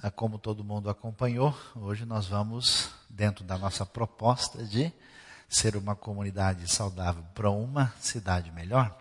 Ah, 0.00 0.12
como 0.12 0.38
todo 0.38 0.62
mundo 0.62 0.88
acompanhou, 0.88 1.52
hoje 1.74 2.04
nós 2.04 2.26
vamos, 2.26 2.88
dentro 3.10 3.44
da 3.44 3.58
nossa 3.58 3.84
proposta 3.84 4.62
de 4.64 4.92
ser 5.48 5.74
uma 5.74 5.96
comunidade 5.96 6.68
saudável 6.72 7.24
para 7.34 7.50
uma 7.50 7.92
cidade 7.98 8.52
melhor, 8.52 8.96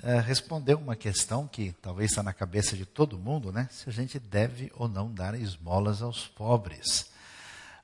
eh, 0.00 0.20
responder 0.20 0.74
uma 0.74 0.94
questão 0.94 1.48
que 1.48 1.72
talvez 1.82 2.12
está 2.12 2.22
na 2.22 2.32
cabeça 2.32 2.76
de 2.76 2.86
todo 2.86 3.18
mundo, 3.18 3.50
né? 3.50 3.68
Se 3.72 3.90
a 3.90 3.92
gente 3.92 4.20
deve 4.20 4.70
ou 4.76 4.86
não 4.86 5.12
dar 5.12 5.34
esmolas 5.34 6.02
aos 6.02 6.28
pobres. 6.28 7.10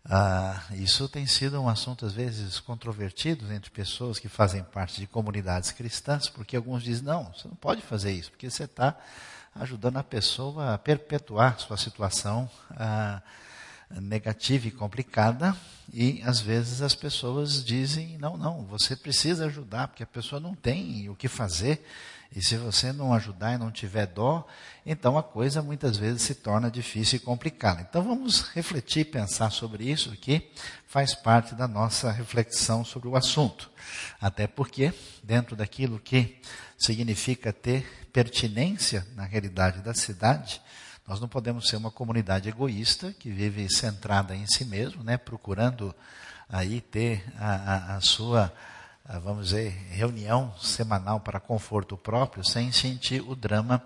Ah, 0.05 0.62
isso 0.75 1.09
tem 1.09 1.27
sido 1.27 1.61
um 1.61 1.68
assunto, 1.68 2.07
às 2.07 2.12
vezes, 2.12 2.61
controvertido 2.61 3.52
entre 3.52 3.68
pessoas 3.68 4.20
que 4.20 4.29
fazem 4.29 4.62
parte 4.62 5.00
de 5.00 5.09
comunidades 5.09 5.73
cristãs, 5.73 6.29
porque 6.29 6.57
alguns 6.57 6.84
dizem, 6.84 7.05
não, 7.05 7.32
você 7.32 7.48
não 7.48 7.57
pode 7.57 7.82
fazer 7.82 8.12
isso, 8.12 8.30
porque 8.30 8.48
você 8.48 8.62
está 8.62 8.96
ajudando 9.59 9.97
a 9.97 10.05
pessoa 10.05 10.75
a 10.75 10.79
perpetuar 10.79 11.59
sua 11.59 11.77
situação 11.77 12.49
ah, 12.71 13.21
negativa 13.91 14.69
e 14.69 14.71
complicada. 14.71 15.57
E 15.93 16.23
às 16.25 16.41
vezes 16.41 16.83
as 16.83 16.95
pessoas 16.95 17.65
dizem: 17.65 18.19
não, 18.19 18.37
não, 18.37 18.65
você 18.65 18.95
precisa 18.95 19.47
ajudar, 19.47 19.89
porque 19.89 20.02
a 20.02 20.07
pessoa 20.07 20.41
não 20.41 20.55
tem 20.55 21.09
o 21.09 21.15
que 21.15 21.29
fazer. 21.29 21.85
E 22.34 22.42
se 22.42 22.56
você 22.56 22.92
não 22.92 23.14
ajudar 23.14 23.55
e 23.55 23.59
não 23.59 23.70
tiver 23.70 24.06
dó, 24.06 24.46
então 24.84 25.16
a 25.16 25.23
coisa 25.23 25.62
muitas 25.62 25.96
vezes 25.96 26.23
se 26.23 26.34
torna 26.34 26.70
difícil 26.70 27.16
e 27.16 27.20
complicada. 27.20 27.80
Então 27.80 28.02
vamos 28.02 28.42
refletir 28.51 29.01
e 29.01 29.04
pensar 29.04 29.51
sobre 29.51 29.91
isso, 29.91 30.10
que 30.12 30.51
faz 30.87 31.14
parte 31.14 31.54
da 31.54 31.66
nossa 31.66 32.10
reflexão 32.10 32.84
sobre 32.84 33.09
o 33.09 33.16
assunto. 33.16 33.70
Até 34.20 34.46
porque, 34.46 34.92
dentro 35.23 35.56
daquilo 35.56 35.98
que 35.98 36.41
significa 36.77 37.52
ter 37.52 38.09
pertinência 38.12 39.06
na 39.15 39.24
realidade 39.24 39.80
da 39.80 39.95
cidade, 39.95 40.60
nós 41.06 41.20
não 41.20 41.29
podemos 41.29 41.66
ser 41.68 41.76
uma 41.76 41.90
comunidade 41.90 42.51
egoísta 42.51 43.15
que 43.18 43.30
vive 43.30 43.66
centrada 43.73 44.37
em 44.37 44.46
si 44.46 44.65
mesmo, 44.66 45.02
né, 45.02 45.16
procurando 45.16 45.95
aí 46.48 46.82
ter 46.82 47.24
a, 47.38 47.54
a, 47.54 47.96
a 47.96 48.01
sua, 48.02 48.52
vamos 49.16 49.48
dizer, 49.48 49.70
reunião 49.90 50.52
semanal 50.60 51.18
para 51.20 51.40
conforto 51.40 51.96
próprio, 51.96 52.45
sem 52.45 52.70
sentir 52.70 53.23
o 53.23 53.34
drama 53.34 53.82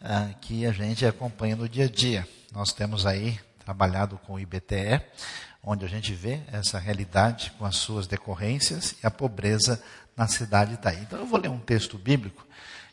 ah, 0.00 0.30
que 0.40 0.64
a 0.64 0.72
gente 0.72 1.04
acompanha 1.04 1.54
no 1.54 1.68
dia 1.68 1.84
a 1.84 1.88
dia. 1.88 2.26
Nós 2.52 2.72
temos 2.72 3.04
aí 3.04 3.38
trabalhado 3.62 4.18
com 4.26 4.34
o 4.34 4.40
IBTE, 4.40 5.02
onde 5.62 5.84
a 5.84 5.88
gente 5.88 6.14
vê 6.14 6.40
essa 6.50 6.78
realidade 6.78 7.52
com 7.58 7.66
as 7.66 7.76
suas 7.76 8.06
decorrências 8.06 8.96
e 9.02 9.06
a 9.06 9.10
pobreza 9.10 9.82
na 10.16 10.26
cidade 10.26 10.74
está 10.74 10.90
aí. 10.90 11.00
Então 11.02 11.18
eu 11.18 11.26
vou 11.26 11.38
ler 11.38 11.50
um 11.50 11.58
texto 11.58 11.98
bíblico 11.98 12.46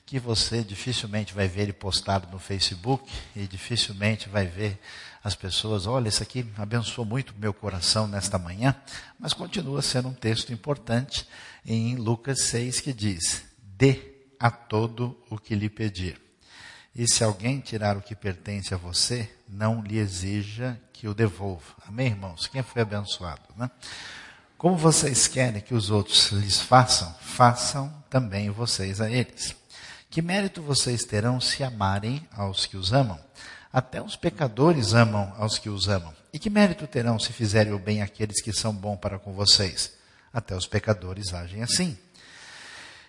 que 0.09 0.17
você 0.17 0.63
dificilmente 0.63 1.35
vai 1.35 1.47
ver 1.47 1.61
ele 1.61 1.73
postado 1.73 2.27
no 2.31 2.39
Facebook 2.39 3.07
e 3.35 3.45
dificilmente 3.45 4.27
vai 4.27 4.47
ver 4.47 4.79
as 5.23 5.35
pessoas, 5.35 5.85
olha, 5.85 6.09
isso 6.09 6.23
aqui 6.23 6.43
abençoou 6.57 7.05
muito 7.05 7.35
meu 7.37 7.53
coração 7.53 8.07
nesta 8.07 8.39
manhã, 8.39 8.75
mas 9.19 9.33
continua 9.33 9.83
sendo 9.83 10.07
um 10.07 10.13
texto 10.13 10.51
importante 10.51 11.27
em 11.63 11.95
Lucas 11.95 12.41
6 12.45 12.81
que 12.81 12.91
diz: 12.91 13.43
Dê 13.61 14.01
a 14.39 14.49
todo 14.49 15.15
o 15.29 15.37
que 15.37 15.53
lhe 15.53 15.69
pedir. 15.69 16.19
E 16.95 17.07
se 17.07 17.23
alguém 17.23 17.59
tirar 17.59 17.95
o 17.95 18.01
que 18.01 18.15
pertence 18.15 18.73
a 18.73 18.77
você, 18.77 19.29
não 19.47 19.79
lhe 19.79 19.99
exija 19.99 20.81
que 20.91 21.07
o 21.07 21.13
devolva. 21.13 21.75
Amém, 21.87 22.07
irmãos? 22.07 22.47
Quem 22.47 22.63
foi 22.63 22.81
abençoado, 22.81 23.43
né? 23.55 23.69
Como 24.57 24.75
vocês 24.75 25.27
querem 25.27 25.61
que 25.61 25.75
os 25.75 25.91
outros 25.91 26.31
lhes 26.31 26.59
façam, 26.59 27.13
façam 27.21 27.93
também 28.09 28.49
vocês 28.49 28.99
a 28.99 29.09
eles. 29.09 29.58
Que 30.09 30.23
mérito 30.23 30.63
vocês 30.63 31.03
terão 31.03 31.39
se 31.39 31.63
amarem 31.63 32.27
aos 32.35 32.65
que 32.65 32.75
os 32.75 32.91
amam? 32.91 33.19
Até 33.71 34.01
os 34.01 34.15
pecadores 34.15 34.95
amam 34.95 35.31
aos 35.37 35.59
que 35.59 35.69
os 35.69 35.87
amam. 35.87 36.11
E 36.33 36.39
que 36.39 36.49
mérito 36.49 36.87
terão 36.87 37.19
se 37.19 37.31
fizerem 37.31 37.73
o 37.73 37.79
bem 37.79 38.01
àqueles 38.01 38.41
que 38.41 38.51
são 38.51 38.73
bons 38.73 38.97
para 38.97 39.19
com 39.19 39.33
vocês? 39.33 39.93
Até 40.33 40.55
os 40.55 40.65
pecadores 40.65 41.31
agem 41.31 41.61
assim. 41.61 41.95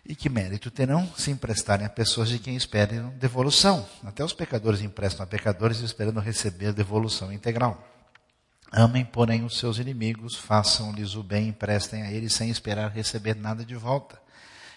E 0.07 0.15
que 0.15 0.29
mérito 0.29 0.71
terão 0.71 1.11
se 1.17 1.31
emprestarem 1.31 1.87
a 1.87 1.91
pessoas 1.91 2.29
de 2.29 2.39
quem 2.39 2.55
esperam 2.55 3.09
devolução? 3.17 3.89
Até 4.05 4.23
os 4.23 4.35
pecadores 4.35 4.83
emprestam 4.83 5.25
a 5.25 5.27
pecadores 5.27 5.81
esperando 5.81 6.21
receber 6.21 6.75
devolução 6.75 7.33
integral. 7.33 7.83
Amem, 8.71 9.07
porém, 9.07 9.43
os 9.43 9.59
seus 9.59 9.79
inimigos, 9.79 10.37
façam-lhes 10.37 11.15
o 11.15 11.23
bem, 11.23 11.49
emprestem 11.49 12.03
a 12.03 12.13
eles 12.13 12.35
sem 12.35 12.51
esperar 12.51 12.91
receber 12.91 13.35
nada 13.35 13.65
de 13.65 13.75
volta. 13.75 14.21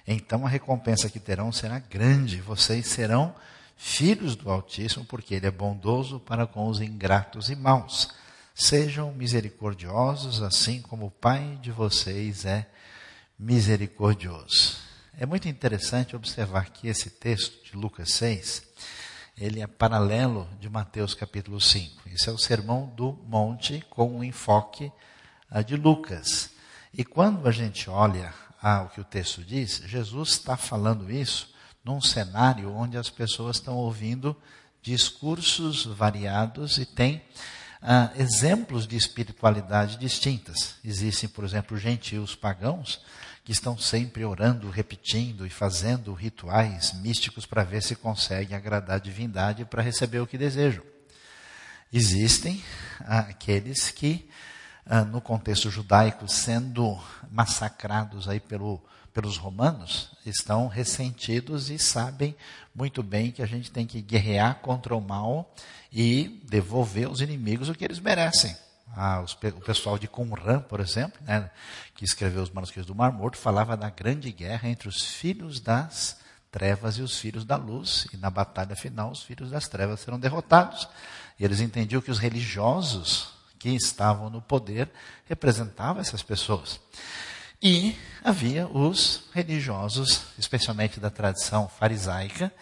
Então 0.08 0.46
a 0.46 0.50
recompensa 0.50 1.10
que 1.10 1.20
terão 1.20 1.52
será 1.52 1.80
grande, 1.80 2.42
vocês 2.42 2.88
serão 2.88 3.34
filhos 3.78 4.36
do 4.36 4.50
Altíssimo, 4.50 5.06
porque 5.06 5.36
Ele 5.36 5.48
é 5.48 5.52
bondoso 5.52 6.20
para 6.20 6.46
com 6.46 6.68
os 6.68 6.82
ingratos 6.82 7.50
e 7.50 7.56
maus. 7.56 8.10
Sejam 8.54 9.12
misericordiosos, 9.14 10.42
assim 10.42 10.82
como 10.82 11.08
o 11.08 11.12
Pai 11.12 11.58
de 11.62 11.72
vocês 11.72 12.46
é 12.46 12.68
misericordioso. 13.38 14.78
É 15.18 15.26
muito 15.26 15.48
interessante 15.48 16.16
observar 16.16 16.70
que 16.70 16.88
esse 16.88 17.10
texto 17.10 17.64
de 17.64 17.76
Lucas 17.76 18.12
6 18.14 18.64
ele 19.38 19.62
é 19.62 19.68
paralelo 19.68 20.48
de 20.60 20.70
Mateus 20.70 21.16
capítulo 21.16 21.60
5. 21.60 22.08
Isso 22.10 22.30
é 22.30 22.34
o 22.34 22.38
sermão 22.38 22.92
do 22.96 23.14
monte 23.28 23.84
com 23.90 24.18
um 24.18 24.24
enfoque 24.24 24.92
de 25.66 25.76
Lucas. 25.76 26.52
E 26.94 27.04
quando 27.04 27.48
a 27.48 27.52
gente 27.52 27.90
olha 27.90 28.34
ah, 28.64 28.84
o 28.84 28.90
que 28.90 29.02
o 29.02 29.04
texto 29.04 29.44
diz, 29.44 29.84
Jesus 29.86 30.30
está 30.30 30.56
falando 30.56 31.12
isso 31.12 31.54
num 31.84 32.00
cenário 32.02 32.74
onde 32.74 32.98
as 32.98 33.10
pessoas 33.10 33.58
estão 33.58 33.76
ouvindo 33.76 34.34
discursos 34.82 35.86
variados 35.86 36.78
e 36.78 36.86
tem 36.86 37.22
ah, 37.82 38.10
exemplos 38.16 38.88
de 38.88 38.96
espiritualidade 38.96 39.98
distintas. 39.98 40.76
Existem, 40.84 41.28
por 41.28 41.44
exemplo, 41.44 41.78
gentios 41.78 42.36
pagãos 42.36 43.02
que 43.44 43.52
estão 43.52 43.78
sempre 43.78 44.24
orando, 44.24 44.70
repetindo 44.70 45.46
e 45.46 45.50
fazendo 45.50 46.14
rituais 46.14 46.94
místicos 46.94 47.46
para 47.46 47.64
ver 47.64 47.84
se 47.84 47.96
conseguem 47.98 48.56
agradar 48.56 48.96
a 48.96 49.00
divindade 49.00 49.66
para 49.66 49.84
receber 49.84 50.22
o 50.22 50.28
que 50.28 50.38
desejam. 50.38 50.84
Existem 51.92 52.64
ah, 53.02 53.20
aqueles 53.20 53.92
que, 53.92 54.28
ah, 54.86 55.04
no 55.04 55.22
contexto 55.22 55.70
judaico, 55.70 56.28
sendo 56.28 56.98
massacrados 57.32 58.28
aí 58.28 58.40
pelo, 58.40 58.82
pelos 59.14 59.38
romanos, 59.38 60.12
estão 60.26 60.68
ressentidos 60.68 61.70
e 61.70 61.80
sabem 61.80 62.36
muito 62.76 63.02
bem 63.02 63.32
que 63.32 63.42
a 63.42 63.46
gente 63.46 63.72
tem 63.72 63.86
que 63.86 64.02
guerrear 64.02 64.56
contra 64.56 64.96
o 64.96 65.02
mal 65.02 65.54
e 65.92 66.42
devolver 66.50 67.08
aos 67.08 67.22
inimigos 67.22 67.70
o 67.70 67.76
que 67.76 67.86
eles 67.86 68.00
merecem. 68.00 68.56
Ah, 68.96 69.22
os, 69.22 69.34
o 69.34 69.62
pessoal 69.62 69.98
de 69.98 70.08
Qumran, 70.08 70.60
por 70.60 70.80
exemplo, 70.80 71.20
né, 71.26 71.50
que 71.96 72.04
escreveu 72.04 72.44
os 72.44 72.50
manuscritos 72.50 72.88
do 72.88 72.96
Mar 72.96 73.12
Morto, 73.12 73.38
falava 73.38 73.78
da 73.78 73.90
grande 73.90 74.32
guerra 74.32 74.70
entre 74.70 74.88
os 74.88 75.04
filhos 75.04 75.60
das 75.60 76.18
trevas 76.52 76.98
e 76.98 77.02
os 77.02 77.18
filhos 77.18 77.46
da 77.46 77.56
luz, 77.56 78.08
e 78.14 78.18
na 78.18 78.30
batalha 78.30 78.76
final 78.76 79.12
os 79.12 79.24
filhos 79.24 79.50
das 79.50 79.68
trevas 79.68 80.02
serão 80.02 80.20
derrotados. 80.20 80.88
E 81.40 81.44
eles 81.44 81.60
entendiam 81.60 82.02
que 82.02 82.12
os 82.12 82.20
religiosos 82.20 83.34
que 83.64 83.70
estavam 83.70 84.30
no 84.30 84.42
poder 84.42 84.92
representavam 85.26 86.02
essas 86.02 86.22
pessoas. 86.22 86.82
E 87.62 87.96
havia 88.22 88.68
os 88.68 89.30
religiosos, 89.34 90.26
especialmente 90.38 91.00
da 91.00 91.10
tradição 91.10 91.70
farisaica, 91.70 92.54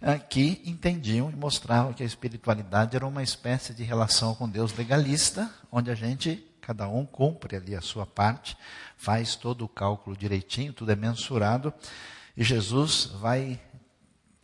ah, 0.00 0.16
que 0.16 0.62
entendiam 0.64 1.28
e 1.28 1.34
mostravam 1.34 1.92
que 1.92 2.04
a 2.04 2.06
espiritualidade 2.06 2.94
era 2.94 3.04
uma 3.04 3.20
espécie 3.20 3.74
de 3.74 3.82
relação 3.82 4.32
com 4.36 4.48
Deus 4.48 4.72
legalista, 4.76 5.52
onde 5.72 5.90
a 5.90 5.94
gente, 5.96 6.36
cada 6.60 6.86
um 6.86 7.04
cumpre 7.04 7.56
ali 7.56 7.74
a 7.74 7.80
sua 7.80 8.06
parte, 8.06 8.56
faz 8.96 9.34
todo 9.34 9.64
o 9.64 9.68
cálculo 9.68 10.16
direitinho, 10.16 10.72
tudo 10.72 10.92
é 10.92 10.94
mensurado, 10.94 11.74
e 12.36 12.44
Jesus 12.44 13.06
vai 13.20 13.60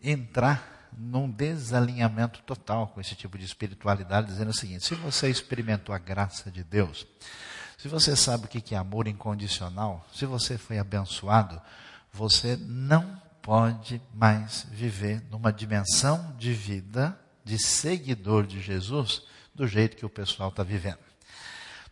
entrar 0.03 0.79
num 0.96 1.30
desalinhamento 1.30 2.42
total 2.42 2.88
com 2.88 3.00
esse 3.00 3.14
tipo 3.14 3.38
de 3.38 3.44
espiritualidade, 3.44 4.28
dizendo 4.28 4.50
o 4.50 4.54
seguinte: 4.54 4.84
se 4.84 4.94
você 4.94 5.30
experimentou 5.30 5.94
a 5.94 5.98
graça 5.98 6.50
de 6.50 6.62
Deus, 6.65 7.06
se 7.78 7.88
você 7.88 8.15
sabe 8.15 8.44
o 8.44 8.48
que 8.48 8.74
é 8.74 8.78
amor 8.78 9.06
incondicional, 9.09 10.06
se 10.15 10.26
você 10.26 10.59
foi 10.59 10.78
abençoado, 10.78 11.60
você 12.12 12.56
não 12.56 13.20
pode 13.41 14.00
mais 14.15 14.66
viver 14.70 15.22
numa 15.30 15.53
dimensão 15.53 16.34
de 16.38 16.53
vida 16.53 17.18
de 17.44 17.59
seguidor 17.59 18.47
de 18.47 18.60
Jesus 18.60 19.22
do 19.54 19.66
jeito 19.66 19.97
que 19.97 20.06
o 20.06 20.10
pessoal 20.10 20.50
está 20.50 20.62
vivendo. 20.62 20.98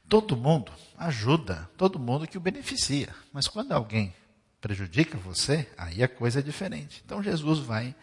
Todo 0.08 0.36
mundo 0.36 0.72
ajuda, 0.96 1.68
todo 1.76 1.98
mundo 1.98 2.26
que 2.26 2.38
o 2.38 2.40
beneficia, 2.40 3.14
mas 3.32 3.48
quando 3.48 3.72
alguém 3.72 4.14
prejudica 4.60 5.16
você, 5.18 5.68
aí 5.76 6.02
a 6.02 6.08
coisa 6.08 6.40
é 6.40 6.42
diferente. 6.42 7.02
Então 7.04 7.22
Jesus 7.22 7.60
vai 7.60 7.94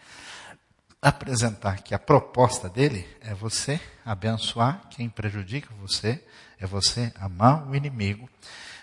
apresentar 1.08 1.82
que 1.82 1.94
a 1.94 1.98
proposta 2.00 2.68
dele 2.68 3.06
é 3.20 3.32
você 3.32 3.80
abençoar 4.04 4.88
quem 4.90 5.08
prejudica 5.08 5.72
você, 5.80 6.20
é 6.58 6.66
você 6.66 7.12
amar 7.20 7.68
o 7.68 7.76
inimigo, 7.76 8.28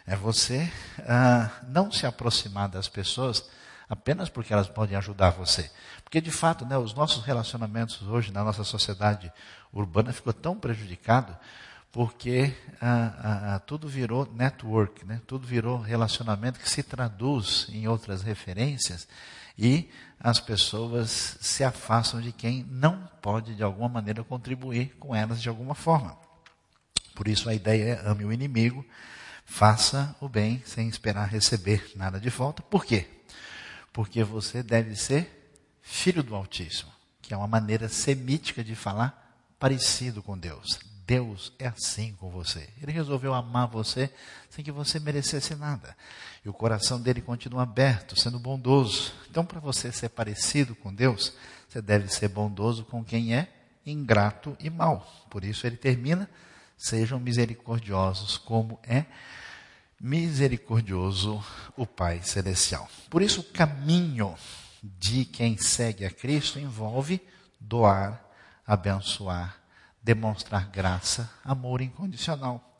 é 0.07 0.15
você 0.15 0.71
ah, 0.99 1.49
não 1.67 1.91
se 1.91 2.05
aproximar 2.05 2.69
das 2.69 2.87
pessoas 2.87 3.49
apenas 3.89 4.29
porque 4.29 4.53
elas 4.53 4.69
podem 4.69 4.95
ajudar 4.95 5.31
você. 5.31 5.69
Porque, 6.01 6.21
de 6.21 6.31
fato, 6.31 6.65
né, 6.65 6.77
os 6.77 6.93
nossos 6.93 7.25
relacionamentos 7.25 8.01
hoje 8.03 8.31
na 8.31 8.41
nossa 8.41 8.63
sociedade 8.63 9.29
urbana 9.73 10.13
ficou 10.13 10.31
tão 10.31 10.55
prejudicado 10.55 11.35
porque 11.91 12.55
ah, 12.81 13.53
ah, 13.55 13.59
tudo 13.59 13.87
virou 13.87 14.31
network, 14.33 15.05
né? 15.05 15.21
tudo 15.27 15.45
virou 15.45 15.77
relacionamento 15.77 16.59
que 16.59 16.69
se 16.69 16.81
traduz 16.81 17.67
em 17.69 17.87
outras 17.87 18.23
referências 18.23 19.07
e 19.57 19.89
as 20.23 20.39
pessoas 20.39 21.37
se 21.41 21.65
afastam 21.65 22.21
de 22.21 22.31
quem 22.31 22.65
não 22.71 23.09
pode, 23.21 23.53
de 23.53 23.61
alguma 23.61 23.89
maneira, 23.89 24.23
contribuir 24.23 24.95
com 24.97 25.13
elas 25.13 25.41
de 25.41 25.49
alguma 25.49 25.75
forma. 25.75 26.17
Por 27.13 27.27
isso 27.27 27.49
a 27.49 27.53
ideia 27.53 27.95
é 27.95 28.07
ame 28.07 28.23
o 28.23 28.31
inimigo, 28.31 28.85
faça 29.45 30.15
o 30.21 30.29
bem 30.29 30.63
sem 30.65 30.87
esperar 30.87 31.27
receber 31.27 31.91
nada 31.95 32.21
de 32.21 32.29
volta. 32.29 32.63
Por 32.63 32.85
quê? 32.85 33.05
Porque 33.91 34.23
você 34.23 34.63
deve 34.63 34.95
ser 34.95 35.51
filho 35.81 36.23
do 36.23 36.33
Altíssimo, 36.33 36.91
que 37.21 37.33
é 37.33 37.37
uma 37.37 37.47
maneira 37.47 37.89
semítica 37.89 38.63
de 38.63 38.75
falar 38.75 39.37
parecido 39.59 40.23
com 40.23 40.37
Deus. 40.37 40.79
Deus 41.05 41.51
é 41.59 41.67
assim 41.67 42.13
com 42.13 42.29
você. 42.29 42.69
Ele 42.81 42.93
resolveu 42.93 43.33
amar 43.33 43.67
você 43.67 44.09
sem 44.49 44.63
que 44.63 44.71
você 44.71 44.99
merecesse 44.99 45.53
nada. 45.53 45.95
E 46.45 46.49
o 46.49 46.53
coração 46.53 46.99
dele 46.99 47.21
continua 47.21 47.63
aberto, 47.63 48.19
sendo 48.19 48.37
bondoso. 48.37 49.13
Então, 49.29 49.45
para 49.45 49.59
você 49.59 49.91
ser 49.91 50.09
parecido 50.09 50.75
com 50.75 50.93
Deus, 50.93 51.33
você 51.67 51.81
deve 51.81 52.07
ser 52.09 52.27
bondoso 52.27 52.83
com 52.85 53.03
quem 53.03 53.35
é 53.35 53.47
ingrato 53.85 54.55
e 54.59 54.69
mau. 54.69 55.05
Por 55.29 55.43
isso 55.43 55.65
ele 55.65 55.77
termina: 55.77 56.29
sejam 56.77 57.19
misericordiosos 57.19 58.37
como 58.37 58.79
é 58.83 59.05
misericordioso 59.99 61.43
o 61.77 61.85
Pai 61.85 62.21
celestial. 62.23 62.89
Por 63.09 63.21
isso 63.21 63.41
o 63.41 63.45
caminho 63.45 64.35
de 64.83 65.23
quem 65.23 65.57
segue 65.57 66.05
a 66.05 66.11
Cristo 66.11 66.59
envolve 66.59 67.21
doar, 67.59 68.21
abençoar 68.67 69.63
demonstrar 70.03 70.67
graça, 70.67 71.31
amor 71.45 71.81
incondicional. 71.81 72.77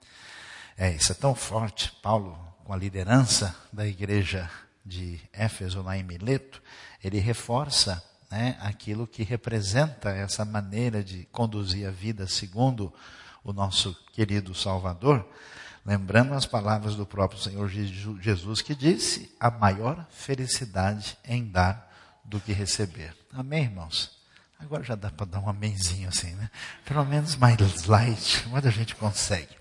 É, 0.78 0.92
isso 0.92 1.14
é 1.14 1.16
tão 1.16 1.34
forte. 1.34 1.92
Paulo, 2.02 2.38
com 2.64 2.74
a 2.74 2.78
liderança 2.78 3.56
da 3.72 3.86
igreja 3.86 4.50
de 4.86 5.20
Éfeso, 5.32 5.82
lá 5.82 5.98
em 5.98 6.04
Mileto, 6.04 6.62
ele 7.04 7.20
reforça 7.20 8.04
né, 8.32 8.58
aquilo 8.62 9.06
que 9.06 9.24
representa 9.24 10.10
essa 10.10 10.44
maneira 10.44 11.04
de 11.04 11.26
conduzir 11.32 11.88
a 11.88 11.92
vida 11.92 12.28
segundo 12.28 12.94
o 13.44 13.52
nosso 13.52 13.94
querido 14.14 14.56
Salvador, 14.56 15.28
lembrando 15.86 16.34
as 16.34 16.46
palavras 16.46 16.96
do 16.96 17.06
próprio 17.06 17.40
Senhor 17.40 17.70
Jesus 17.70 18.62
que 18.62 18.74
disse: 18.74 19.36
a 19.40 19.52
maior 19.52 20.06
felicidade 20.10 21.18
em 21.26 21.46
dar 21.46 21.92
do 22.24 22.40
que 22.40 22.54
receber. 22.54 23.14
Amém, 23.34 23.64
irmãos? 23.64 24.18
Agora 24.58 24.82
já 24.82 24.96
dá 24.96 25.12
para 25.12 25.26
dar 25.26 25.40
um 25.40 25.50
amenzinho 25.50 26.08
assim, 26.08 26.34
né? 26.36 26.50
Pelo 26.86 27.04
menos 27.04 27.36
mais 27.36 27.86
light, 27.86 28.48
mas 28.50 28.66
a 28.66 28.70
gente 28.70 28.96
consegue. 28.96 29.54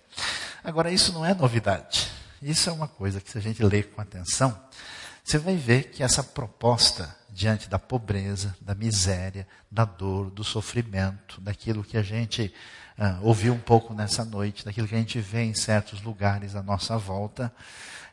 Agora, 0.63 0.93
isso 0.93 1.13
não 1.13 1.27
é 1.27 1.35
novidade. 1.35 2.09
Isso 2.43 2.69
é 2.69 2.73
uma 2.73 2.89
coisa 2.89 3.21
que, 3.21 3.31
se 3.31 3.39
a 3.39 3.41
gente 3.41 3.63
ler 3.63 3.91
com 3.91 4.01
atenção, 4.01 4.61
você 5.23 5.39
vai 5.39 5.55
ver 5.55 5.91
que 5.91 6.03
essa 6.03 6.25
proposta 6.25 7.17
diante 7.31 7.69
da 7.69 7.79
pobreza, 7.79 8.55
da 8.61 8.75
miséria, 8.75 9.47
da 9.71 9.85
dor, 9.85 10.29
do 10.29 10.43
sofrimento, 10.43 11.41
daquilo 11.41 11.85
que 11.85 11.97
a 11.97 12.03
gente 12.03 12.53
uh, 12.99 13.25
ouviu 13.25 13.55
um 13.55 13.61
pouco 13.61 13.95
nessa 13.95 14.25
noite, 14.25 14.65
daquilo 14.65 14.89
que 14.89 14.95
a 14.95 14.99
gente 14.99 15.21
vê 15.21 15.45
em 15.45 15.55
certos 15.55 16.03
lugares 16.03 16.57
à 16.57 16.63
nossa 16.63 16.99
volta, 16.99 17.55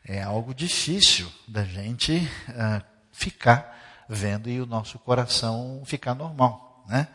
é 0.06 0.22
algo 0.22 0.54
difícil 0.54 1.30
da 1.48 1.64
gente 1.64 2.18
uh, 2.50 2.86
ficar 3.12 4.06
vendo 4.08 4.48
e 4.48 4.62
o 4.62 4.66
nosso 4.68 5.00
coração 5.00 5.82
ficar 5.86 6.14
normal. 6.14 6.86
Né? 6.88 7.08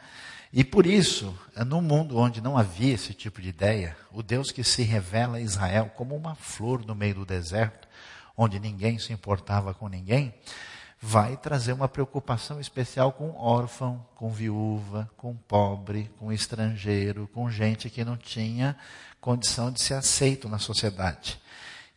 E 0.56 0.62
por 0.62 0.86
isso, 0.86 1.36
num 1.66 1.80
mundo 1.80 2.16
onde 2.16 2.40
não 2.40 2.56
havia 2.56 2.94
esse 2.94 3.12
tipo 3.12 3.42
de 3.42 3.48
ideia, 3.48 3.96
o 4.12 4.22
Deus 4.22 4.52
que 4.52 4.62
se 4.62 4.84
revela 4.84 5.38
a 5.38 5.40
Israel 5.40 5.90
como 5.96 6.14
uma 6.14 6.36
flor 6.36 6.86
no 6.86 6.94
meio 6.94 7.16
do 7.16 7.26
deserto, 7.26 7.88
onde 8.36 8.60
ninguém 8.60 8.96
se 8.96 9.12
importava 9.12 9.74
com 9.74 9.88
ninguém, 9.88 10.32
vai 11.02 11.36
trazer 11.36 11.72
uma 11.72 11.88
preocupação 11.88 12.60
especial 12.60 13.10
com 13.10 13.32
órfão, 13.32 14.06
com 14.14 14.30
viúva, 14.30 15.10
com 15.16 15.34
pobre, 15.34 16.08
com 16.20 16.32
estrangeiro, 16.32 17.28
com 17.34 17.50
gente 17.50 17.90
que 17.90 18.04
não 18.04 18.16
tinha 18.16 18.76
condição 19.20 19.72
de 19.72 19.80
ser 19.80 19.94
aceito 19.94 20.48
na 20.48 20.60
sociedade. 20.60 21.36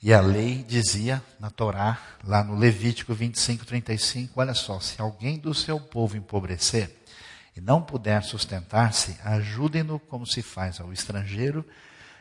E 0.02 0.12
a 0.12 0.20
lei 0.20 0.64
dizia 0.64 1.22
na 1.40 1.52
Torá, 1.52 2.00
lá 2.24 2.44
no 2.44 2.56
Levítico 2.56 3.14
25, 3.14 3.68
35, 3.68 4.42
olha 4.42 4.56
só, 4.56 4.80
se 4.80 5.00
alguém 5.00 5.38
do 5.38 5.54
seu 5.54 5.80
povo 5.80 6.18
empobrecer, 6.18 6.97
e 7.58 7.62
não 7.62 7.82
puder 7.82 8.24
sustentar-se, 8.24 9.18
ajudem-no 9.24 10.00
como 10.00 10.28
se 10.28 10.44
faz 10.44 10.80
ao 10.80 10.94
estrangeiro 10.94 11.66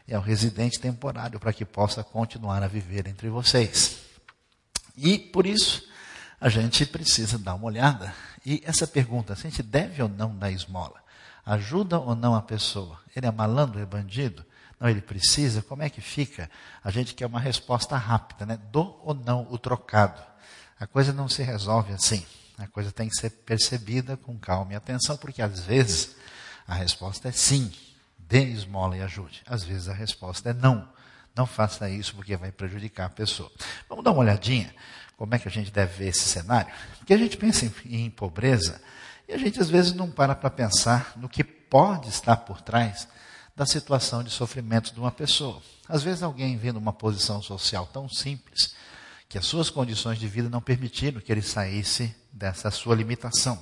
e 0.08 0.14
ao 0.14 0.22
residente 0.22 0.80
temporário, 0.80 1.38
para 1.38 1.52
que 1.52 1.64
possa 1.64 2.02
continuar 2.02 2.62
a 2.62 2.66
viver 2.66 3.06
entre 3.06 3.28
vocês. 3.28 3.98
E 4.96 5.18
por 5.18 5.44
isso, 5.44 5.86
a 6.40 6.48
gente 6.48 6.86
precisa 6.86 7.38
dar 7.38 7.54
uma 7.54 7.66
olhada. 7.66 8.14
E 8.46 8.62
essa 8.64 8.86
pergunta, 8.86 9.36
se 9.36 9.46
a 9.46 9.50
gente 9.50 9.62
deve 9.62 10.02
ou 10.02 10.08
não 10.08 10.34
dar 10.34 10.50
esmola, 10.50 11.02
ajuda 11.44 11.98
ou 11.98 12.14
não 12.14 12.34
a 12.34 12.40
pessoa? 12.40 12.98
Ele 13.14 13.26
é 13.26 13.30
malandro, 13.30 13.78
é 13.78 13.84
bandido? 13.84 14.42
Não, 14.80 14.88
ele 14.88 15.02
precisa? 15.02 15.60
Como 15.60 15.82
é 15.82 15.90
que 15.90 16.00
fica? 16.00 16.50
A 16.82 16.90
gente 16.90 17.14
quer 17.14 17.26
uma 17.26 17.40
resposta 17.40 17.96
rápida, 17.96 18.46
né? 18.46 18.58
Dou 18.70 19.02
ou 19.04 19.12
não 19.12 19.46
o 19.50 19.58
trocado? 19.58 20.22
A 20.80 20.86
coisa 20.86 21.12
não 21.12 21.28
se 21.28 21.42
resolve 21.42 21.92
assim. 21.92 22.24
A 22.58 22.66
coisa 22.66 22.90
tem 22.90 23.08
que 23.08 23.16
ser 23.16 23.30
percebida 23.30 24.16
com 24.16 24.38
calma 24.38 24.72
e 24.72 24.76
atenção, 24.76 25.16
porque 25.16 25.42
às 25.42 25.60
vezes 25.60 26.16
a 26.66 26.74
resposta 26.74 27.28
é 27.28 27.32
sim, 27.32 27.72
dê 28.18 28.44
esmola 28.44 28.96
e 28.96 29.02
ajude. 29.02 29.42
Às 29.46 29.62
vezes 29.62 29.88
a 29.88 29.92
resposta 29.92 30.50
é 30.50 30.52
não. 30.54 30.88
Não 31.34 31.44
faça 31.44 31.90
isso 31.90 32.14
porque 32.14 32.36
vai 32.36 32.50
prejudicar 32.50 33.06
a 33.06 33.10
pessoa. 33.10 33.52
Vamos 33.88 34.02
dar 34.02 34.12
uma 34.12 34.20
olhadinha 34.20 34.74
como 35.16 35.34
é 35.34 35.38
que 35.38 35.48
a 35.48 35.50
gente 35.50 35.70
deve 35.70 35.96
ver 35.96 36.08
esse 36.08 36.28
cenário? 36.28 36.72
Porque 36.98 37.14
a 37.14 37.18
gente 37.18 37.36
pensa 37.36 37.64
em, 37.64 38.04
em 38.04 38.10
pobreza 38.10 38.80
e 39.28 39.32
a 39.32 39.38
gente 39.38 39.60
às 39.60 39.68
vezes 39.68 39.92
não 39.92 40.10
para 40.10 40.34
para 40.34 40.50
pensar 40.50 41.12
no 41.16 41.28
que 41.28 41.42
pode 41.42 42.08
estar 42.08 42.36
por 42.38 42.60
trás 42.60 43.08
da 43.56 43.64
situação 43.64 44.22
de 44.22 44.30
sofrimento 44.30 44.92
de 44.92 45.00
uma 45.00 45.10
pessoa. 45.10 45.62
Às 45.88 46.02
vezes 46.02 46.22
alguém 46.22 46.56
vendo 46.58 46.76
uma 46.76 46.92
posição 46.92 47.40
social 47.40 47.88
tão 47.90 48.08
simples 48.08 48.74
que 49.28 49.38
as 49.38 49.46
suas 49.46 49.70
condições 49.70 50.18
de 50.18 50.28
vida 50.28 50.50
não 50.50 50.60
permitiram 50.60 51.20
que 51.20 51.32
ele 51.32 51.42
saísse 51.42 52.14
dessa 52.36 52.70
sua 52.70 52.94
limitação. 52.94 53.58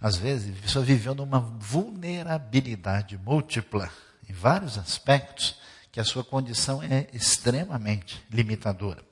Às 0.00 0.16
vezes, 0.16 0.56
a 0.58 0.62
pessoa 0.62 0.84
viveu 0.84 1.14
numa 1.14 1.40
vulnerabilidade 1.40 3.16
múltipla, 3.16 3.90
em 4.28 4.32
vários 4.32 4.76
aspectos, 4.76 5.56
que 5.90 6.00
a 6.00 6.04
sua 6.04 6.22
condição 6.22 6.82
é 6.82 7.06
extremamente 7.12 8.22
limitadora. 8.30 9.02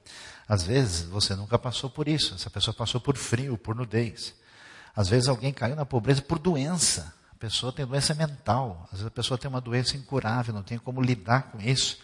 Às 0.46 0.64
vezes, 0.64 1.04
você 1.04 1.34
nunca 1.34 1.58
passou 1.58 1.88
por 1.88 2.06
isso, 2.06 2.34
essa 2.34 2.50
pessoa 2.50 2.75
passou 2.75 3.00
por 3.00 3.16
frio, 3.16 3.56
por 3.56 3.75
nudez. 3.75 4.34
Às 4.94 5.08
vezes, 5.08 5.28
alguém 5.28 5.52
caiu 5.52 5.75
na 5.75 5.87
pobreza 5.87 6.20
por 6.20 6.38
doença. 6.38 7.14
A 7.32 7.37
pessoa 7.37 7.72
tem 7.72 7.87
doença 7.87 8.14
mental, 8.14 8.82
às 8.87 8.99
vezes, 8.99 9.06
a 9.06 9.10
pessoa 9.10 9.38
tem 9.38 9.49
uma 9.49 9.60
doença 9.60 9.96
incurável, 9.96 10.52
não 10.52 10.62
tem 10.62 10.78
como 10.78 11.00
lidar 11.00 11.50
com 11.50 11.60
isso 11.60 11.99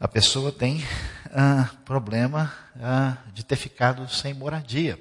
a 0.00 0.08
pessoa 0.08 0.50
tem 0.50 0.82
ah, 1.26 1.68
problema 1.84 2.50
ah, 2.80 3.18
de 3.34 3.44
ter 3.44 3.56
ficado 3.56 4.08
sem 4.08 4.32
moradia. 4.32 4.98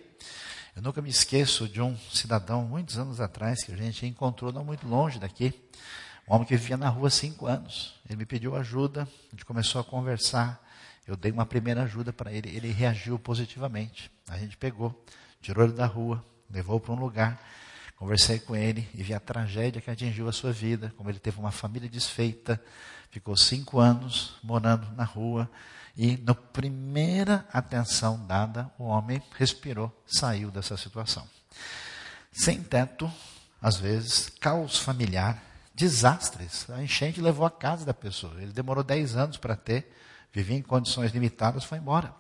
Eu 0.80 0.84
nunca 0.84 1.02
me 1.02 1.10
esqueço 1.10 1.68
de 1.68 1.82
um 1.82 1.94
cidadão, 2.10 2.64
muitos 2.64 2.98
anos 2.98 3.20
atrás, 3.20 3.66
que 3.66 3.74
a 3.74 3.76
gente 3.76 4.06
encontrou 4.06 4.50
não 4.54 4.64
muito 4.64 4.88
longe 4.88 5.20
daqui, 5.20 5.54
um 6.26 6.34
homem 6.34 6.48
que 6.48 6.56
vivia 6.56 6.78
na 6.78 6.88
rua 6.88 7.10
há 7.10 7.12
cinco 7.12 7.48
anos. 7.48 8.00
Ele 8.06 8.16
me 8.16 8.26
pediu 8.26 8.56
ajuda, 8.56 9.02
a 9.02 9.32
gente 9.36 9.44
começou 9.44 9.82
a 9.82 9.84
conversar, 9.84 10.66
eu 11.06 11.18
dei 11.18 11.34
uma 11.34 11.46
primeira 11.46 11.84
ajuda 11.84 12.14
para 12.14 12.32
ele, 12.32 12.56
ele 12.56 12.72
reagiu 12.72 13.20
positivamente. 13.20 14.10
A 14.30 14.38
gente 14.38 14.56
pegou, 14.56 15.04
tirou 15.42 15.66
ele 15.66 15.74
da 15.74 15.86
rua, 15.86 16.24
levou 16.50 16.80
para 16.80 16.94
um 16.94 16.98
lugar, 16.98 17.46
conversei 17.98 18.40
com 18.40 18.56
ele 18.56 18.88
e 18.94 19.04
vi 19.04 19.14
a 19.14 19.20
tragédia 19.20 19.82
que 19.82 19.92
atingiu 19.92 20.30
a 20.30 20.32
sua 20.32 20.54
vida, 20.54 20.94
como 20.96 21.10
ele 21.10 21.20
teve 21.20 21.42
uma 21.42 21.52
família 21.52 21.90
desfeita, 21.90 22.58
ficou 23.12 23.36
cinco 23.36 23.80
anos 23.82 24.38
morando 24.42 24.90
na 24.96 25.04
rua 25.04 25.52
e, 25.98 26.18
na 26.18 26.34
primeira 26.34 27.46
atenção 27.52 28.26
dada, 28.26 28.72
o 28.78 28.86
homem 28.86 29.22
respirou, 29.38 29.92
saiu 30.06 30.50
dessa 30.52 30.78
situação. 30.78 31.28
Sem 32.32 32.62
teto, 32.64 33.12
às 33.62 33.78
vezes, 33.78 34.30
caos 34.40 34.78
familiar, 34.78 35.42
desastres. 35.74 36.70
A 36.70 36.84
enchente 36.84 37.22
levou 37.22 37.46
a 37.46 37.52
casa 37.52 37.86
da 37.86 37.94
pessoa. 37.94 38.34
Ele 38.42 38.52
demorou 38.52 38.84
dez 38.84 39.16
anos 39.16 39.38
para 39.38 39.56
ter, 39.56 39.94
vivia 40.32 40.58
em 40.58 40.62
condições 40.62 41.12
limitadas, 41.12 41.64
foi 41.64 41.78
embora. 41.78 42.14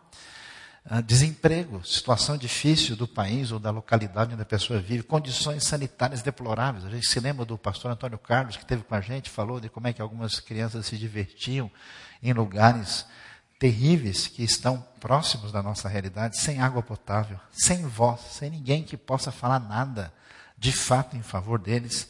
Ah, 0.85 1.01
desemprego, 1.01 1.85
situação 1.85 2.37
difícil 2.37 2.95
do 2.95 3.07
país 3.07 3.51
ou 3.51 3.59
da 3.59 3.69
localidade 3.69 4.33
onde 4.33 4.41
a 4.41 4.45
pessoa 4.45 4.79
vive, 4.79 5.03
condições 5.03 5.63
sanitárias 5.63 6.21
deploráveis. 6.21 6.85
A 6.85 6.89
gente 6.89 7.05
se 7.05 7.19
lembra 7.19 7.45
do 7.45 7.57
pastor 7.57 7.91
Antônio 7.91 8.17
Carlos, 8.17 8.55
que 8.55 8.63
esteve 8.63 8.83
com 8.83 8.95
a 8.95 9.01
gente, 9.01 9.29
falou 9.29 9.59
de 9.59 9.69
como 9.69 9.87
é 9.87 9.93
que 9.93 10.01
algumas 10.01 10.39
crianças 10.39 10.85
se 10.85 10.97
divertiam 10.97 11.69
em 12.23 12.33
lugares 12.33 13.05
terríveis 13.59 14.25
que 14.25 14.41
estão 14.41 14.83
próximos 15.01 15.51
da 15.51 15.61
nossa 15.61 15.89
realidade, 15.89 16.39
sem 16.39 16.61
água 16.61 16.81
potável, 16.81 17.37
sem 17.51 17.85
voz, 17.85 18.21
sem 18.31 18.49
ninguém 18.49 18.83
que 18.83 18.95
possa 18.95 19.31
falar 19.31 19.59
nada 19.59 20.13
de 20.57 20.71
fato 20.71 21.17
em 21.17 21.21
favor 21.21 21.59
deles, 21.59 22.09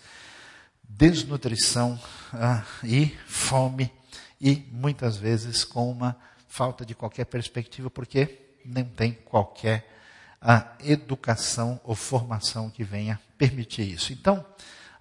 desnutrição 0.87 1.99
ah, 2.33 2.63
e 2.83 3.07
fome, 3.25 3.91
e 4.39 4.67
muitas 4.71 5.17
vezes 5.17 5.63
com 5.63 5.91
uma 5.91 6.15
falta 6.47 6.85
de 6.85 6.93
qualquer 6.95 7.25
perspectiva, 7.25 7.89
porque 7.89 8.39
não 8.63 8.83
tem 8.83 9.13
qualquer 9.13 9.91
ah, 10.39 10.73
educação 10.83 11.79
ou 11.83 11.95
formação 11.95 12.69
que 12.69 12.83
venha 12.83 13.19
permitir 13.37 13.91
isso. 13.91 14.13
Então, 14.13 14.45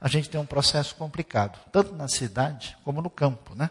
a 0.01 0.09
gente 0.09 0.31
tem 0.31 0.41
um 0.41 0.47
processo 0.47 0.95
complicado, 0.95 1.59
tanto 1.73 1.95
na 1.95 2.09
cidade 2.09 2.77
como 2.85 3.03
no 3.03 3.11
campo. 3.11 3.55
Né? 3.55 3.71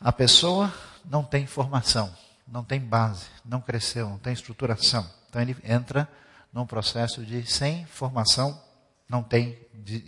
A 0.00 0.12
pessoa 0.12 0.72
não 1.04 1.22
tem 1.24 1.46
formação, 1.46 2.14
não 2.46 2.64
tem 2.64 2.80
base, 2.80 3.26
não 3.44 3.60
cresceu, 3.60 4.08
não 4.08 4.18
tem 4.18 4.32
estruturação. 4.32 5.08
Então 5.28 5.40
ele 5.40 5.56
entra 5.64 6.08
num 6.52 6.66
processo 6.66 7.24
de 7.24 7.46
sem 7.46 7.86
formação, 7.86 8.60
não 9.08 9.22
tem 9.22 9.58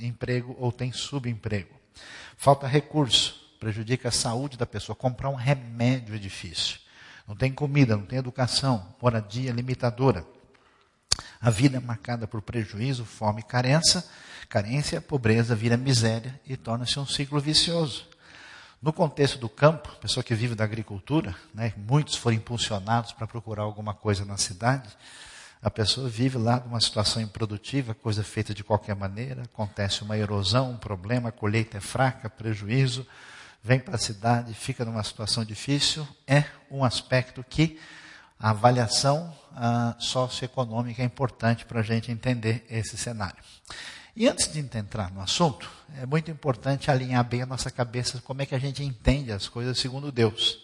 emprego 0.01 0.57
ou 0.59 0.73
tem 0.73 0.93
subemprego. 0.93 1.75
Falta 2.37 2.67
recurso, 2.67 3.41
prejudica 3.61 4.09
a 4.09 4.13
saúde 4.13 4.57
da 4.57 4.67
pessoa. 4.67 4.97
Comprar 4.97 5.29
um 5.29 5.35
remédio 5.35 6.15
é 6.15 6.19
difícil. 6.19 6.79
Não 7.27 7.37
tem 7.37 7.53
comida, 7.53 7.97
não 7.97 8.05
tem 8.05 8.19
educação, 8.19 8.95
moradia 9.01 9.53
limitadora. 9.53 10.27
A 11.41 11.51
vida 11.51 11.77
é 11.77 11.81
marcada 11.81 12.27
por 12.27 12.43
prejuízo, 12.43 13.05
fome 13.05 13.41
e 13.41 13.45
carência. 13.45 14.05
Carência, 14.49 15.01
pobreza 15.01 15.55
vira 15.55 15.77
miséria 15.77 16.39
e 16.47 16.57
torna-se 16.57 16.99
um 16.99 17.07
ciclo 17.07 17.41
vicioso. 17.41 18.07
No 18.83 18.93
contexto 18.93 19.39
do 19.39 19.49
campo, 19.49 19.89
pessoa 20.01 20.25
que 20.25 20.35
vive 20.35 20.57
da 20.57 20.65
agricultura, 20.65 21.37
né, 21.55 21.73
muitos 21.77 22.17
foram 22.17 22.37
impulsionados 22.37 23.13
para 23.13 23.29
procurar 23.29 23.63
alguma 23.63 23.95
coisa 23.95 24.25
na 24.25 24.37
cidade. 24.37 24.91
A 25.63 25.71
pessoa 25.71 26.09
vive 26.09 26.37
lá 26.37 26.59
numa 26.59 26.81
situação 26.81 27.23
improdutiva, 27.23 27.95
coisa 27.95 28.25
feita 28.25 28.53
de 28.53 28.65
qualquer 28.65 28.97
maneira, 28.97 29.43
acontece 29.43 30.03
uma 30.03 30.19
erosão, 30.19 30.73
um 30.73 30.77
problema, 30.77 31.29
a 31.29 31.33
colheita 31.33 31.79
é 31.79 31.81
fraca, 31.81 32.29
prejuízo, 32.29 33.07
vem 33.63 33.79
para 33.79 33.95
a 33.95 33.99
cidade, 33.99 34.53
fica 34.53 34.85
numa 34.85 35.05
situação 35.05 35.45
difícil, 35.45 36.05
é 36.27 36.45
um 36.69 36.83
aspecto 36.83 37.45
que 37.49 37.79
a 38.37 38.51
avaliação 38.51 39.33
ah, 39.55 39.95
socioeconômica 40.01 41.01
é 41.01 41.05
importante 41.05 41.65
para 41.65 41.79
a 41.79 41.85
gente 41.85 42.11
entender 42.11 42.67
esse 42.69 42.97
cenário. 42.99 43.39
E 44.15 44.29
antes 44.29 44.53
de 44.53 44.61
entrar 44.61 45.11
no 45.11 45.23
assunto, 45.23 45.71
é 45.97 46.05
muito 46.05 46.31
importante 46.31 46.91
alinhar 46.91 47.25
bem 47.25 47.41
a 47.41 47.47
nossa 47.47 47.71
cabeça 47.71 48.21
como 48.21 48.43
é 48.43 48.47
que 48.47 48.55
a 48.55 48.59
gente 48.59 48.85
entende 48.85 49.33
as 49.33 49.49
coisas 49.49 49.79
segundo 49.79 50.13
Deus. 50.13 50.59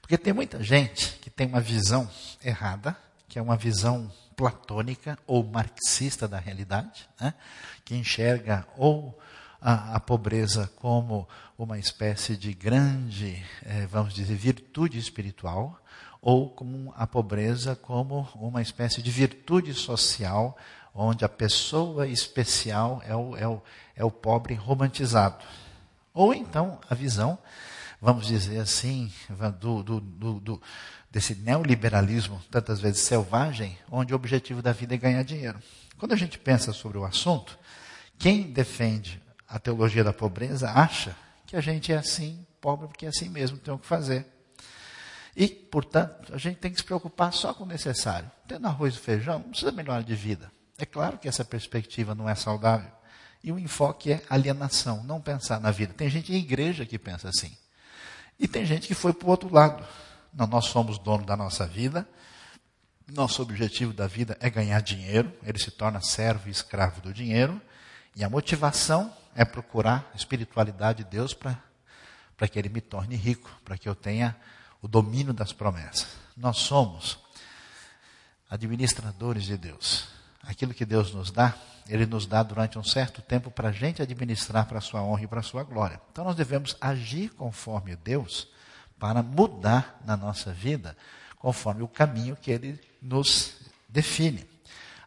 Porque 0.00 0.16
tem 0.16 0.32
muita 0.32 0.62
gente 0.62 1.18
que 1.20 1.28
tem 1.28 1.46
uma 1.46 1.60
visão 1.60 2.10
errada, 2.42 2.96
que 3.28 3.38
é 3.38 3.42
uma 3.42 3.56
visão 3.56 4.10
platônica 4.34 5.18
ou 5.26 5.44
marxista 5.44 6.26
da 6.26 6.38
realidade, 6.38 7.06
né? 7.20 7.34
que 7.84 7.94
enxerga 7.94 8.66
ou 8.78 9.18
a, 9.60 9.96
a, 9.96 10.00
pobreza 10.00 10.72
como 10.76 11.28
uma 11.58 11.78
espécie 11.78 12.38
de 12.38 12.54
grande, 12.54 13.44
eh, 13.64 13.86
vamos 13.86 14.14
dizer, 14.14 14.34
virtude 14.34 14.98
espiritual, 14.98 15.78
ou 16.22 16.48
como 16.48 16.92
a 16.96 17.06
pobreza 17.06 17.76
como 17.76 18.26
uma 18.34 18.62
espécie 18.62 19.02
de 19.02 19.10
virtude 19.10 19.74
social 19.74 20.56
onde 20.94 21.24
a 21.24 21.28
pessoa 21.28 22.06
especial 22.06 23.02
é 23.06 23.14
o, 23.14 23.36
é 23.36 23.48
o, 23.48 23.62
é 23.96 24.04
o 24.04 24.10
pobre 24.10 24.54
romantizado. 24.54 25.42
Ou 26.12 26.34
então 26.34 26.78
a 26.88 26.94
visão, 26.94 27.38
vamos 28.00 28.26
dizer 28.26 28.58
assim, 28.60 29.10
do, 29.60 29.82
do, 29.82 30.00
do, 30.00 30.40
do, 30.40 30.62
desse 31.10 31.34
neoliberalismo, 31.34 32.42
tantas 32.50 32.80
vezes 32.80 33.00
selvagem, 33.00 33.78
onde 33.90 34.12
o 34.12 34.16
objetivo 34.16 34.60
da 34.60 34.72
vida 34.72 34.94
é 34.94 34.98
ganhar 34.98 35.22
dinheiro. 35.22 35.58
Quando 35.98 36.12
a 36.12 36.16
gente 36.16 36.38
pensa 36.38 36.72
sobre 36.72 36.98
o 36.98 37.04
assunto, 37.04 37.58
quem 38.18 38.42
defende 38.52 39.22
a 39.48 39.58
teologia 39.58 40.04
da 40.04 40.12
pobreza 40.12 40.70
acha 40.70 41.16
que 41.46 41.56
a 41.56 41.60
gente 41.60 41.92
é 41.92 41.96
assim, 41.96 42.46
pobre, 42.60 42.86
porque 42.88 43.06
é 43.06 43.08
assim 43.08 43.28
mesmo, 43.28 43.58
tem 43.58 43.72
o 43.72 43.78
que 43.78 43.86
fazer. 43.86 44.26
E, 45.34 45.48
portanto, 45.48 46.34
a 46.34 46.38
gente 46.38 46.58
tem 46.58 46.70
que 46.70 46.76
se 46.76 46.84
preocupar 46.84 47.32
só 47.32 47.54
com 47.54 47.64
o 47.64 47.66
necessário. 47.66 48.30
Tendo 48.46 48.66
arroz 48.66 48.94
e 48.94 48.98
feijão, 48.98 49.38
não 49.38 49.48
precisa 49.48 49.72
melhorar 49.72 50.02
de 50.02 50.14
vida. 50.14 50.51
É 50.78 50.86
claro 50.86 51.18
que 51.18 51.28
essa 51.28 51.44
perspectiva 51.44 52.14
não 52.14 52.28
é 52.28 52.34
saudável. 52.34 52.90
E 53.42 53.50
o 53.50 53.58
enfoque 53.58 54.12
é 54.12 54.22
alienação, 54.28 55.02
não 55.02 55.20
pensar 55.20 55.60
na 55.60 55.70
vida. 55.70 55.92
Tem 55.92 56.08
gente 56.08 56.32
em 56.32 56.36
igreja 56.36 56.86
que 56.86 56.98
pensa 56.98 57.28
assim. 57.28 57.56
E 58.38 58.46
tem 58.46 58.64
gente 58.64 58.86
que 58.86 58.94
foi 58.94 59.12
para 59.12 59.26
o 59.26 59.30
outro 59.30 59.52
lado. 59.52 59.86
Não, 60.32 60.46
nós 60.46 60.66
somos 60.66 60.98
dono 60.98 61.24
da 61.24 61.36
nossa 61.36 61.66
vida. 61.66 62.08
Nosso 63.08 63.42
objetivo 63.42 63.92
da 63.92 64.06
vida 64.06 64.36
é 64.40 64.48
ganhar 64.48 64.80
dinheiro. 64.80 65.32
Ele 65.42 65.58
se 65.58 65.70
torna 65.70 66.00
servo 66.00 66.48
e 66.48 66.52
escravo 66.52 67.00
do 67.00 67.12
dinheiro. 67.12 67.60
E 68.14 68.22
a 68.22 68.30
motivação 68.30 69.12
é 69.34 69.44
procurar 69.44 70.08
a 70.12 70.16
espiritualidade 70.16 71.02
de 71.02 71.10
Deus 71.10 71.34
para 71.34 72.48
que 72.48 72.58
ele 72.58 72.68
me 72.68 72.80
torne 72.80 73.16
rico, 73.16 73.50
para 73.64 73.76
que 73.76 73.88
eu 73.88 73.94
tenha 73.94 74.36
o 74.80 74.86
domínio 74.86 75.32
das 75.32 75.52
promessas. 75.52 76.08
Nós 76.36 76.58
somos 76.58 77.18
administradores 78.48 79.44
de 79.44 79.56
Deus 79.56 80.21
aquilo 80.42 80.74
que 80.74 80.84
Deus 80.84 81.12
nos 81.12 81.30
dá, 81.30 81.54
Ele 81.88 82.06
nos 82.06 82.26
dá 82.26 82.42
durante 82.42 82.78
um 82.78 82.84
certo 82.84 83.22
tempo 83.22 83.50
para 83.50 83.68
a 83.68 83.72
gente 83.72 84.02
administrar 84.02 84.66
para 84.66 84.78
a 84.78 84.80
sua 84.82 85.02
honra 85.02 85.22
e 85.22 85.26
para 85.26 85.40
a 85.40 85.44
sua 85.44 85.62
glória. 85.62 86.00
Então 86.10 86.24
nós 86.24 86.36
devemos 86.36 86.76
agir 86.80 87.30
conforme 87.30 87.96
Deus 87.96 88.48
para 88.98 89.22
mudar 89.22 90.00
na 90.04 90.16
nossa 90.16 90.52
vida 90.52 90.96
conforme 91.42 91.82
o 91.82 91.88
caminho 91.88 92.36
que 92.36 92.52
Ele 92.52 92.80
nos 93.02 93.54
define. 93.88 94.48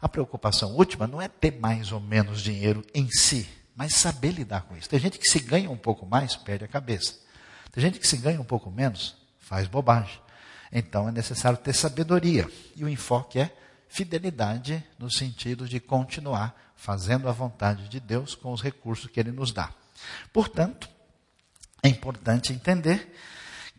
A 0.02 0.10
preocupação 0.10 0.74
última 0.76 1.08
não 1.08 1.22
é 1.22 1.30
ter 1.30 1.58
mais 1.60 1.94
ou 1.94 2.02
menos 2.02 2.42
dinheiro 2.42 2.86
em 2.94 3.10
si, 3.10 3.48
mas 3.74 3.96
saber 3.96 4.32
lidar 4.32 4.64
com 4.64 4.76
isso. 4.76 4.90
Tem 4.90 5.00
gente 5.00 5.18
que 5.18 5.30
se 5.30 5.40
ganha 5.40 5.72
um 5.72 5.78
pouco 5.78 6.06
mais, 6.06 6.36
perde 6.36 6.66
a 6.66 6.68
cabeça. 6.68 7.16
Tem 7.72 7.82
gente 7.82 8.00
que 8.00 8.08
se 8.08 8.18
ganha 8.18 8.40
um 8.40 8.44
pouco 8.44 8.70
menos, 8.70 9.16
faz 9.40 9.66
bobagem. 9.66 10.20
Então 10.72 11.08
é 11.08 11.12
necessário 11.12 11.58
ter 11.58 11.72
sabedoria. 11.72 12.50
E 12.76 12.84
o 12.84 12.90
enfoque 12.90 13.40
é 13.40 13.56
fidelidade 13.96 14.84
no 15.00 15.10
sentido 15.10 15.70
de 15.70 15.80
continuar 15.80 16.54
fazendo 16.76 17.30
a 17.30 17.32
vontade 17.32 17.88
de 17.88 17.98
Deus 17.98 18.36
com 18.36 18.52
os 18.52 18.62
recursos 18.62 19.10
que 19.10 19.18
Ele 19.18 19.32
nos 19.32 19.54
dá. 19.54 19.70
Portanto, 20.34 20.90
é 21.82 21.88
importante 21.88 22.52
entender 22.52 23.16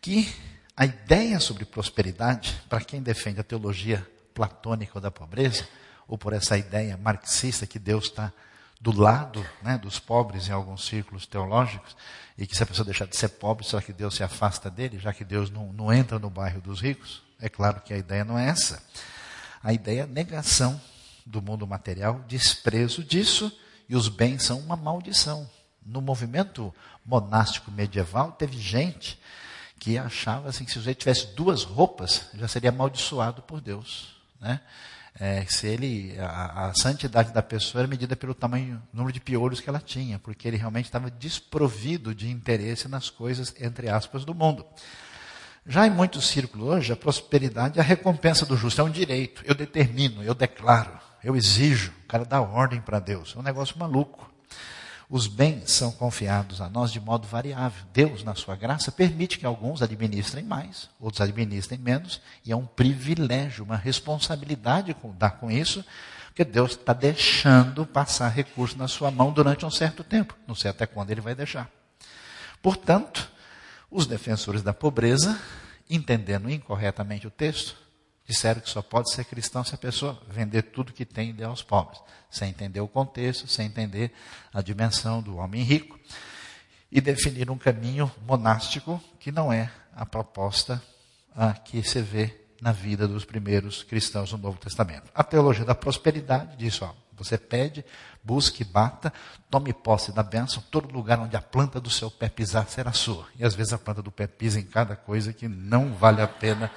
que 0.01 0.27
a 0.75 0.85
ideia 0.85 1.39
sobre 1.39 1.65
prosperidade, 1.65 2.59
para 2.67 2.83
quem 2.83 2.99
defende 2.99 3.39
a 3.39 3.43
teologia 3.43 4.05
platônica 4.33 4.99
da 4.99 5.11
pobreza, 5.11 5.67
ou 6.07 6.17
por 6.17 6.33
essa 6.33 6.57
ideia 6.57 6.97
marxista 6.97 7.67
que 7.67 7.77
Deus 7.77 8.05
está 8.05 8.33
do 8.81 8.99
lado 8.99 9.45
né, 9.61 9.77
dos 9.77 9.99
pobres 9.99 10.47
em 10.47 10.51
alguns 10.51 10.87
círculos 10.87 11.27
teológicos, 11.27 11.95
e 12.35 12.47
que 12.47 12.55
se 12.55 12.63
a 12.63 12.65
pessoa 12.65 12.85
deixar 12.85 13.05
de 13.05 13.15
ser 13.15 13.29
pobre, 13.29 13.63
será 13.63 13.83
que 13.83 13.93
Deus 13.93 14.15
se 14.15 14.23
afasta 14.23 14.67
dele, 14.67 14.97
já 14.97 15.13
que 15.13 15.23
Deus 15.23 15.51
não, 15.51 15.71
não 15.73 15.93
entra 15.93 16.17
no 16.17 16.29
bairro 16.29 16.59
dos 16.59 16.81
ricos? 16.81 17.21
É 17.39 17.49
claro 17.49 17.81
que 17.81 17.93
a 17.93 17.97
ideia 17.97 18.25
não 18.25 18.37
é 18.37 18.47
essa. 18.49 18.81
A 19.67 19.73
ideia 19.73 20.03
é 20.03 20.07
negação 20.07 20.79
do 21.25 21.41
mundo 21.41 21.67
material, 21.67 22.23
desprezo 22.25 23.03
disso, 23.03 23.51
e 23.89 23.97
os 23.97 24.07
bens 24.07 24.43
são 24.43 24.59
uma 24.59 24.77
maldição. 24.77 25.45
No 25.85 25.99
movimento 25.99 26.73
monástico 27.05 27.69
medieval, 27.69 28.31
teve 28.31 28.57
gente 28.57 29.19
que 29.77 29.97
achava 29.97 30.47
assim, 30.47 30.63
que 30.63 30.71
se 30.71 30.77
o 30.77 30.79
sujeito 30.79 30.99
tivesse 30.99 31.35
duas 31.35 31.63
roupas, 31.63 32.29
já 32.35 32.47
seria 32.47 32.69
amaldiçoado 32.69 33.41
por 33.41 33.59
Deus. 33.59 34.15
Né? 34.39 34.61
É, 35.19 35.45
se 35.49 35.67
ele, 35.67 36.17
a, 36.17 36.67
a, 36.67 36.73
santidade 36.73 37.33
da 37.33 37.43
pessoa 37.43 37.81
era 37.81 37.89
medida 37.89 38.15
pelo 38.15 38.33
tamanho, 38.33 38.81
número 38.93 39.11
de 39.11 39.19
piolhos 39.19 39.59
que 39.59 39.67
ela 39.67 39.81
tinha, 39.81 40.17
porque 40.17 40.47
ele 40.47 40.55
realmente 40.55 40.85
estava 40.85 41.11
desprovido 41.11 42.15
de 42.15 42.29
interesse 42.29 42.87
nas 42.87 43.09
coisas, 43.09 43.53
entre 43.59 43.89
aspas, 43.89 44.23
do 44.23 44.33
mundo. 44.33 44.65
Já 45.67 45.85
em 45.85 45.89
muitos 45.89 46.27
círculos 46.27 46.69
hoje, 46.69 46.93
a 46.93 46.95
prosperidade 46.95 47.77
é 47.77 47.81
a 47.81 47.85
recompensa 47.85 48.45
do 48.45 48.55
justo, 48.55 48.79
é 48.79 48.83
um 48.85 48.89
direito. 48.89 49.43
Eu 49.45 49.53
determino, 49.53 50.23
eu 50.23 50.33
declaro, 50.33 50.97
eu 51.21 51.35
exijo. 51.35 51.91
O 52.05 52.07
cara 52.07 52.23
dá 52.23 52.39
ordem 52.39 52.79
para 52.79 52.99
Deus. 52.99 53.33
É 53.35 53.39
um 53.39 53.43
negócio 53.43 53.77
maluco. 53.77 54.31
Os 55.09 55.27
bens 55.27 55.71
são 55.71 55.91
confiados 55.91 56.61
a 56.61 56.69
nós 56.69 56.91
de 56.91 57.01
modo 57.01 57.27
variável. 57.27 57.83
Deus, 57.91 58.23
na 58.23 58.33
sua 58.33 58.55
graça, 58.55 58.91
permite 58.93 59.37
que 59.37 59.45
alguns 59.45 59.81
administrem 59.81 60.43
mais, 60.43 60.89
outros 60.99 61.19
administrem 61.19 61.79
menos, 61.79 62.21
e 62.45 62.51
é 62.51 62.55
um 62.55 62.65
privilégio, 62.65 63.65
uma 63.65 63.77
responsabilidade 63.77 64.95
dar 65.17 65.31
com 65.31 65.51
isso, 65.51 65.83
porque 66.27 66.45
Deus 66.45 66.71
está 66.71 66.93
deixando 66.93 67.85
passar 67.85 68.29
recurso 68.29 68.77
na 68.77 68.87
sua 68.87 69.11
mão 69.11 69.31
durante 69.31 69.65
um 69.65 69.71
certo 69.71 70.03
tempo. 70.03 70.35
Não 70.47 70.55
sei 70.55 70.71
até 70.71 70.85
quando 70.85 71.11
ele 71.11 71.21
vai 71.21 71.35
deixar. 71.35 71.69
Portanto, 72.61 73.31
os 73.89 74.05
defensores 74.05 74.61
da 74.61 74.73
pobreza, 74.73 75.39
entendendo 75.89 76.49
incorretamente 76.49 77.27
o 77.27 77.31
texto, 77.31 77.75
disseram 78.25 78.59
que 78.59 78.69
só 78.69 78.81
pode 78.81 79.11
ser 79.11 79.23
cristão 79.23 79.63
se 79.63 79.73
a 79.73 79.77
pessoa 79.77 80.21
vender 80.29 80.63
tudo 80.63 80.91
que 80.91 81.05
tem 81.05 81.29
e 81.29 81.33
der 81.33 81.45
aos 81.45 81.63
pobres, 81.63 82.01
sem 82.29 82.49
entender 82.49 82.81
o 82.81 82.87
contexto, 82.87 83.47
sem 83.47 83.67
entender 83.67 84.11
a 84.53 84.61
dimensão 84.61 85.21
do 85.21 85.37
homem 85.37 85.63
rico, 85.63 85.97
e 86.91 86.99
definir 86.99 87.49
um 87.49 87.57
caminho 87.57 88.11
monástico 88.25 89.01
que 89.19 89.31
não 89.31 89.51
é 89.51 89.71
a 89.95 90.05
proposta 90.05 90.81
que 91.65 91.83
se 91.83 92.01
vê 92.01 92.35
na 92.61 92.71
vida 92.71 93.07
dos 93.07 93.23
primeiros 93.23 93.83
cristãos 93.83 94.31
no 94.31 94.37
Novo 94.37 94.57
Testamento. 94.57 95.11
A 95.13 95.23
teologia 95.23 95.63
da 95.63 95.75
prosperidade 95.75 96.57
diz, 96.57 96.81
ó, 96.81 96.95
você 97.17 97.37
pede, 97.37 97.83
busque, 98.23 98.63
bata, 98.63 99.11
tome 99.49 99.73
posse 99.73 100.11
da 100.11 100.21
bênção, 100.21 100.63
todo 100.69 100.93
lugar 100.93 101.19
onde 101.19 101.35
a 101.35 101.41
planta 101.41 101.79
do 101.79 101.89
seu 101.89 102.11
pé 102.11 102.29
pisar 102.29 102.67
será 102.67 102.93
sua. 102.93 103.25
E 103.37 103.43
às 103.43 103.55
vezes 103.55 103.73
a 103.73 103.77
planta 103.77 104.01
do 104.01 104.11
pé 104.11 104.27
pisa 104.27 104.59
em 104.59 104.65
cada 104.65 104.95
coisa 104.95 105.33
que 105.33 105.47
não 105.47 105.93
vale 105.93 106.21
a 106.21 106.27
pena 106.27 106.71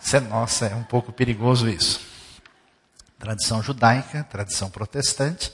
ser 0.00 0.20
nossa, 0.20 0.66
é 0.66 0.74
um 0.74 0.84
pouco 0.84 1.12
perigoso 1.12 1.68
isso. 1.68 2.00
Tradição 3.18 3.62
judaica, 3.62 4.24
tradição 4.24 4.70
protestante, 4.70 5.52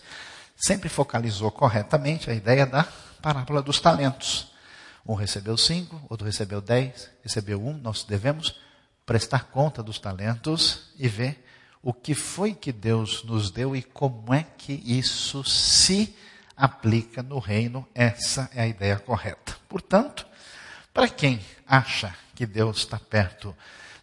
sempre 0.56 0.88
focalizou 0.88 1.50
corretamente 1.50 2.30
a 2.30 2.34
ideia 2.34 2.66
da 2.66 2.84
parábola 3.22 3.62
dos 3.62 3.80
talentos. 3.80 4.52
Um 5.06 5.14
recebeu 5.14 5.56
cinco, 5.56 6.00
outro 6.08 6.26
recebeu 6.26 6.60
dez, 6.60 7.08
recebeu 7.22 7.64
um, 7.64 7.72
nós 7.72 8.04
devemos 8.04 8.60
prestar 9.06 9.44
conta 9.44 9.82
dos 9.82 9.98
talentos 9.98 10.92
e 10.96 11.08
ver 11.08 11.44
o 11.82 11.92
que 11.92 12.14
foi 12.14 12.54
que 12.54 12.72
Deus 12.72 13.24
nos 13.24 13.50
deu 13.50 13.74
e 13.74 13.82
como 13.82 14.34
é 14.34 14.42
que 14.42 14.82
isso 14.84 15.42
se 15.44 16.14
aplica 16.56 17.22
no 17.22 17.38
reino. 17.38 17.86
Essa 17.94 18.50
é 18.54 18.62
a 18.62 18.66
ideia 18.66 18.98
correta. 18.98 19.56
Portanto, 19.68 20.26
para 20.92 21.08
quem 21.08 21.40
acha 21.66 22.14
que 22.34 22.44
Deus 22.44 22.78
está 22.78 22.98
perto 22.98 23.56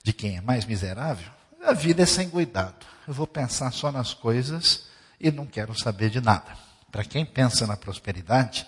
de 0.03 0.13
quem 0.13 0.38
é 0.38 0.41
mais 0.41 0.65
miserável, 0.65 1.29
a 1.63 1.74
vida 1.74 2.03
é 2.03 2.05
sem 2.05 2.29
cuidado. 2.29 2.86
Eu 3.07 3.13
vou 3.13 3.27
pensar 3.27 3.72
só 3.72 3.91
nas 3.91 4.13
coisas 4.13 4.88
e 5.19 5.31
não 5.31 5.46
quero 5.46 5.77
saber 5.77 6.10
de 6.10 6.22
nada. 6.22 6.57
Para 6.91 7.03
quem 7.03 7.25
pensa 7.25 7.67
na 7.67 7.77
prosperidade, 7.77 8.65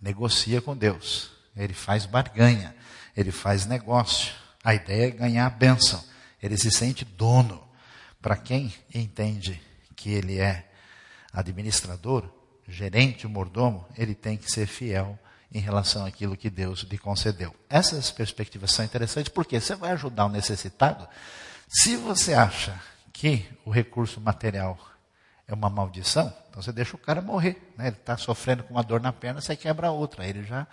negocia 0.00 0.60
com 0.60 0.76
Deus. 0.76 1.30
Ele 1.56 1.74
faz 1.74 2.06
barganha, 2.06 2.74
ele 3.16 3.30
faz 3.30 3.66
negócio. 3.66 4.32
A 4.62 4.74
ideia 4.74 5.08
é 5.08 5.10
ganhar 5.10 5.46
a 5.46 5.50
bênção. 5.50 6.02
Ele 6.42 6.56
se 6.56 6.70
sente 6.70 7.04
dono. 7.04 7.62
Para 8.20 8.36
quem 8.36 8.72
entende 8.94 9.60
que 9.96 10.10
ele 10.10 10.38
é 10.38 10.68
administrador, 11.32 12.28
gerente, 12.68 13.26
mordomo, 13.26 13.86
ele 13.96 14.14
tem 14.14 14.36
que 14.36 14.50
ser 14.50 14.66
fiel 14.66 15.18
em 15.52 15.58
relação 15.58 16.06
àquilo 16.06 16.36
que 16.36 16.48
Deus 16.48 16.80
lhe 16.80 16.98
concedeu. 16.98 17.54
Essas 17.68 18.10
perspectivas 18.10 18.70
são 18.70 18.84
interessantes 18.84 19.32
porque 19.32 19.60
você 19.60 19.74
vai 19.74 19.90
ajudar 19.92 20.26
o 20.26 20.28
necessitado. 20.28 21.08
Se 21.68 21.96
você 21.96 22.34
acha 22.34 22.80
que 23.12 23.46
o 23.64 23.70
recurso 23.70 24.20
material 24.20 24.78
é 25.46 25.54
uma 25.54 25.68
maldição, 25.68 26.32
então 26.48 26.62
você 26.62 26.72
deixa 26.72 26.94
o 26.94 26.98
cara 26.98 27.20
morrer. 27.20 27.72
Né? 27.76 27.88
Ele 27.88 27.96
está 27.96 28.16
sofrendo 28.16 28.62
com 28.62 28.74
uma 28.74 28.82
dor 28.82 29.00
na 29.00 29.12
perna, 29.12 29.40
você 29.40 29.56
quebra 29.56 29.90
outra. 29.90 30.26
Ele 30.26 30.44
já 30.44 30.66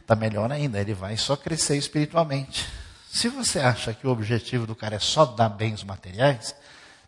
está 0.00 0.14
melhor 0.14 0.52
ainda, 0.52 0.80
ele 0.80 0.92
vai 0.92 1.16
só 1.16 1.36
crescer 1.36 1.76
espiritualmente. 1.76 2.68
Se 3.10 3.28
você 3.28 3.58
acha 3.58 3.94
que 3.94 4.06
o 4.06 4.10
objetivo 4.10 4.66
do 4.66 4.76
cara 4.76 4.96
é 4.96 4.98
só 4.98 5.24
dar 5.24 5.48
bens 5.48 5.82
materiais, 5.82 6.54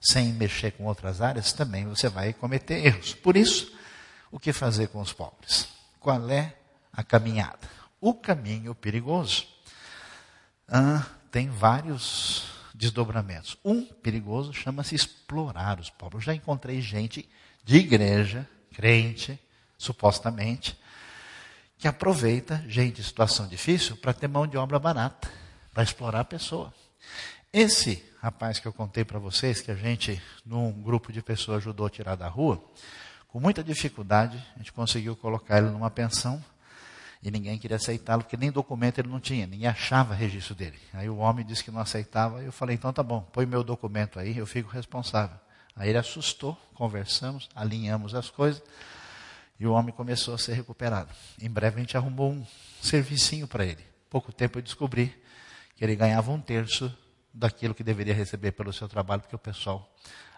sem 0.02 0.32
mexer 0.32 0.72
com 0.72 0.84
outras 0.84 1.20
áreas, 1.20 1.52
também 1.52 1.86
você 1.86 2.08
vai 2.08 2.32
cometer 2.32 2.84
erros. 2.84 3.14
Por 3.14 3.36
isso, 3.36 3.72
o 4.32 4.38
que 4.40 4.52
fazer 4.52 4.88
com 4.88 5.00
os 5.00 5.12
pobres? 5.12 5.68
Qual 6.00 6.28
é 6.28 6.56
a 6.92 7.04
caminhada? 7.04 7.70
O 8.00 8.12
caminho 8.12 8.74
perigoso 8.74 9.46
ah, 10.66 11.06
tem 11.30 11.48
vários 11.48 12.50
desdobramentos. 12.74 13.56
Um 13.64 13.84
perigoso 13.84 14.52
chama-se 14.52 14.96
explorar 14.96 15.78
os 15.78 15.88
pobres. 15.88 16.26
Eu 16.26 16.32
já 16.32 16.34
encontrei 16.34 16.80
gente 16.80 17.28
de 17.62 17.76
igreja, 17.76 18.48
crente, 18.74 19.38
supostamente, 19.78 20.76
que 21.78 21.86
aproveita 21.86 22.64
gente 22.66 23.00
em 23.00 23.04
situação 23.04 23.46
difícil 23.46 23.96
para 23.96 24.12
ter 24.12 24.26
mão 24.26 24.48
de 24.48 24.56
obra 24.56 24.80
barata, 24.80 25.30
para 25.72 25.84
explorar 25.84 26.20
a 26.20 26.24
pessoa. 26.24 26.74
Esse 27.52 28.02
rapaz 28.22 28.58
que 28.58 28.66
eu 28.66 28.72
contei 28.72 29.04
para 29.04 29.18
vocês, 29.18 29.60
que 29.60 29.70
a 29.70 29.74
gente, 29.74 30.22
num 30.42 30.72
grupo 30.72 31.12
de 31.12 31.20
pessoas, 31.20 31.58
ajudou 31.58 31.86
a 31.86 31.90
tirar 31.90 32.14
da 32.14 32.26
rua, 32.26 32.64
com 33.28 33.38
muita 33.38 33.62
dificuldade, 33.62 34.42
a 34.56 34.58
gente 34.58 34.72
conseguiu 34.72 35.14
colocar 35.14 35.58
ele 35.58 35.68
numa 35.68 35.90
pensão 35.90 36.42
e 37.22 37.30
ninguém 37.30 37.58
queria 37.58 37.76
aceitá-lo, 37.76 38.22
porque 38.22 38.38
nem 38.38 38.50
documento 38.50 39.00
ele 39.00 39.08
não 39.08 39.20
tinha, 39.20 39.46
ninguém 39.46 39.68
achava 39.68 40.14
registro 40.14 40.54
dele. 40.54 40.78
Aí 40.94 41.10
o 41.10 41.18
homem 41.18 41.44
disse 41.44 41.62
que 41.62 41.70
não 41.70 41.80
aceitava, 41.80 42.42
e 42.42 42.46
eu 42.46 42.52
falei, 42.52 42.74
então 42.74 42.90
tá 42.90 43.02
bom, 43.02 43.20
põe 43.20 43.44
meu 43.44 43.62
documento 43.62 44.18
aí, 44.18 44.38
eu 44.38 44.46
fico 44.46 44.70
responsável. 44.70 45.36
Aí 45.76 45.90
ele 45.90 45.98
assustou, 45.98 46.56
conversamos, 46.72 47.50
alinhamos 47.54 48.14
as 48.14 48.30
coisas, 48.30 48.62
e 49.60 49.66
o 49.66 49.72
homem 49.72 49.94
começou 49.94 50.32
a 50.32 50.38
ser 50.38 50.54
recuperado. 50.54 51.10
Em 51.38 51.50
breve 51.50 51.76
a 51.76 51.80
gente 51.80 51.98
arrumou 51.98 52.32
um 52.32 52.46
servicinho 52.80 53.46
para 53.46 53.66
ele. 53.66 53.84
Pouco 54.08 54.32
tempo 54.32 54.56
eu 54.58 54.62
descobri 54.62 55.14
que 55.76 55.84
ele 55.84 55.94
ganhava 55.94 56.32
um 56.32 56.40
terço 56.40 56.90
daquilo 57.32 57.74
que 57.74 57.82
deveria 57.82 58.14
receber 58.14 58.52
pelo 58.52 58.72
seu 58.72 58.88
trabalho, 58.88 59.22
porque 59.22 59.36
o 59.36 59.38
pessoal 59.38 59.90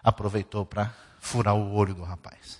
aproveitou 0.03 0.65
para 0.65 0.93
furar 1.19 1.55
o 1.55 1.73
olho 1.73 1.93
do 1.93 2.03
rapaz. 2.03 2.59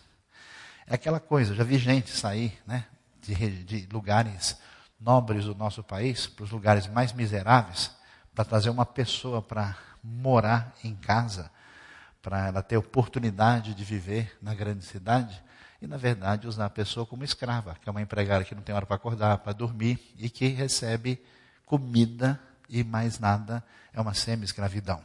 É 0.88 0.96
aquela 0.96 1.20
coisa, 1.20 1.56
já 1.56 1.64
vi 1.64 1.78
gente 1.78 2.12
sair 2.12 2.58
né, 2.66 2.86
de, 3.22 3.64
de 3.64 3.88
lugares 3.92 4.58
nobres 5.00 5.46
do 5.46 5.56
nosso 5.56 5.84
país 5.84 6.28
para 6.28 6.44
os 6.44 6.52
lugares 6.52 6.88
mais 6.88 7.14
miseráveis 7.14 7.92
para 8.34 8.44
trazer 8.44 8.70
uma 8.70 8.86
pessoa 8.86 9.42
para 9.42 9.78
morar 10.04 10.76
em 10.84 10.94
casa, 10.94 11.50
para 12.22 12.48
ela 12.48 12.62
ter 12.62 12.78
oportunidade 12.78 13.74
de 13.74 13.84
viver 13.84 14.38
na 14.42 14.54
grande 14.54 14.84
cidade 14.84 15.42
e, 15.82 15.88
na 15.88 15.98
verdade, 15.98 16.48
usar 16.48 16.66
a 16.66 16.70
pessoa 16.70 17.06
como 17.06 17.24
escrava, 17.24 17.76
que 17.82 17.88
é 17.88 17.92
uma 17.92 18.02
empregada 18.02 18.44
que 18.44 18.54
não 18.54 18.62
tem 18.62 18.76
hora 18.76 18.86
para 18.86 18.96
acordar, 18.96 19.38
para 19.40 19.54
dormir 19.54 20.14
e 20.18 20.30
que 20.30 20.48
recebe 20.48 21.24
comida 21.66 22.40
e 22.70 22.84
mais 22.84 23.20
nada 23.20 23.64
é 23.94 24.00
uma 24.02 24.14
semi-escravidão. 24.14 25.02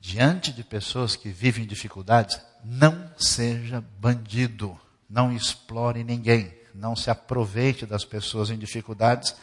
Diante 0.00 0.52
de 0.52 0.62
pessoas 0.62 1.16
que 1.16 1.30
vivem 1.30 1.66
dificuldades, 1.66 2.38
não 2.62 3.10
seja 3.16 3.82
bandido, 3.98 4.78
não 5.08 5.32
explore 5.32 6.04
ninguém, 6.04 6.54
não 6.74 6.94
se 6.94 7.10
aproveite 7.10 7.86
das 7.86 8.04
pessoas 8.04 8.50
em 8.50 8.58
dificuldades. 8.58 9.34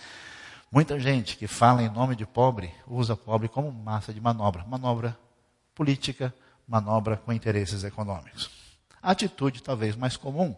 Muita 0.71 0.99
gente 0.99 1.35
que 1.37 1.47
fala 1.47 1.81
em 1.81 1.89
nome 1.89 2.15
de 2.15 2.25
pobre 2.25 2.73
usa 2.85 3.15
pobre 3.15 3.47
como 3.47 3.71
massa 3.71 4.13
de 4.13 4.21
manobra, 4.21 4.63
manobra 4.65 5.17
política, 5.73 6.33
manobra 6.67 7.17
com 7.17 7.33
interesses 7.33 7.83
econômicos. 7.83 8.49
A 9.01 9.11
atitude 9.11 9.63
talvez 9.63 9.95
mais 9.95 10.15
comum 10.15 10.55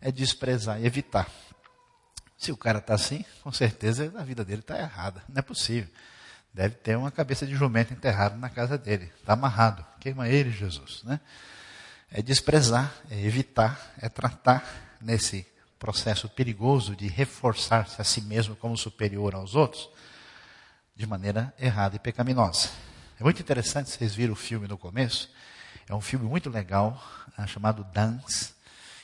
é 0.00 0.10
desprezar 0.10 0.80
e 0.80 0.86
evitar. 0.86 1.28
Se 2.36 2.50
o 2.50 2.56
cara 2.56 2.78
está 2.78 2.94
assim, 2.94 3.24
com 3.42 3.52
certeza 3.52 4.12
a 4.16 4.24
vida 4.24 4.44
dele 4.44 4.60
está 4.60 4.78
errada. 4.78 5.22
Não 5.28 5.38
é 5.38 5.42
possível. 5.42 5.92
Deve 6.52 6.74
ter 6.76 6.96
uma 6.96 7.10
cabeça 7.10 7.46
de 7.46 7.54
jumento 7.54 7.92
enterrada 7.92 8.36
na 8.36 8.50
casa 8.50 8.76
dele. 8.76 9.10
Está 9.18 9.32
amarrado. 9.32 9.84
Queima 9.98 10.28
ele, 10.28 10.50
Jesus. 10.50 11.02
Né? 11.02 11.18
É 12.10 12.20
desprezar, 12.20 12.92
é 13.10 13.18
evitar, 13.20 13.94
é 13.98 14.08
tratar 14.08 14.96
nesse 15.00 15.46
processo 15.78 16.28
perigoso 16.28 16.94
de 16.94 17.08
reforçar-se 17.08 18.00
a 18.00 18.04
si 18.04 18.20
mesmo 18.20 18.54
como 18.54 18.76
superior 18.76 19.34
aos 19.34 19.54
outros 19.54 19.88
de 20.94 21.06
maneira 21.06 21.52
errada 21.58 21.96
e 21.96 21.98
pecaminosa. 21.98 22.68
É 23.18 23.24
muito 23.24 23.40
interessante, 23.40 23.90
vocês 23.90 24.14
viram 24.14 24.34
o 24.34 24.36
filme 24.36 24.68
no 24.68 24.76
começo. 24.76 25.30
É 25.88 25.94
um 25.94 26.00
filme 26.00 26.26
muito 26.26 26.50
legal, 26.50 27.02
é, 27.38 27.46
chamado 27.46 27.82
Dance, 27.92 28.52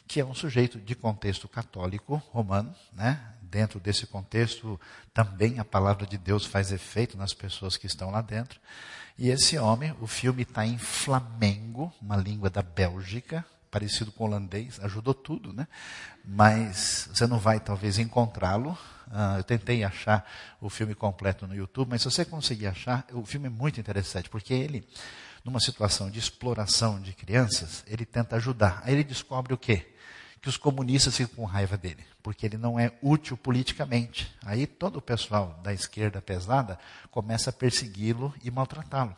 que 0.07 0.21
é 0.21 0.25
um 0.25 0.35
sujeito 0.35 0.79
de 0.79 0.95
contexto 0.95 1.49
católico 1.49 2.23
romano, 2.31 2.75
né? 2.93 3.21
Dentro 3.51 3.81
desse 3.81 4.07
contexto, 4.07 4.81
também 5.13 5.59
a 5.59 5.65
palavra 5.65 6.07
de 6.07 6.17
Deus 6.17 6.45
faz 6.45 6.71
efeito 6.71 7.17
nas 7.17 7.33
pessoas 7.33 7.77
que 7.77 7.87
estão 7.87 8.11
lá 8.11 8.21
dentro. 8.21 8.61
E 9.19 9.31
esse 9.31 9.59
homem, 9.59 9.95
o 10.01 10.07
filme 10.07 10.43
está 10.43 10.65
em 10.65 10.79
Flamengo, 10.79 11.93
uma 12.01 12.17
língua 12.17 12.49
da 12.49 12.63
Bélgica, 12.63 13.45
parecido 13.71 14.13
com 14.13 14.25
holandês, 14.25 14.79
ajudou 14.81 15.13
tudo, 15.13 15.53
né? 15.53 15.67
Mas 16.25 17.09
você 17.13 17.27
não 17.27 17.39
vai 17.39 17.61
talvez 17.61 17.99
encontrá-lo. 17.99 18.79
Uh, 19.09 19.39
eu 19.39 19.45
tentei 19.45 19.83
achar 19.83 20.25
o 20.61 20.69
filme 20.69 20.95
completo 20.95 21.47
no 21.47 21.55
YouTube, 21.55 21.89
mas 21.91 22.03
se 22.03 22.11
você 22.11 22.25
conseguir 22.25 22.67
achar, 22.67 23.07
o 23.13 23.25
filme 23.25 23.47
é 23.47 23.51
muito 23.51 23.81
interessante, 23.81 24.29
porque 24.29 24.53
ele, 24.53 24.87
numa 25.45 25.61
situação 25.61 26.11
de 26.11 26.19
exploração 26.19 27.01
de 27.01 27.13
crianças, 27.13 27.83
ele 27.87 28.05
tenta 28.05 28.37
ajudar. 28.37 28.83
Aí 28.85 28.93
ele 28.95 29.05
descobre 29.05 29.53
o 29.55 29.59
quê? 29.59 29.95
Que 30.41 30.49
os 30.49 30.57
comunistas 30.57 31.17
ficam 31.17 31.37
com 31.37 31.45
raiva 31.45 31.77
dele, 31.77 32.05
porque 32.23 32.47
ele 32.47 32.57
não 32.57 32.79
é 32.79 32.93
útil 33.03 33.37
politicamente. 33.37 34.33
Aí 34.45 34.67
todo 34.67 34.97
o 34.97 35.03
pessoal 35.03 35.59
da 35.63 35.73
esquerda 35.73 36.23
pesada 36.23 36.79
começa 37.11 37.51
a 37.51 37.53
persegui-lo 37.53 38.33
e 38.43 38.51
maltratá-lo. 38.51 39.17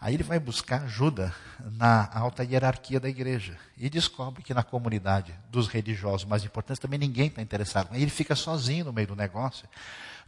Aí 0.00 0.12
ele 0.12 0.22
vai 0.22 0.38
buscar 0.38 0.82
ajuda 0.82 1.34
na 1.58 2.10
alta 2.12 2.44
hierarquia 2.44 3.00
da 3.00 3.08
igreja 3.08 3.56
e 3.74 3.88
descobre 3.88 4.42
que 4.42 4.52
na 4.52 4.62
comunidade 4.62 5.34
dos 5.50 5.66
religiosos 5.66 6.26
mais 6.26 6.44
importantes 6.44 6.78
também 6.78 6.98
ninguém 6.98 7.28
está 7.28 7.40
interessado. 7.40 7.88
Aí 7.90 8.02
ele 8.02 8.10
fica 8.10 8.36
sozinho 8.36 8.84
no 8.84 8.92
meio 8.92 9.06
do 9.06 9.16
negócio, 9.16 9.66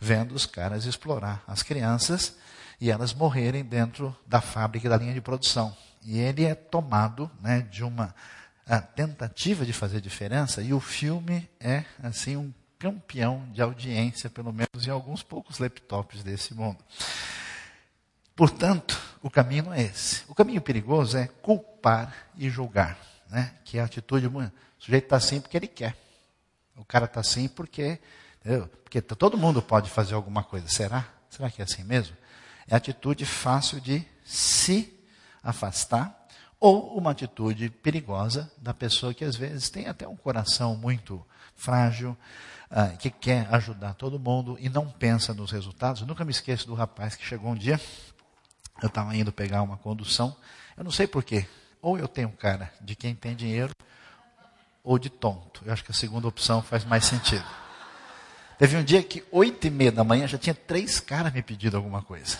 vendo 0.00 0.34
os 0.34 0.46
caras 0.46 0.86
explorar 0.86 1.42
as 1.46 1.62
crianças 1.62 2.36
e 2.80 2.90
elas 2.90 3.12
morrerem 3.12 3.62
dentro 3.62 4.16
da 4.26 4.40
fábrica 4.40 4.88
da 4.88 4.96
linha 4.96 5.12
de 5.12 5.20
produção. 5.20 5.76
E 6.02 6.18
ele 6.18 6.44
é 6.44 6.54
tomado 6.54 7.30
né, 7.42 7.60
de 7.60 7.84
uma 7.84 8.14
a 8.66 8.80
tentativa 8.80 9.64
de 9.64 9.72
fazer 9.72 10.00
diferença 10.00 10.60
e 10.60 10.74
o 10.74 10.80
filme 10.80 11.48
é 11.60 11.84
assim 12.02 12.36
um 12.36 12.52
campeão 12.78 13.48
de 13.52 13.62
audiência, 13.62 14.28
pelo 14.28 14.52
menos 14.52 14.86
em 14.86 14.90
alguns 14.90 15.22
poucos 15.22 15.58
laptops 15.58 16.22
desse 16.24 16.52
mundo. 16.52 16.78
Portanto, 18.34 19.00
o 19.22 19.30
caminho 19.30 19.64
não 19.64 19.72
é 19.72 19.82
esse. 19.82 20.24
O 20.28 20.34
caminho 20.34 20.60
perigoso 20.60 21.16
é 21.16 21.26
culpar 21.26 22.14
e 22.36 22.50
julgar, 22.50 22.98
né? 23.30 23.54
que 23.64 23.78
é 23.78 23.80
a 23.80 23.84
atitude. 23.84 24.26
O 24.26 24.52
sujeito 24.78 25.04
está 25.04 25.16
assim 25.16 25.40
porque 25.40 25.56
ele 25.56 25.68
quer. 25.68 25.96
O 26.76 26.84
cara 26.84 27.06
está 27.06 27.20
assim 27.20 27.48
porque. 27.48 27.98
Entendeu? 28.40 28.68
Porque 28.84 29.00
todo 29.00 29.38
mundo 29.38 29.62
pode 29.62 29.88
fazer 29.88 30.14
alguma 30.14 30.42
coisa. 30.42 30.68
Será? 30.68 31.08
Será 31.30 31.50
que 31.50 31.62
é 31.62 31.64
assim 31.64 31.82
mesmo? 31.82 32.14
É 32.68 32.74
a 32.74 32.76
atitude 32.76 33.24
fácil 33.24 33.80
de 33.80 34.04
se 34.24 34.92
afastar 35.42 36.25
ou 36.58 36.96
uma 36.96 37.10
atitude 37.10 37.68
perigosa 37.68 38.50
da 38.58 38.72
pessoa 38.72 39.14
que 39.14 39.24
às 39.24 39.36
vezes 39.36 39.68
tem 39.68 39.86
até 39.86 40.06
um 40.08 40.16
coração 40.16 40.76
muito 40.76 41.24
frágil, 41.54 42.16
uh, 42.70 42.96
que 42.98 43.10
quer 43.10 43.46
ajudar 43.54 43.94
todo 43.94 44.18
mundo 44.18 44.56
e 44.60 44.68
não 44.68 44.88
pensa 44.88 45.34
nos 45.34 45.50
resultados. 45.50 46.00
Eu 46.00 46.06
nunca 46.06 46.24
me 46.24 46.30
esqueço 46.30 46.66
do 46.66 46.74
rapaz 46.74 47.14
que 47.14 47.24
chegou 47.24 47.50
um 47.50 47.54
dia, 47.54 47.80
eu 48.82 48.88
estava 48.88 49.16
indo 49.16 49.32
pegar 49.32 49.62
uma 49.62 49.76
condução, 49.76 50.36
eu 50.76 50.84
não 50.84 50.90
sei 50.90 51.06
porquê, 51.06 51.46
ou 51.80 51.98
eu 51.98 52.08
tenho 52.08 52.30
cara 52.30 52.72
de 52.80 52.94
quem 52.94 53.14
tem 53.14 53.34
dinheiro, 53.34 53.72
ou 54.82 54.98
de 54.98 55.10
tonto. 55.10 55.62
Eu 55.66 55.72
acho 55.72 55.84
que 55.84 55.90
a 55.90 55.94
segunda 55.94 56.28
opção 56.28 56.62
faz 56.62 56.84
mais 56.84 57.04
sentido. 57.04 57.44
Teve 58.56 58.76
um 58.76 58.84
dia 58.84 59.02
que, 59.02 59.24
oito 59.32 59.66
e 59.66 59.70
meia 59.70 59.92
da 59.92 60.04
manhã, 60.04 60.26
já 60.26 60.38
tinha 60.38 60.54
três 60.54 61.00
caras 61.00 61.32
me 61.32 61.42
pedindo 61.42 61.76
alguma 61.76 62.02
coisa. 62.02 62.38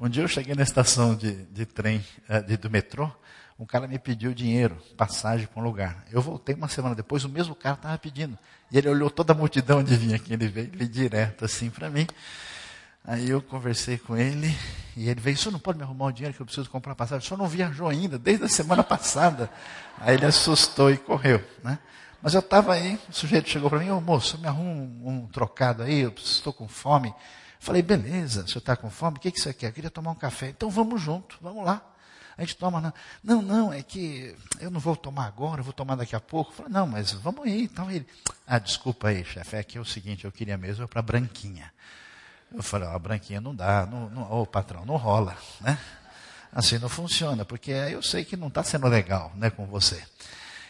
Um 0.00 0.08
dia 0.08 0.22
eu 0.22 0.28
cheguei 0.28 0.54
na 0.54 0.62
estação 0.62 1.14
de, 1.14 1.44
de 1.52 1.66
trem, 1.66 2.02
eh, 2.26 2.40
de, 2.40 2.56
do 2.56 2.70
metrô, 2.70 3.12
um 3.58 3.66
cara 3.66 3.86
me 3.86 3.98
pediu 3.98 4.32
dinheiro, 4.32 4.78
passagem 4.96 5.46
para 5.46 5.60
um 5.60 5.62
lugar. 5.62 6.06
Eu 6.10 6.22
voltei 6.22 6.54
uma 6.54 6.68
semana 6.68 6.94
depois, 6.94 7.22
o 7.22 7.28
mesmo 7.28 7.54
cara 7.54 7.74
estava 7.74 7.98
pedindo. 7.98 8.38
E 8.72 8.78
ele 8.78 8.88
olhou 8.88 9.10
toda 9.10 9.34
a 9.34 9.36
multidão 9.36 9.84
de 9.84 9.94
vinha 9.94 10.16
aqui, 10.16 10.32
ele 10.32 10.48
veio 10.48 10.70
ele 10.72 10.88
direto 10.88 11.44
assim 11.44 11.68
para 11.68 11.90
mim. 11.90 12.06
Aí 13.04 13.28
eu 13.28 13.42
conversei 13.42 13.98
com 13.98 14.16
ele 14.16 14.56
e 14.96 15.06
ele 15.10 15.20
veio, 15.20 15.36
senhor 15.36 15.52
não 15.52 15.60
pode 15.60 15.76
me 15.76 15.84
arrumar 15.84 16.06
o 16.06 16.12
dinheiro 16.12 16.34
que 16.34 16.40
eu 16.40 16.46
preciso 16.46 16.70
comprar 16.70 16.94
passagem? 16.94 17.28
Senhor 17.28 17.36
não 17.36 17.46
viajou 17.46 17.86
ainda, 17.86 18.18
desde 18.18 18.46
a 18.46 18.48
semana 18.48 18.82
passada. 18.82 19.50
Aí 19.98 20.14
ele 20.14 20.24
assustou 20.24 20.90
e 20.90 20.96
correu. 20.96 21.44
Né? 21.62 21.78
Mas 22.22 22.32
eu 22.32 22.40
estava 22.40 22.72
aí, 22.72 22.98
o 23.06 23.12
sujeito 23.12 23.50
chegou 23.50 23.68
para 23.68 23.80
mim, 23.80 23.90
ô 23.90 24.00
moço, 24.00 24.38
me 24.38 24.46
arruma 24.46 24.70
um, 24.70 25.02
um 25.04 25.26
trocado 25.26 25.82
aí, 25.82 26.00
eu 26.00 26.14
estou 26.16 26.54
com 26.54 26.66
fome. 26.66 27.14
Falei, 27.60 27.82
beleza, 27.82 28.42
o 28.44 28.48
senhor 28.48 28.60
está 28.60 28.74
com 28.74 28.88
fome? 28.88 29.18
O 29.18 29.20
que, 29.20 29.30
que 29.30 29.38
você 29.38 29.52
quer? 29.52 29.68
Eu 29.68 29.72
queria 29.72 29.90
tomar 29.90 30.12
um 30.12 30.14
café. 30.14 30.48
Então 30.48 30.70
vamos 30.70 31.00
junto, 31.00 31.36
vamos 31.42 31.62
lá. 31.62 31.82
A 32.38 32.40
gente 32.40 32.56
toma. 32.56 32.94
Não, 33.22 33.42
não, 33.42 33.70
é 33.70 33.82
que 33.82 34.34
eu 34.60 34.70
não 34.70 34.80
vou 34.80 34.96
tomar 34.96 35.26
agora, 35.26 35.60
eu 35.60 35.64
vou 35.64 35.72
tomar 35.74 35.94
daqui 35.94 36.16
a 36.16 36.20
pouco. 36.20 36.54
falei, 36.54 36.72
não, 36.72 36.86
mas 36.86 37.12
vamos 37.12 37.44
aí. 37.44 37.64
Então 37.64 37.90
ele, 37.90 38.06
ah, 38.46 38.58
desculpa 38.58 39.08
aí, 39.08 39.22
chefe, 39.26 39.56
é 39.56 39.62
que 39.62 39.76
é 39.76 39.80
o 39.80 39.84
seguinte, 39.84 40.24
eu 40.24 40.32
queria 40.32 40.56
mesmo 40.56 40.88
para 40.88 41.02
Branquinha. 41.02 41.70
Eu 42.50 42.62
falei, 42.62 42.88
ó, 42.88 42.96
oh, 42.96 42.98
Branquinha 42.98 43.42
não 43.42 43.54
dá, 43.54 43.84
não, 43.84 44.08
não, 44.08 44.32
oh, 44.32 44.46
patrão, 44.46 44.86
não 44.86 44.96
rola, 44.96 45.36
né? 45.60 45.78
Assim 46.50 46.78
não 46.78 46.88
funciona, 46.88 47.44
porque 47.44 47.70
eu 47.70 48.02
sei 48.02 48.24
que 48.24 48.38
não 48.38 48.48
está 48.48 48.64
sendo 48.64 48.88
legal 48.88 49.30
né, 49.36 49.50
com 49.50 49.66
você. 49.66 50.02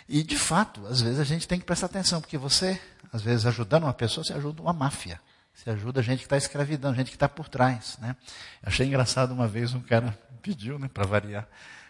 E, 0.08 0.24
de 0.24 0.36
fato, 0.36 0.84
às 0.88 1.00
vezes 1.00 1.20
a 1.20 1.24
gente 1.24 1.46
tem 1.46 1.60
que 1.60 1.64
prestar 1.64 1.86
atenção, 1.86 2.20
porque 2.20 2.36
você, 2.36 2.80
às 3.12 3.22
vezes, 3.22 3.46
ajudando 3.46 3.84
uma 3.84 3.94
pessoa, 3.94 4.24
você 4.24 4.32
ajuda 4.32 4.60
uma 4.60 4.72
máfia. 4.72 5.20
Você 5.54 5.70
ajuda 5.70 6.00
a 6.00 6.02
gente 6.02 6.20
que 6.20 6.24
está 6.24 6.36
escravidão, 6.36 6.94
gente 6.94 7.10
que 7.10 7.16
está 7.16 7.28
por 7.28 7.48
trás. 7.48 7.98
Né? 7.98 8.16
Achei 8.62 8.86
engraçado 8.86 9.32
uma 9.32 9.46
vez 9.46 9.74
um 9.74 9.80
cara 9.80 10.18
pediu, 10.40 10.78
né, 10.78 10.88
para 10.88 11.06
variar. 11.06 11.46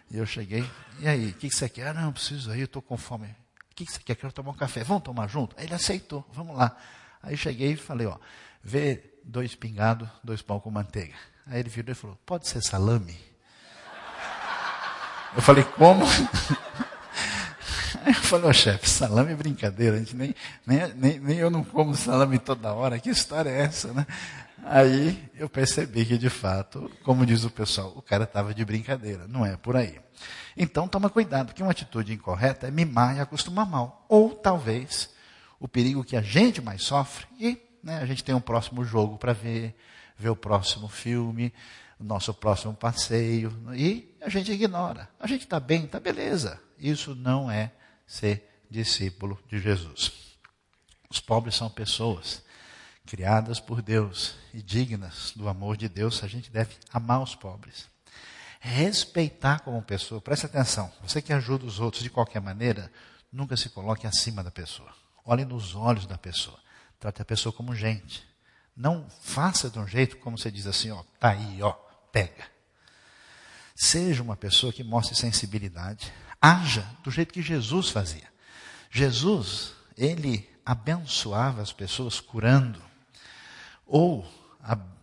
E 0.09 0.17
eu 0.17 0.25
cheguei, 0.25 0.69
e 0.99 1.07
aí, 1.07 1.29
o 1.29 1.33
que, 1.33 1.47
que, 1.47 1.55
você 1.55 1.69
quer? 1.69 1.87
Ah, 1.87 1.93
não, 1.93 2.11
preciso 2.11 2.51
aí, 2.51 2.59
eu 2.59 2.65
estou 2.65 2.81
com 2.81 2.97
fome. 2.97 3.27
O 3.27 3.75
que, 3.75 3.85
que, 3.85 3.91
você 3.91 3.99
quer? 4.03 4.15
Quero 4.15 4.33
tomar 4.33 4.51
um 4.51 4.55
café. 4.55 4.83
Vamos 4.83 5.03
tomar 5.03 5.27
junto? 5.27 5.55
Aí 5.57 5.65
ele 5.65 5.73
aceitou, 5.73 6.27
vamos 6.33 6.57
lá. 6.57 6.75
Aí 7.23 7.37
cheguei 7.37 7.71
e 7.73 7.77
falei, 7.77 8.07
ó, 8.07 8.17
vê 8.61 9.01
dois 9.23 9.55
pingados, 9.55 10.09
dois 10.21 10.41
pão 10.41 10.59
com 10.59 10.69
manteiga. 10.69 11.15
Aí 11.47 11.61
ele 11.61 11.69
virou 11.69 11.93
e 11.93 11.95
falou, 11.95 12.17
pode 12.25 12.47
ser 12.47 12.61
salame? 12.61 13.17
Eu 15.33 15.41
falei, 15.41 15.63
como? 15.63 16.05
Eu 18.05 18.13
falei, 18.13 18.49
ô 18.49 18.53
chefe, 18.53 18.89
salame 18.89 19.33
é 19.33 19.35
brincadeira, 19.35 19.95
a 19.95 19.99
gente 19.99 20.15
nem, 20.15 20.33
nem, 20.65 20.93
nem, 20.95 21.19
nem 21.19 21.37
eu 21.37 21.49
não 21.49 21.63
como 21.63 21.95
salame 21.95 22.39
toda 22.39 22.73
hora, 22.73 22.99
que 22.99 23.09
história 23.09 23.49
é 23.49 23.61
essa, 23.61 23.93
né? 23.93 24.05
Aí 24.63 25.29
eu 25.35 25.49
percebi 25.49 26.05
que, 26.05 26.17
de 26.17 26.29
fato, 26.29 26.89
como 27.03 27.25
diz 27.25 27.43
o 27.43 27.49
pessoal, 27.49 27.93
o 27.95 28.01
cara 28.01 28.23
estava 28.23 28.53
de 28.53 28.63
brincadeira, 28.63 29.27
não 29.27 29.45
é 29.45 29.57
por 29.57 29.75
aí. 29.75 29.99
Então 30.55 30.87
toma 30.87 31.09
cuidado, 31.09 31.47
porque 31.47 31.63
uma 31.63 31.71
atitude 31.71 32.13
incorreta 32.13 32.67
é 32.67 32.71
mimar 32.71 33.17
e 33.17 33.19
acostumar 33.19 33.65
mal. 33.65 34.05
Ou 34.07 34.31
talvez 34.35 35.09
o 35.59 35.67
perigo 35.67 36.03
que 36.03 36.15
a 36.15 36.21
gente 36.21 36.61
mais 36.61 36.83
sofre, 36.83 37.25
e 37.39 37.57
né, 37.83 37.99
a 37.99 38.05
gente 38.05 38.23
tem 38.23 38.35
um 38.35 38.41
próximo 38.41 38.83
jogo 38.83 39.17
para 39.17 39.33
ver, 39.33 39.75
ver 40.17 40.29
o 40.29 40.35
próximo 40.35 40.87
filme, 40.87 41.53
o 41.99 42.03
nosso 42.03 42.33
próximo 42.33 42.73
passeio, 42.73 43.51
e 43.73 44.15
a 44.21 44.29
gente 44.29 44.51
ignora. 44.51 45.09
A 45.19 45.27
gente 45.27 45.43
está 45.43 45.59
bem, 45.59 45.85
está 45.85 45.99
beleza. 45.99 46.59
Isso 46.79 47.15
não 47.15 47.49
é 47.49 47.71
ser 48.11 48.45
discípulo 48.69 49.41
de 49.47 49.57
Jesus. 49.57 50.11
Os 51.09 51.21
pobres 51.21 51.55
são 51.55 51.69
pessoas 51.69 52.43
criadas 53.05 53.57
por 53.57 53.81
Deus 53.81 54.35
e 54.53 54.61
dignas 54.61 55.31
do 55.33 55.47
amor 55.47 55.77
de 55.77 55.87
Deus. 55.87 56.21
A 56.21 56.27
gente 56.27 56.51
deve 56.51 56.75
amar 56.91 57.23
os 57.23 57.35
pobres. 57.35 57.89
Respeitar 58.59 59.61
como 59.61 59.81
pessoa. 59.81 60.19
Preste 60.19 60.45
atenção. 60.45 60.91
Você 61.01 61.21
que 61.21 61.31
ajuda 61.31 61.65
os 61.65 61.79
outros 61.79 62.03
de 62.03 62.09
qualquer 62.09 62.41
maneira, 62.41 62.91
nunca 63.31 63.55
se 63.55 63.69
coloque 63.69 64.05
acima 64.05 64.43
da 64.43 64.51
pessoa. 64.51 64.93
Olhe 65.23 65.45
nos 65.45 65.73
olhos 65.73 66.05
da 66.05 66.17
pessoa. 66.17 66.59
Trate 66.99 67.21
a 67.21 67.25
pessoa 67.25 67.53
como 67.53 67.73
gente. 67.73 68.27
Não 68.75 69.09
faça 69.21 69.69
de 69.69 69.79
um 69.79 69.87
jeito 69.87 70.17
como 70.17 70.37
você 70.37 70.51
diz 70.51 70.67
assim, 70.67 70.91
ó, 70.91 71.01
tá 71.17 71.29
aí, 71.29 71.63
ó, 71.63 71.71
pega. 72.11 72.45
Seja 73.73 74.21
uma 74.21 74.35
pessoa 74.35 74.73
que 74.73 74.83
mostre 74.83 75.15
sensibilidade, 75.15 76.11
haja 76.41 76.87
do 77.03 77.11
jeito 77.11 77.33
que 77.33 77.41
Jesus 77.41 77.89
fazia. 77.89 78.27
Jesus, 78.89 79.73
ele 79.97 80.49
abençoava 80.65 81.61
as 81.61 81.71
pessoas 81.71 82.19
curando, 82.19 82.81
ou 83.85 84.25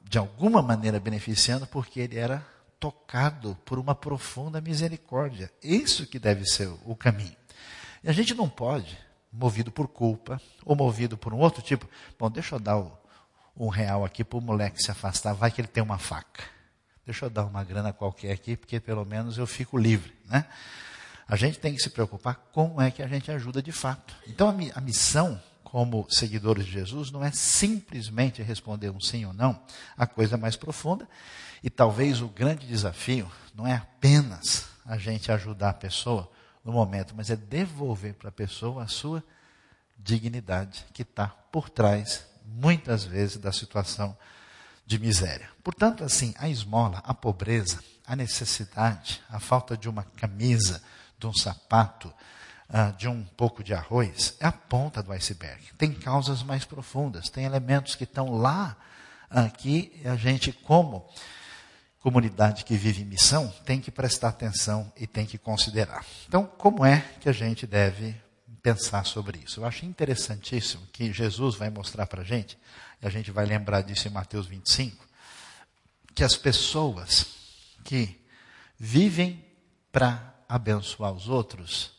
de 0.05 0.19
alguma 0.19 0.61
maneira 0.63 0.99
beneficiando, 0.99 1.67
porque 1.67 2.01
ele 2.01 2.19
era 2.19 2.45
tocado 2.81 3.57
por 3.65 3.79
uma 3.79 3.95
profunda 3.95 4.61
misericórdia. 4.61 5.53
Isso 5.63 6.07
que 6.07 6.19
deve 6.19 6.45
ser 6.45 6.69
o 6.85 6.95
caminho. 6.95 7.37
E 8.03 8.09
a 8.09 8.13
gente 8.13 8.35
não 8.35 8.49
pode, 8.49 8.99
movido 9.33 9.71
por 9.71 9.89
culpa, 9.89 10.41
ou 10.65 10.75
movido 10.77 11.17
por 11.17 11.35
um 11.35 11.39
outro 11.39 11.63
tipo, 11.63 11.89
bom, 12.19 12.31
deixa 12.31 12.55
eu 12.55 12.61
dar 12.61 12.83
um 13.57 13.69
real 13.69 14.05
aqui 14.05 14.23
para 14.23 14.39
o 14.39 14.43
moleque 14.43 14.83
se 14.83 14.91
afastar, 14.91 15.35
vai 15.35 15.51
que 15.51 15.61
ele 15.61 15.69
tem 15.69 15.83
uma 15.83 15.99
faca. 15.99 16.45
Deixa 17.05 17.27
eu 17.27 17.31
dar 17.31 17.45
uma 17.45 17.65
grana 17.65 17.93
qualquer 17.93 18.33
aqui, 18.33 18.57
porque 18.57 18.79
pelo 18.79 19.05
menos 19.05 19.39
eu 19.39 19.47
fico 19.47 19.77
livre, 19.77 20.15
né? 20.27 20.45
A 21.29 21.37
gente 21.37 21.59
tem 21.59 21.75
que 21.75 21.83
se 21.83 21.91
preocupar 21.91 22.37
como 22.53 22.81
é 22.81 22.91
que 22.91 23.03
a 23.03 23.07
gente 23.07 23.31
ajuda 23.31 23.61
de 23.61 23.71
fato. 23.71 24.17
Então, 24.27 24.49
a, 24.49 24.81
missão 24.81 25.39
como 25.63 26.07
seguidores 26.09 26.65
de 26.65 26.73
Jesus 26.73 27.11
não 27.11 27.23
é 27.23 27.31
simplesmente 27.31 28.43
responder 28.43 28.89
um 28.89 28.99
sim 28.99 29.27
ou 29.27 29.35
não, 29.35 29.61
a 29.95 30.07
coisa 30.07 30.39
mais 30.39 30.57
profunda. 30.57 31.07
E 31.63 31.69
talvez 31.69 32.23
o 32.23 32.29
grande 32.29 32.67
desafio 32.67 33.31
não 33.55 33.67
é 33.67 33.75
apenas 33.75 34.69
a 34.87 34.97
gente 34.97 35.31
ajudar 35.31 35.71
a 35.71 35.75
pessoa 35.75 36.31
no 36.65 36.73
momento, 36.73 37.15
mas 37.15 37.29
é 37.29 37.37
devolver 37.37 38.15
para 38.15 38.31
a 38.31 38.33
pessoa 38.33 38.85
a 38.85 38.89
sua 38.89 39.23
dignidade 39.99 40.87
que 40.95 41.03
está 41.03 41.29
por 41.29 41.69
trás, 41.69 42.25
muitas 42.43 43.05
vezes, 43.05 43.37
da 43.37 43.53
situação 43.53 44.17
de 44.87 44.99
miséria. 44.99 45.51
Portanto, 45.63 46.03
assim, 46.03 46.35
a 46.39 46.49
esmola, 46.49 47.03
a 47.05 47.13
pobreza, 47.13 47.85
a 48.07 48.17
necessidade, 48.17 49.21
a 49.29 49.39
falta 49.39 49.77
de 49.77 49.87
uma 49.87 50.05
camisa, 50.17 50.83
de 51.19 51.27
um 51.27 51.33
sapato, 51.35 52.13
uh, 52.69 52.97
de 52.97 53.09
um 53.09 53.25
pouco 53.25 53.63
de 53.63 53.75
arroz, 53.75 54.35
é 54.41 54.47
a 54.47 54.53
ponta 54.53 55.03
do 55.03 55.13
iceberg. 55.13 55.73
Tem 55.77 55.93
causas 55.93 56.43
mais 56.43 56.65
profundas, 56.65 57.29
tem 57.29 57.45
elementos 57.45 57.95
que 57.95 58.05
estão 58.05 58.37
lá, 58.37 58.77
uh, 59.31 59.51
que 59.57 60.01
a 60.05 60.17
gente, 60.17 60.53
como 60.53 61.09
comunidade 62.01 62.65
que 62.65 62.77
vive 62.77 63.03
em 63.03 63.07
missão, 63.07 63.53
tem 63.65 63.81
que 63.81 63.91
prestar 63.91 64.29
atenção 64.29 64.91
e 64.97 65.07
tem 65.07 65.27
que 65.27 65.37
considerar. 65.37 66.05
Então, 66.27 66.47
como 66.47 66.85
é 66.85 67.01
que 67.21 67.29
a 67.29 67.33
gente 67.33 67.67
deve 67.67 68.15
pensar 68.63 69.05
sobre 69.05 69.39
isso? 69.39 69.61
Eu 69.61 69.67
acho 69.67 69.85
interessantíssimo 69.85 70.87
que 70.93 71.13
Jesus 71.13 71.57
vai 71.57 71.71
mostrar 71.71 72.07
para 72.07 72.23
a 72.23 72.25
gente, 72.25 72.57
e 73.03 73.07
a 73.07 73.11
gente 73.11 73.31
vai 73.31 73.45
lembrar 73.45 73.83
disso 73.83 74.09
em 74.09 74.11
Mateus 74.11 74.47
25, 74.47 75.07
que 76.15 76.25
as 76.25 76.37
pessoas 76.37 77.27
que 77.85 78.21
vivem 78.79 79.45
para 79.91 80.28
abençoar 80.49 81.13
os 81.13 81.29
outros, 81.29 81.93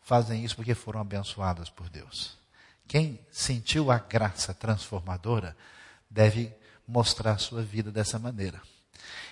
fazem 0.00 0.44
isso 0.44 0.56
porque 0.56 0.74
foram 0.74 1.00
abençoadas 1.00 1.68
por 1.68 1.90
Deus. 1.90 2.38
Quem 2.86 3.20
sentiu 3.30 3.90
a 3.90 3.98
graça 3.98 4.54
transformadora 4.54 5.56
deve 6.08 6.54
mostrar 6.86 7.32
a 7.32 7.38
sua 7.38 7.62
vida 7.62 7.92
dessa 7.92 8.18
maneira. 8.18 8.62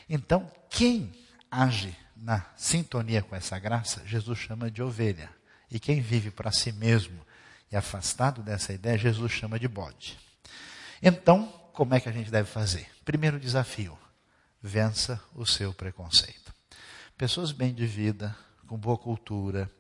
Então, 0.09 0.51
quem 0.69 1.13
age 1.51 1.97
na 2.17 2.45
sintonia 2.57 3.23
com 3.23 3.35
essa 3.35 3.59
graça, 3.59 4.03
Jesus 4.07 4.39
chama 4.39 4.71
de 4.71 4.83
ovelha. 4.83 5.31
E 5.71 5.81
quem 5.81 6.01
vive 6.01 6.31
para 6.31 6.53
si 6.53 6.73
mesmo 6.73 7.27
e 7.71 7.77
afastado 7.77 8.43
dessa 8.43 8.73
ideia, 8.73 8.99
Jesus 8.99 9.33
chama 9.33 9.59
de 9.59 9.67
bode. 9.67 10.19
Então, 11.03 11.47
como 11.73 11.95
é 11.95 12.01
que 12.01 12.09
a 12.09 12.13
gente 12.13 12.31
deve 12.31 12.49
fazer? 12.49 12.89
Primeiro 13.05 13.41
desafio: 13.41 13.99
vença 14.63 15.21
o 15.35 15.47
seu 15.47 15.73
preconceito. 15.73 16.55
Pessoas 17.17 17.53
bem 17.53 17.75
de 17.75 17.87
vida, 17.87 18.37
com 18.67 18.77
boa 18.77 18.99
cultura, 18.99 19.71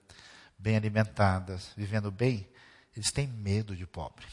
bem 0.58 0.76
alimentadas, 0.76 1.70
vivendo 1.76 2.10
bem, 2.10 2.48
eles 2.96 3.10
têm 3.10 3.26
medo 3.26 3.76
de 3.76 3.86
pobre. 3.86 4.24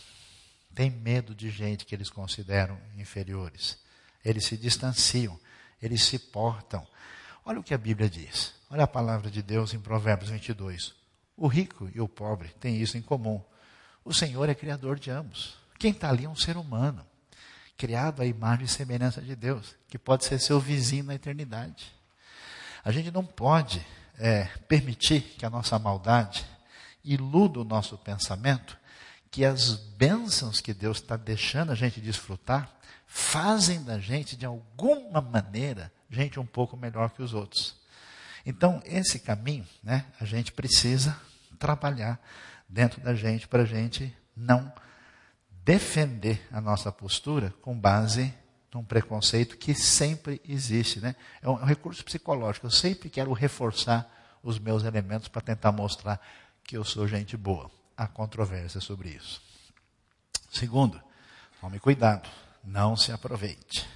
Têm 0.73 0.89
medo 0.89 1.35
de 1.35 1.49
gente 1.49 1.85
que 1.85 1.93
eles 1.93 2.09
consideram 2.09 2.79
inferiores. 2.97 3.77
Eles 4.23 4.45
se 4.45 4.57
distanciam, 4.57 5.39
eles 5.81 6.03
se 6.03 6.17
portam. 6.17 6.87
Olha 7.45 7.59
o 7.59 7.63
que 7.63 7.73
a 7.73 7.77
Bíblia 7.77 8.09
diz. 8.09 8.53
Olha 8.69 8.85
a 8.85 8.87
palavra 8.87 9.29
de 9.29 9.43
Deus 9.43 9.73
em 9.73 9.79
Provérbios 9.79 10.29
22. 10.29 10.93
O 11.35 11.47
rico 11.47 11.89
e 11.93 11.99
o 11.99 12.07
pobre 12.07 12.49
têm 12.59 12.81
isso 12.81 12.97
em 12.97 13.01
comum. 13.01 13.43
O 14.05 14.13
Senhor 14.13 14.47
é 14.49 14.55
criador 14.55 14.97
de 14.97 15.11
ambos. 15.11 15.57
Quem 15.77 15.91
está 15.91 16.09
ali 16.09 16.25
é 16.25 16.29
um 16.29 16.35
ser 16.35 16.55
humano, 16.55 17.05
criado 17.77 18.21
à 18.21 18.25
imagem 18.25 18.65
e 18.65 18.69
semelhança 18.69 19.21
de 19.21 19.35
Deus, 19.35 19.75
que 19.87 19.97
pode 19.97 20.25
ser 20.25 20.39
seu 20.39 20.59
vizinho 20.59 21.03
na 21.03 21.15
eternidade. 21.15 21.93
A 22.83 22.91
gente 22.91 23.11
não 23.11 23.25
pode 23.25 23.85
é, 24.17 24.45
permitir 24.67 25.21
que 25.21 25.45
a 25.45 25.49
nossa 25.49 25.77
maldade 25.79 26.45
iluda 27.03 27.59
o 27.59 27.63
nosso 27.63 27.97
pensamento, 27.97 28.77
que 29.29 29.43
as 29.43 29.75
bênçãos 29.75 30.61
que 30.61 30.73
Deus 30.73 30.97
está 30.97 31.17
deixando 31.17 31.71
a 31.71 31.75
gente 31.75 31.99
desfrutar 31.99 32.69
fazem 33.07 33.83
da 33.83 33.99
gente, 33.99 34.35
de 34.35 34.45
alguma 34.45 35.21
maneira, 35.21 35.91
gente 36.09 36.39
um 36.39 36.45
pouco 36.45 36.77
melhor 36.77 37.11
que 37.11 37.21
os 37.21 37.33
outros. 37.33 37.75
Então, 38.45 38.81
esse 38.85 39.19
caminho, 39.19 39.65
né, 39.81 40.05
a 40.19 40.25
gente 40.25 40.51
precisa 40.51 41.17
trabalhar 41.57 42.19
dentro 42.67 43.01
da 43.01 43.13
gente 43.15 43.47
para 43.47 43.63
a 43.63 43.65
gente 43.65 44.15
não 44.35 44.71
defender 45.63 46.45
a 46.51 46.59
nossa 46.59 46.91
postura 46.91 47.53
com 47.61 47.77
base 47.77 48.33
num 48.73 48.83
preconceito 48.83 49.57
que 49.57 49.75
sempre 49.75 50.41
existe. 50.47 50.99
Né? 50.99 51.15
É 51.41 51.49
um, 51.49 51.59
é 51.59 51.63
um 51.63 51.65
recurso 51.65 52.03
psicológico. 52.03 52.67
Eu 52.67 52.71
sempre 52.71 53.09
quero 53.09 53.31
reforçar 53.33 54.09
os 54.41 54.59
meus 54.59 54.83
elementos 54.83 55.27
para 55.27 55.41
tentar 55.41 55.71
mostrar 55.71 56.19
que 56.63 56.75
eu 56.75 56.83
sou 56.83 57.07
gente 57.07 57.37
boa. 57.37 57.69
Há 57.95 58.07
controvérsia 58.07 58.81
sobre 58.81 59.09
isso. 59.09 59.41
Segundo, 60.51 61.01
tome 61.61 61.79
cuidado, 61.79 62.29
não 62.63 62.95
se 62.95 63.11
aproveite. 63.11 63.87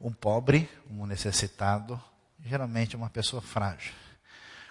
Um 0.00 0.12
pobre, 0.12 0.68
um 0.88 1.06
necessitado, 1.06 2.00
geralmente 2.44 2.94
é 2.94 2.98
uma 2.98 3.10
pessoa 3.10 3.42
frágil. 3.42 3.92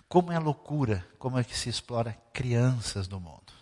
Como 0.07 0.31
é 0.31 0.39
loucura, 0.39 1.05
como 1.19 1.37
é 1.37 1.43
que 1.43 1.57
se 1.57 1.67
explora 1.67 2.17
crianças 2.31 3.07
no 3.09 3.19
mundo. 3.19 3.53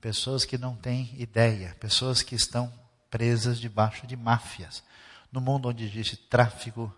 Pessoas 0.00 0.44
que 0.44 0.58
não 0.58 0.76
têm 0.76 1.14
ideia, 1.16 1.74
pessoas 1.80 2.22
que 2.22 2.34
estão 2.34 2.72
presas 3.12 3.60
debaixo 3.60 4.06
de 4.06 4.16
máfias. 4.16 4.82
No 5.30 5.38
mundo 5.38 5.68
onde 5.68 5.84
existe 5.84 6.16
tráfico 6.16 6.92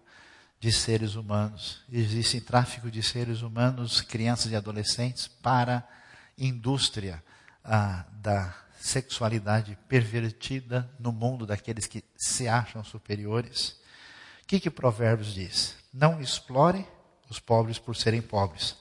de 0.60 0.72
seres 0.72 1.16
humanos, 1.16 1.82
existe 1.90 2.40
tráfico 2.40 2.88
de 2.88 3.02
seres 3.02 3.42
humanos, 3.42 4.00
crianças 4.00 4.52
e 4.52 4.56
adolescentes, 4.56 5.26
para 5.26 5.86
indústria 6.38 7.22
ah, 7.64 8.06
da 8.12 8.54
sexualidade 8.78 9.76
pervertida 9.88 10.88
no 11.00 11.10
mundo 11.10 11.44
daqueles 11.46 11.86
que 11.86 12.04
se 12.16 12.46
acham 12.46 12.84
superiores. 12.84 13.70
O 14.42 14.46
que, 14.46 14.60
que 14.60 14.70
Provérbios 14.70 15.34
diz? 15.34 15.74
Não 15.92 16.20
explore 16.20 16.86
os 17.28 17.40
pobres 17.40 17.78
por 17.78 17.96
serem 17.96 18.22
pobres, 18.22 18.76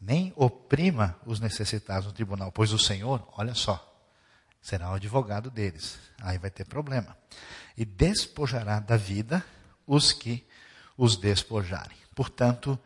nem 0.00 0.32
oprima 0.34 1.16
os 1.26 1.40
necessitados 1.40 2.06
no 2.06 2.12
tribunal, 2.12 2.50
pois 2.50 2.72
o 2.72 2.78
Senhor, 2.78 3.28
olha 3.36 3.54
só, 3.54 3.89
será 4.60 4.90
o 4.90 4.94
advogado 4.94 5.50
deles. 5.50 5.98
Aí 6.20 6.38
vai 6.38 6.50
ter 6.50 6.64
problema. 6.64 7.16
E 7.76 7.84
despojará 7.84 8.80
da 8.80 8.96
vida 8.96 9.44
os 9.86 10.12
que 10.12 10.46
os 10.96 11.16
despojarem. 11.16 11.96
Portanto, 12.14 12.78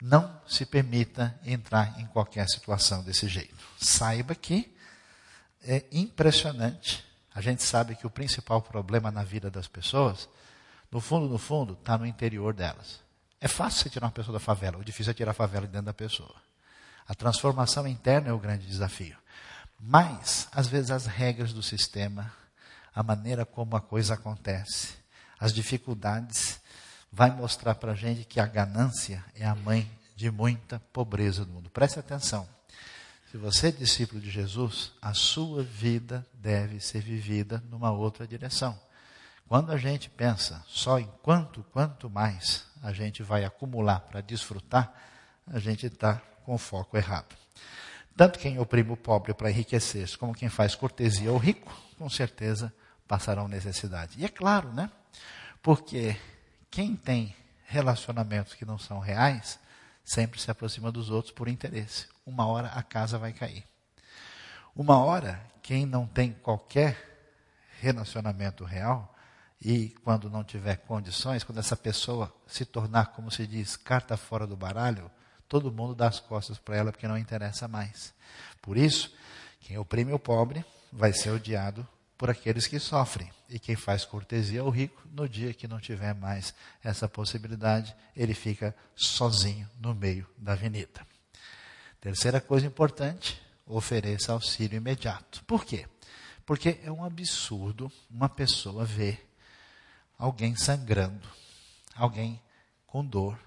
não 0.00 0.40
se 0.46 0.64
permita 0.64 1.38
entrar 1.44 1.98
em 1.98 2.06
qualquer 2.06 2.48
situação 2.48 3.02
desse 3.02 3.28
jeito. 3.28 3.64
Saiba 3.78 4.34
que 4.34 4.74
é 5.62 5.84
impressionante. 5.90 7.04
A 7.34 7.40
gente 7.40 7.62
sabe 7.62 7.96
que 7.96 8.06
o 8.06 8.10
principal 8.10 8.62
problema 8.62 9.10
na 9.10 9.24
vida 9.24 9.50
das 9.50 9.66
pessoas, 9.66 10.28
no 10.90 11.00
fundo, 11.00 11.28
no 11.28 11.38
fundo, 11.38 11.74
está 11.74 11.98
no 11.98 12.06
interior 12.06 12.54
delas. 12.54 13.00
É 13.40 13.48
fácil 13.48 13.82
você 13.82 13.90
tirar 13.90 14.06
uma 14.06 14.12
pessoa 14.12 14.32
da 14.32 14.40
favela, 14.40 14.78
o 14.78 14.84
difícil 14.84 15.10
é 15.10 15.14
tirar 15.14 15.32
a 15.32 15.34
favela 15.34 15.66
de 15.66 15.72
dentro 15.72 15.86
da 15.86 15.94
pessoa. 15.94 16.34
A 17.06 17.14
transformação 17.14 17.86
interna 17.86 18.28
é 18.28 18.32
o 18.32 18.38
grande 18.38 18.66
desafio. 18.66 19.16
Mas, 19.78 20.48
às 20.52 20.66
vezes, 20.66 20.90
as 20.90 21.06
regras 21.06 21.52
do 21.52 21.62
sistema, 21.62 22.32
a 22.94 23.02
maneira 23.02 23.44
como 23.44 23.76
a 23.76 23.80
coisa 23.80 24.14
acontece, 24.14 24.94
as 25.38 25.52
dificuldades, 25.52 26.60
vai 27.12 27.30
mostrar 27.30 27.74
para 27.74 27.92
a 27.92 27.94
gente 27.94 28.24
que 28.24 28.40
a 28.40 28.46
ganância 28.46 29.24
é 29.34 29.46
a 29.46 29.54
mãe 29.54 29.90
de 30.14 30.30
muita 30.30 30.80
pobreza 30.92 31.44
no 31.44 31.52
mundo. 31.52 31.70
Preste 31.70 31.98
atenção. 31.98 32.48
Se 33.30 33.36
você 33.36 33.68
é 33.68 33.72
discípulo 33.72 34.20
de 34.20 34.30
Jesus, 34.30 34.92
a 35.02 35.12
sua 35.12 35.62
vida 35.62 36.26
deve 36.32 36.80
ser 36.80 37.00
vivida 37.00 37.62
numa 37.70 37.90
outra 37.90 38.26
direção. 38.26 38.78
Quando 39.48 39.72
a 39.72 39.76
gente 39.76 40.08
pensa 40.08 40.64
só 40.66 40.98
em 40.98 41.10
quanto, 41.22 41.62
quanto 41.64 42.08
mais 42.08 42.64
a 42.82 42.92
gente 42.92 43.22
vai 43.22 43.44
acumular 43.44 44.00
para 44.00 44.20
desfrutar, 44.20 44.92
a 45.46 45.58
gente 45.58 45.86
está 45.86 46.16
com 46.44 46.54
o 46.54 46.58
foco 46.58 46.96
errado. 46.96 47.36
Tanto 48.16 48.38
quem 48.38 48.58
oprime 48.58 48.92
o 48.92 48.96
pobre 48.96 49.34
para 49.34 49.50
enriquecer, 49.50 50.16
como 50.16 50.34
quem 50.34 50.48
faz 50.48 50.74
cortesia 50.74 51.28
ao 51.28 51.36
rico, 51.36 51.70
com 51.98 52.08
certeza 52.08 52.72
passarão 53.06 53.46
necessidade. 53.46 54.18
E 54.18 54.24
é 54.24 54.28
claro, 54.28 54.72
né? 54.72 54.90
Porque 55.62 56.16
quem 56.70 56.96
tem 56.96 57.34
relacionamentos 57.66 58.54
que 58.54 58.64
não 58.64 58.78
são 58.78 58.98
reais, 58.98 59.58
sempre 60.04 60.40
se 60.40 60.50
aproxima 60.50 60.90
dos 60.90 61.10
outros 61.10 61.34
por 61.34 61.46
interesse. 61.46 62.06
Uma 62.24 62.46
hora 62.46 62.68
a 62.68 62.82
casa 62.82 63.18
vai 63.18 63.32
cair. 63.32 63.64
Uma 64.74 64.98
hora, 64.98 65.40
quem 65.62 65.84
não 65.84 66.06
tem 66.06 66.32
qualquer 66.32 66.96
relacionamento 67.80 68.64
real, 68.64 69.14
e 69.60 69.90
quando 70.04 70.30
não 70.30 70.44
tiver 70.44 70.76
condições, 70.76 71.42
quando 71.42 71.58
essa 71.58 71.76
pessoa 71.76 72.34
se 72.46 72.64
tornar, 72.64 73.06
como 73.06 73.30
se 73.30 73.46
diz, 73.46 73.76
carta 73.76 74.16
fora 74.16 74.46
do 74.46 74.56
baralho, 74.56 75.10
todo 75.48 75.72
mundo 75.72 75.94
dá 75.94 76.08
as 76.08 76.20
costas 76.20 76.58
para 76.58 76.76
ela 76.76 76.92
porque 76.92 77.08
não 77.08 77.18
interessa 77.18 77.68
mais. 77.68 78.14
Por 78.60 78.76
isso, 78.76 79.14
quem 79.60 79.78
oprime 79.78 80.12
o 80.12 80.18
pobre 80.18 80.64
vai 80.92 81.12
ser 81.12 81.30
odiado 81.30 81.86
por 82.16 82.30
aqueles 82.30 82.66
que 82.66 82.78
sofrem. 82.78 83.30
E 83.48 83.58
quem 83.58 83.76
faz 83.76 84.04
cortesia 84.04 84.60
ao 84.60 84.70
rico, 84.70 85.02
no 85.12 85.28
dia 85.28 85.54
que 85.54 85.68
não 85.68 85.78
tiver 85.78 86.14
mais 86.14 86.54
essa 86.82 87.08
possibilidade, 87.08 87.94
ele 88.16 88.34
fica 88.34 88.74
sozinho 88.94 89.68
no 89.78 89.94
meio 89.94 90.26
da 90.36 90.52
avenida. 90.52 91.06
Terceira 92.00 92.40
coisa 92.40 92.66
importante, 92.66 93.40
ofereça 93.66 94.32
auxílio 94.32 94.76
imediato. 94.76 95.44
Por 95.44 95.64
quê? 95.64 95.86
Porque 96.44 96.78
é 96.82 96.90
um 96.90 97.04
absurdo 97.04 97.90
uma 98.08 98.28
pessoa 98.28 98.84
ver 98.84 99.28
alguém 100.18 100.56
sangrando, 100.56 101.28
alguém 101.94 102.40
com 102.86 103.04
dor, 103.04 103.38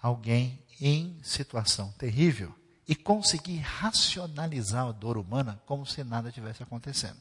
alguém 0.00 0.62
em 0.80 1.18
situação 1.22 1.92
terrível 1.98 2.54
e 2.88 2.94
conseguir 2.94 3.58
racionalizar 3.58 4.88
a 4.88 4.92
dor 4.92 5.16
humana 5.16 5.60
como 5.66 5.86
se 5.86 6.02
nada 6.02 6.32
tivesse 6.32 6.62
acontecendo. 6.62 7.18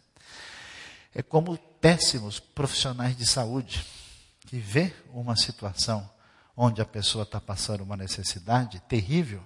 É 1.13 1.21
como 1.21 1.57
péssimos 1.81 2.39
profissionais 2.39 3.17
de 3.17 3.25
saúde 3.25 3.85
que 4.47 4.57
vê 4.57 4.93
uma 5.13 5.35
situação 5.35 6.09
onde 6.55 6.81
a 6.81 6.85
pessoa 6.85 7.23
está 7.23 7.39
passando 7.39 7.81
uma 7.81 7.95
necessidade 7.95 8.79
terrível 8.81 9.43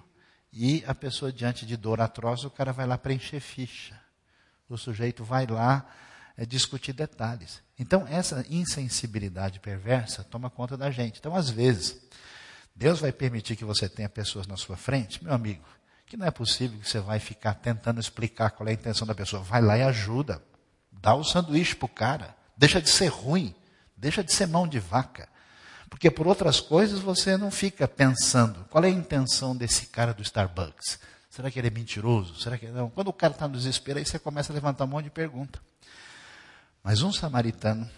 e 0.52 0.84
a 0.86 0.94
pessoa 0.94 1.32
diante 1.32 1.66
de 1.66 1.76
dor 1.76 2.00
atroz, 2.00 2.44
o 2.44 2.50
cara 2.50 2.72
vai 2.72 2.86
lá 2.86 2.96
preencher 2.96 3.40
ficha. 3.40 4.00
O 4.68 4.78
sujeito 4.78 5.24
vai 5.24 5.46
lá 5.46 5.84
é, 6.36 6.46
discutir 6.46 6.92
detalhes. 6.92 7.60
Então, 7.78 8.06
essa 8.08 8.46
insensibilidade 8.48 9.60
perversa 9.60 10.22
toma 10.24 10.48
conta 10.48 10.76
da 10.76 10.90
gente. 10.90 11.18
Então, 11.18 11.34
às 11.34 11.50
vezes, 11.50 12.00
Deus 12.74 13.00
vai 13.00 13.12
permitir 13.12 13.56
que 13.56 13.64
você 13.64 13.88
tenha 13.88 14.08
pessoas 14.08 14.46
na 14.46 14.56
sua 14.56 14.76
frente, 14.76 15.22
meu 15.22 15.32
amigo, 15.32 15.64
que 16.06 16.16
não 16.16 16.26
é 16.26 16.30
possível 16.30 16.78
que 16.78 16.88
você 16.88 16.98
vai 16.98 17.20
ficar 17.20 17.54
tentando 17.54 18.00
explicar 18.00 18.50
qual 18.50 18.68
é 18.68 18.72
a 18.72 18.74
intenção 18.74 19.06
da 19.06 19.14
pessoa. 19.14 19.42
Vai 19.42 19.62
lá 19.62 19.78
e 19.78 19.82
ajuda. 19.82 20.42
Dá 20.92 21.14
o 21.14 21.24
sanduíche 21.24 21.74
para 21.74 21.86
o 21.86 21.88
cara. 21.88 22.36
Deixa 22.56 22.80
de 22.80 22.90
ser 22.90 23.06
ruim. 23.06 23.54
Deixa 23.96 24.22
de 24.22 24.32
ser 24.32 24.46
mão 24.46 24.66
de 24.66 24.78
vaca. 24.78 25.28
Porque 25.88 26.10
por 26.10 26.26
outras 26.26 26.60
coisas 26.60 26.98
você 26.98 27.36
não 27.36 27.50
fica 27.50 27.86
pensando 27.86 28.66
qual 28.70 28.84
é 28.84 28.88
a 28.88 28.90
intenção 28.90 29.56
desse 29.56 29.86
cara 29.86 30.12
do 30.12 30.22
Starbucks. 30.22 30.98
Será 31.30 31.50
que 31.50 31.58
ele 31.58 31.68
é 31.68 31.70
mentiroso? 31.70 32.40
Será 32.40 32.58
que 32.58 32.66
não? 32.66 32.90
Quando 32.90 33.08
o 33.08 33.12
cara 33.12 33.32
está 33.32 33.46
no 33.48 33.56
desespero, 33.56 33.98
aí 33.98 34.04
você 34.04 34.18
começa 34.18 34.52
a 34.52 34.54
levantar 34.54 34.84
um 34.84 34.88
monte 34.88 35.04
de 35.04 35.10
pergunta. 35.10 35.60
Mas 36.82 37.02
um 37.02 37.12
samaritano, 37.12 37.88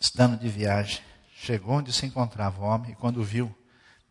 estando 0.00 0.36
de 0.36 0.48
viagem, 0.48 1.00
chegou 1.36 1.76
onde 1.76 1.92
se 1.92 2.04
encontrava 2.06 2.60
o 2.60 2.64
homem 2.64 2.92
e 2.92 2.96
quando 2.96 3.22
viu, 3.22 3.54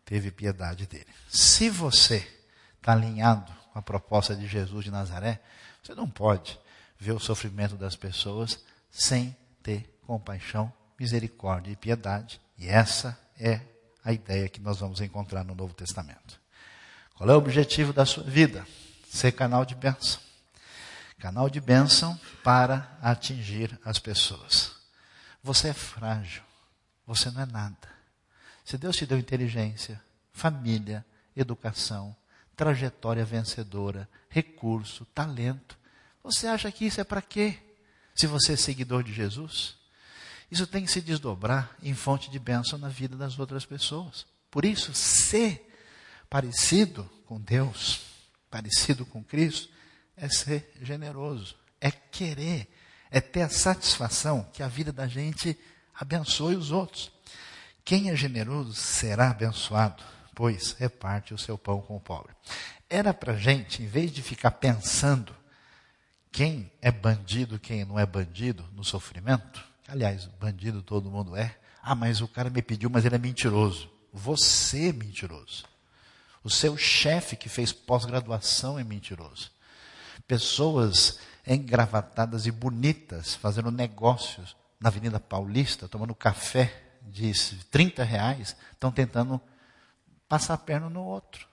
teve 0.04 0.30
piedade 0.30 0.86
dele. 0.86 1.06
Se 1.28 1.70
você 1.70 2.26
está 2.76 2.92
alinhado 2.92 3.52
com 3.72 3.78
a 3.78 3.82
proposta 3.82 4.34
de 4.36 4.46
Jesus 4.46 4.84
de 4.84 4.90
Nazaré, 4.90 5.40
você 5.82 5.94
não 5.94 6.08
pode 6.08 6.58
ver 6.98 7.12
o 7.12 7.20
sofrimento 7.20 7.76
das 7.76 7.96
pessoas 7.96 8.62
sem 8.90 9.36
ter 9.62 9.98
compaixão, 10.06 10.72
misericórdia 10.98 11.72
e 11.72 11.76
piedade. 11.76 12.40
E 12.58 12.68
essa 12.68 13.18
é 13.38 13.60
a 14.04 14.12
ideia 14.12 14.48
que 14.48 14.60
nós 14.60 14.78
vamos 14.78 15.00
encontrar 15.00 15.44
no 15.44 15.54
Novo 15.54 15.74
Testamento. 15.74 16.40
Qual 17.14 17.28
é 17.28 17.34
o 17.34 17.38
objetivo 17.38 17.92
da 17.92 18.04
sua 18.04 18.24
vida? 18.24 18.66
Ser 19.08 19.32
canal 19.32 19.64
de 19.64 19.74
bênção. 19.74 20.20
Canal 21.18 21.48
de 21.48 21.60
bênção 21.60 22.18
para 22.42 22.98
atingir 23.00 23.78
as 23.84 23.98
pessoas. 23.98 24.72
Você 25.42 25.68
é 25.68 25.72
frágil. 25.72 26.42
Você 27.06 27.30
não 27.30 27.42
é 27.42 27.46
nada. 27.46 27.93
Se 28.64 28.78
Deus 28.78 28.96
te 28.96 29.04
deu 29.04 29.18
inteligência, 29.18 30.02
família, 30.32 31.04
educação, 31.36 32.16
trajetória 32.56 33.24
vencedora, 33.24 34.08
recurso, 34.28 35.04
talento, 35.06 35.78
você 36.22 36.46
acha 36.46 36.72
que 36.72 36.86
isso 36.86 37.00
é 37.00 37.04
para 37.04 37.20
quê? 37.20 37.58
Se 38.14 38.26
você 38.26 38.54
é 38.54 38.56
seguidor 38.56 39.02
de 39.02 39.12
Jesus? 39.12 39.76
Isso 40.50 40.66
tem 40.66 40.84
que 40.84 40.90
se 40.90 41.00
desdobrar 41.00 41.76
em 41.82 41.94
fonte 41.94 42.30
de 42.30 42.38
bênção 42.38 42.78
na 42.78 42.88
vida 42.88 43.16
das 43.16 43.38
outras 43.38 43.66
pessoas. 43.66 44.26
Por 44.50 44.64
isso, 44.64 44.94
ser 44.94 45.70
parecido 46.30 47.10
com 47.26 47.40
Deus, 47.40 48.02
parecido 48.50 49.04
com 49.04 49.22
Cristo, 49.22 49.68
é 50.16 50.28
ser 50.28 50.72
generoso, 50.80 51.56
é 51.80 51.90
querer, 51.90 52.68
é 53.10 53.20
ter 53.20 53.42
a 53.42 53.48
satisfação 53.48 54.48
que 54.52 54.62
a 54.62 54.68
vida 54.68 54.92
da 54.92 55.06
gente 55.06 55.58
abençoe 55.94 56.56
os 56.56 56.70
outros. 56.70 57.10
Quem 57.84 58.10
é 58.10 58.16
generoso 58.16 58.72
será 58.72 59.30
abençoado, 59.30 60.02
pois 60.34 60.72
reparte 60.72 61.34
o 61.34 61.38
seu 61.38 61.58
pão 61.58 61.82
com 61.82 61.96
o 61.96 62.00
pobre. 62.00 62.34
Era 62.88 63.12
para 63.12 63.36
gente, 63.36 63.82
em 63.82 63.86
vez 63.86 64.10
de 64.10 64.22
ficar 64.22 64.52
pensando 64.52 65.34
quem 66.32 66.72
é 66.80 66.90
bandido, 66.90 67.58
quem 67.58 67.84
não 67.84 67.98
é 67.98 68.06
bandido 68.06 68.64
no 68.72 68.82
sofrimento, 68.82 69.62
aliás, 69.86 70.24
bandido 70.40 70.82
todo 70.82 71.10
mundo 71.10 71.36
é. 71.36 71.56
Ah, 71.82 71.94
mas 71.94 72.22
o 72.22 72.28
cara 72.28 72.48
me 72.48 72.62
pediu, 72.62 72.88
mas 72.88 73.04
ele 73.04 73.16
é 73.16 73.18
mentiroso. 73.18 73.90
Você 74.12 74.88
é 74.88 74.92
mentiroso. 74.92 75.64
O 76.42 76.48
seu 76.48 76.76
chefe 76.78 77.36
que 77.36 77.48
fez 77.48 77.72
pós-graduação 77.72 78.78
é 78.78 78.84
mentiroso. 78.84 79.50
Pessoas 80.26 81.18
engravatadas 81.46 82.46
e 82.46 82.50
bonitas 82.50 83.34
fazendo 83.34 83.70
negócios 83.70 84.56
na 84.80 84.88
Avenida 84.88 85.20
Paulista, 85.20 85.86
tomando 85.86 86.14
café 86.14 86.83
de 87.14 87.32
30 87.70 88.02
reais, 88.02 88.56
estão 88.72 88.90
tentando 88.90 89.40
passar 90.28 90.54
a 90.54 90.58
perna 90.58 90.90
no 90.90 91.04
outro. 91.04 91.46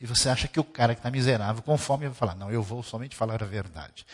E 0.00 0.06
você 0.06 0.28
acha 0.28 0.46
que 0.46 0.60
o 0.60 0.64
cara 0.64 0.94
que 0.94 1.00
está 1.00 1.10
miserável, 1.10 1.60
conforme 1.60 2.06
vai 2.06 2.14
falar, 2.14 2.36
não, 2.36 2.52
eu 2.52 2.62
vou 2.62 2.84
somente 2.84 3.16
falar 3.16 3.42
a 3.42 3.46
verdade. 3.46 4.06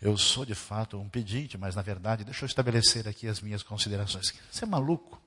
Eu 0.00 0.16
sou 0.16 0.46
de 0.46 0.54
fato 0.54 0.98
um 0.98 1.10
pedinte, 1.10 1.58
mas 1.58 1.76
na 1.76 1.82
verdade, 1.82 2.24
deixa 2.24 2.44
eu 2.44 2.46
estabelecer 2.46 3.06
aqui 3.06 3.28
as 3.28 3.42
minhas 3.42 3.62
considerações. 3.62 4.32
Você 4.50 4.64
é 4.64 4.66
maluco? 4.66 5.20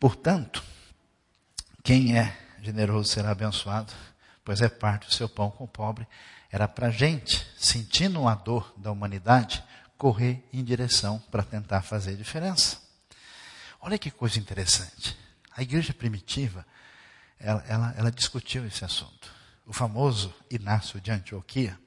Portanto, 0.00 0.64
quem 1.82 2.18
é 2.18 2.34
generoso 2.62 3.10
será 3.10 3.30
abençoado, 3.30 3.92
pois 4.42 4.62
é 4.62 4.70
parte 4.70 5.06
do 5.06 5.12
seu 5.12 5.28
pão 5.28 5.50
com 5.50 5.64
o 5.64 5.68
pobre. 5.68 6.08
Era 6.50 6.66
para 6.66 6.86
a 6.86 6.90
gente, 6.90 7.46
sentindo 7.58 8.26
a 8.26 8.34
dor 8.34 8.72
da 8.78 8.90
humanidade, 8.90 9.62
correr 9.98 10.42
em 10.50 10.64
direção 10.64 11.22
para 11.30 11.42
tentar 11.42 11.82
fazer 11.82 12.16
diferença. 12.16 12.83
Olha 13.86 13.98
que 13.98 14.10
coisa 14.10 14.38
interessante. 14.38 15.14
A 15.54 15.60
igreja 15.60 15.92
primitiva, 15.92 16.66
ela, 17.38 17.62
ela, 17.68 17.94
ela 17.98 18.10
discutiu 18.10 18.66
esse 18.66 18.82
assunto. 18.82 19.30
O 19.66 19.74
famoso 19.74 20.34
Inácio 20.50 20.98
de 21.02 21.10
Antioquia, 21.10 21.78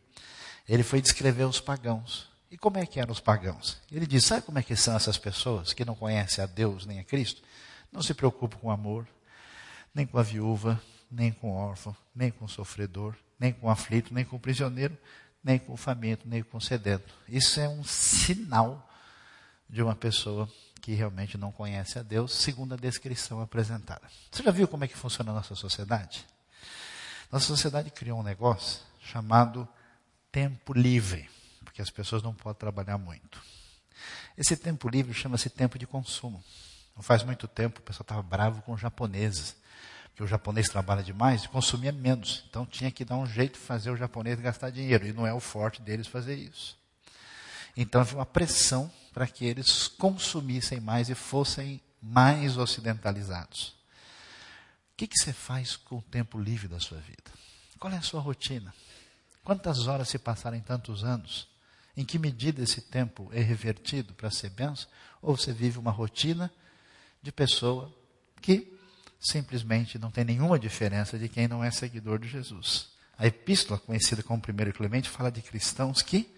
ele 0.69 0.83
foi 0.83 1.01
descrever 1.01 1.45
os 1.45 1.59
pagãos. 1.59 2.29
E 2.51 2.57
como 2.57 2.77
é 2.77 2.85
que 2.85 2.99
eram 2.99 3.11
os 3.11 3.19
pagãos? 3.19 3.81
Ele 3.91 4.05
diz: 4.05 4.25
sabe 4.25 4.43
como 4.43 4.59
é 4.59 4.63
que 4.63 4.75
são 4.75 4.95
essas 4.95 5.17
pessoas 5.17 5.73
que 5.73 5.83
não 5.83 5.95
conhecem 5.95 6.43
a 6.43 6.45
Deus 6.45 6.85
nem 6.85 6.99
a 6.99 7.03
Cristo? 7.03 7.41
Não 7.91 8.03
se 8.03 8.13
preocupam 8.13 8.59
com 8.59 8.67
o 8.67 8.71
amor, 8.71 9.07
nem 9.91 10.05
com 10.05 10.19
a 10.19 10.23
viúva, 10.23 10.79
nem 11.09 11.31
com 11.31 11.49
o 11.49 11.55
órfão, 11.55 11.95
nem 12.13 12.29
com 12.29 12.45
o 12.45 12.49
sofredor, 12.49 13.15
nem 13.39 13.51
com 13.51 13.65
o 13.65 13.71
aflito, 13.71 14.13
nem 14.13 14.23
com 14.23 14.35
o 14.35 14.39
prisioneiro, 14.39 14.95
nem 15.43 15.57
com 15.57 15.73
o 15.73 15.77
faminto, 15.77 16.27
nem 16.27 16.43
com 16.43 16.59
o 16.59 16.61
sedento. 16.61 17.11
Isso 17.27 17.59
é 17.59 17.67
um 17.67 17.83
sinal 17.83 18.87
de 19.67 19.81
uma 19.81 19.95
pessoa 19.95 20.47
que 20.77 20.93
realmente 20.93 21.37
não 21.37 21.51
conhece 21.51 21.99
a 21.99 22.03
Deus, 22.03 22.33
segundo 22.33 22.73
a 22.73 22.77
descrição 22.77 23.41
apresentada. 23.41 24.01
Você 24.31 24.43
já 24.43 24.51
viu 24.51 24.67
como 24.67 24.83
é 24.83 24.87
que 24.87 24.97
funciona 24.97 25.31
a 25.31 25.35
nossa 25.35 25.55
sociedade? 25.55 26.25
Nossa 27.31 27.47
sociedade 27.47 27.91
criou 27.91 28.19
um 28.19 28.23
negócio 28.23 28.81
chamado 29.01 29.67
tempo 30.31 30.73
livre, 30.73 31.29
porque 31.63 31.81
as 31.81 31.89
pessoas 31.89 32.23
não 32.23 32.33
podem 32.33 32.59
trabalhar 32.59 32.97
muito. 32.97 33.41
Esse 34.37 34.55
tempo 34.55 34.87
livre 34.87 35.13
chama-se 35.13 35.49
tempo 35.49 35.79
de 35.79 35.87
consumo. 35.87 36.43
Não 36.95 37.03
faz 37.03 37.23
muito 37.23 37.47
tempo 37.47 37.79
o 37.79 37.83
pessoal 37.83 38.03
estava 38.03 38.21
bravo 38.21 38.61
com 38.61 38.73
os 38.73 38.81
japoneses, 38.81 39.55
porque 40.09 40.23
o 40.23 40.27
japonês 40.27 40.67
trabalha 40.67 41.03
demais 41.03 41.43
e 41.43 41.49
consumia 41.49 41.91
menos. 41.91 42.43
Então 42.49 42.65
tinha 42.65 42.91
que 42.91 43.03
dar 43.03 43.17
um 43.17 43.25
jeito 43.25 43.53
de 43.53 43.59
fazer 43.59 43.91
o 43.91 43.97
japonês 43.97 44.39
gastar 44.39 44.69
dinheiro, 44.69 45.05
e 45.05 45.13
não 45.13 45.27
é 45.27 45.33
o 45.33 45.39
forte 45.39 45.81
deles 45.81 46.07
fazer 46.07 46.35
isso. 46.35 46.77
Então 47.77 48.01
havia 48.01 48.15
uma 48.17 48.25
pressão 48.25 48.91
para 49.13 49.27
que 49.27 49.45
eles 49.45 49.87
consumissem 49.87 50.79
mais 50.79 51.09
e 51.09 51.15
fossem 51.15 51.79
mais 52.01 52.57
ocidentalizados. 52.57 53.69
O 54.93 54.97
que, 54.97 55.07
que 55.07 55.17
você 55.17 55.31
faz 55.31 55.75
com 55.75 55.99
o 55.99 56.01
tempo 56.01 56.39
livre 56.39 56.67
da 56.67 56.79
sua 56.79 56.97
vida? 56.97 57.31
Qual 57.79 57.93
é 57.93 57.97
a 57.97 58.01
sua 58.01 58.19
rotina? 58.19 58.73
Quantas 59.43 59.85
horas 59.85 60.09
se 60.09 60.17
passaram 60.17 60.57
em 60.57 60.61
tantos 60.61 61.03
anos? 61.03 61.47
Em 61.95 62.03
que 62.03 62.17
medida 62.17 62.63
esse 62.63 62.81
tempo 62.81 63.29
é 63.31 63.41
revertido 63.41 64.13
para 64.13 64.31
ser 64.31 64.49
benção? 64.49 64.89
Ou 65.21 65.37
você 65.37 65.53
vive 65.53 65.77
uma 65.77 65.91
rotina 65.91 66.51
de 67.21 67.31
pessoa 67.31 67.93
que 68.41 68.75
simplesmente 69.19 69.99
não 69.99 70.09
tem 70.09 70.23
nenhuma 70.23 70.57
diferença 70.57 71.17
de 71.17 71.29
quem 71.29 71.47
não 71.47 71.63
é 71.63 71.69
seguidor 71.69 72.17
de 72.19 72.27
Jesus? 72.27 72.89
A 73.17 73.25
epístola, 73.27 73.79
conhecida 73.79 74.23
como 74.23 74.41
1 74.41 74.71
Clemente, 74.71 75.09
fala 75.09 75.31
de 75.31 75.41
cristãos 75.41 76.01
que 76.01 76.36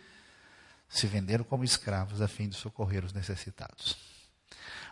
se 0.90 1.06
venderam 1.08 1.44
como 1.44 1.64
escravos 1.64 2.22
a 2.22 2.28
fim 2.28 2.50
de 2.50 2.56
socorrer 2.56 3.06
os 3.06 3.14
necessitados. 3.14 3.98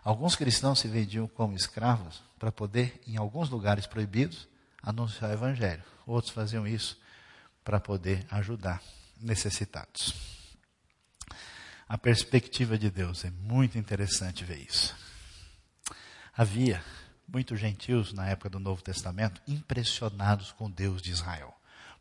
Alguns 0.04 0.36
cristãos 0.36 0.80
se 0.80 0.88
vendiam 0.88 1.28
como 1.28 1.56
escravos 1.56 2.24
para 2.38 2.52
poder, 2.52 3.02
em 3.08 3.18
alguns 3.18 3.50
lugares 3.50 3.88
proibidos, 3.88 4.48
anunciar 4.82 5.32
o 5.32 5.34
evangelho. 5.34 5.84
Outros 6.06 6.32
faziam 6.32 6.66
isso 6.66 6.98
para 7.64 7.80
poder 7.80 8.26
ajudar 8.30 8.82
necessitados. 9.20 10.14
A 11.90 11.98
perspectiva 11.98 12.78
de 12.78 12.90
Deus 12.90 13.26
é 13.26 13.32
muito 13.32 13.78
interessante 13.78 14.46
ver 14.46 14.60
isso. 14.60 14.96
Havia 16.36 16.84
muitos 17.28 17.60
gentios 17.60 18.14
na 18.14 18.30
época 18.30 18.50
do 18.50 18.60
Novo 18.60 18.82
Testamento 18.82 19.42
impressionados 19.48 20.52
com 20.52 20.70
Deus 20.70 21.02
de 21.02 21.12
Israel. 21.12 21.54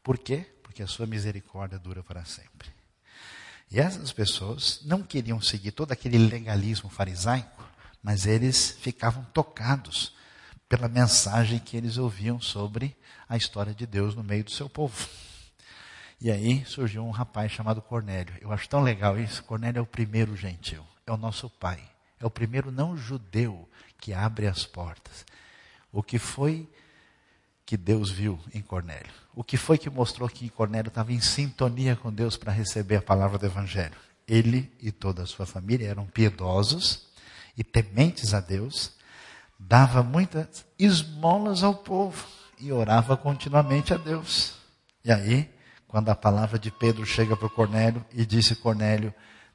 Por 0.02 0.18
quê? 0.18 0.46
Porque 0.62 0.82
a 0.82 0.86
sua 0.86 1.06
misericórdia 1.06 1.78
dura 1.78 2.02
para 2.02 2.24
sempre. 2.24 2.75
E 3.70 3.80
essas 3.80 4.12
pessoas 4.12 4.80
não 4.84 5.02
queriam 5.02 5.40
seguir 5.40 5.72
todo 5.72 5.92
aquele 5.92 6.18
legalismo 6.18 6.88
farisaico, 6.88 7.64
mas 8.02 8.26
eles 8.26 8.76
ficavam 8.80 9.24
tocados 9.32 10.14
pela 10.68 10.88
mensagem 10.88 11.58
que 11.58 11.76
eles 11.76 11.96
ouviam 11.96 12.40
sobre 12.40 12.96
a 13.28 13.36
história 13.36 13.74
de 13.74 13.86
Deus 13.86 14.14
no 14.14 14.22
meio 14.22 14.44
do 14.44 14.50
seu 14.50 14.68
povo. 14.68 15.08
E 16.20 16.30
aí 16.30 16.64
surgiu 16.64 17.04
um 17.04 17.10
rapaz 17.10 17.52
chamado 17.52 17.82
Cornélio. 17.82 18.34
Eu 18.40 18.52
acho 18.52 18.68
tão 18.68 18.82
legal 18.82 19.18
isso. 19.18 19.44
Cornélio 19.44 19.80
é 19.80 19.82
o 19.82 19.86
primeiro 19.86 20.36
gentil, 20.36 20.84
é 21.06 21.12
o 21.12 21.16
nosso 21.16 21.50
pai, 21.50 21.82
é 22.18 22.24
o 22.24 22.30
primeiro 22.30 22.70
não 22.70 22.96
judeu 22.96 23.68
que 23.98 24.14
abre 24.14 24.46
as 24.46 24.64
portas. 24.64 25.26
O 25.92 26.02
que 26.02 26.18
foi 26.18 26.68
que 27.66 27.76
Deus 27.76 28.08
viu 28.08 28.38
em 28.54 28.62
Cornélio? 28.62 29.12
O 29.34 29.42
que 29.42 29.56
foi 29.56 29.76
que 29.76 29.90
mostrou 29.90 30.28
que 30.28 30.48
Cornélio 30.48 30.88
estava 30.88 31.12
em 31.12 31.20
sintonia 31.20 31.96
com 31.96 32.12
Deus 32.12 32.36
para 32.36 32.52
receber 32.52 32.96
a 32.96 33.02
palavra 33.02 33.36
do 33.36 33.44
Evangelho? 33.44 33.96
Ele 34.26 34.72
e 34.80 34.92
toda 34.92 35.24
a 35.24 35.26
sua 35.26 35.44
família 35.44 35.88
eram 35.88 36.06
piedosos 36.06 37.08
e 37.56 37.64
tementes 37.64 38.32
a 38.32 38.40
Deus, 38.40 38.92
dava 39.58 40.02
muitas 40.02 40.64
esmolas 40.78 41.62
ao 41.64 41.74
povo 41.74 42.24
e 42.58 42.70
orava 42.70 43.16
continuamente 43.16 43.92
a 43.92 43.96
Deus. 43.96 44.54
E 45.04 45.10
aí, 45.10 45.50
quando 45.88 46.08
a 46.08 46.14
palavra 46.14 46.58
de 46.58 46.70
Pedro 46.70 47.04
chega 47.04 47.36
para 47.36 47.48
Cornélio 47.48 48.04
e 48.12 48.24
disse 48.24 48.54
Cornélio, 48.54 49.12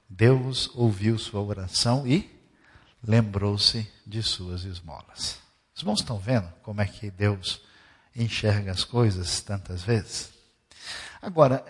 Deus 0.09 0.69
ouviu 0.75 1.17
sua 1.17 1.41
oração 1.41 2.05
e 2.05 2.29
lembrou-se 3.01 3.89
de 4.05 4.21
suas 4.21 4.63
esmolas. 4.63 5.39
Os 5.73 5.81
irmãos 5.81 5.99
estão 5.99 6.17
vendo 6.17 6.51
como 6.61 6.81
é 6.81 6.85
que 6.85 7.09
Deus 7.09 7.61
enxerga 8.15 8.71
as 8.71 8.83
coisas 8.83 9.41
tantas 9.41 9.81
vezes. 9.81 10.31
Agora, 11.21 11.63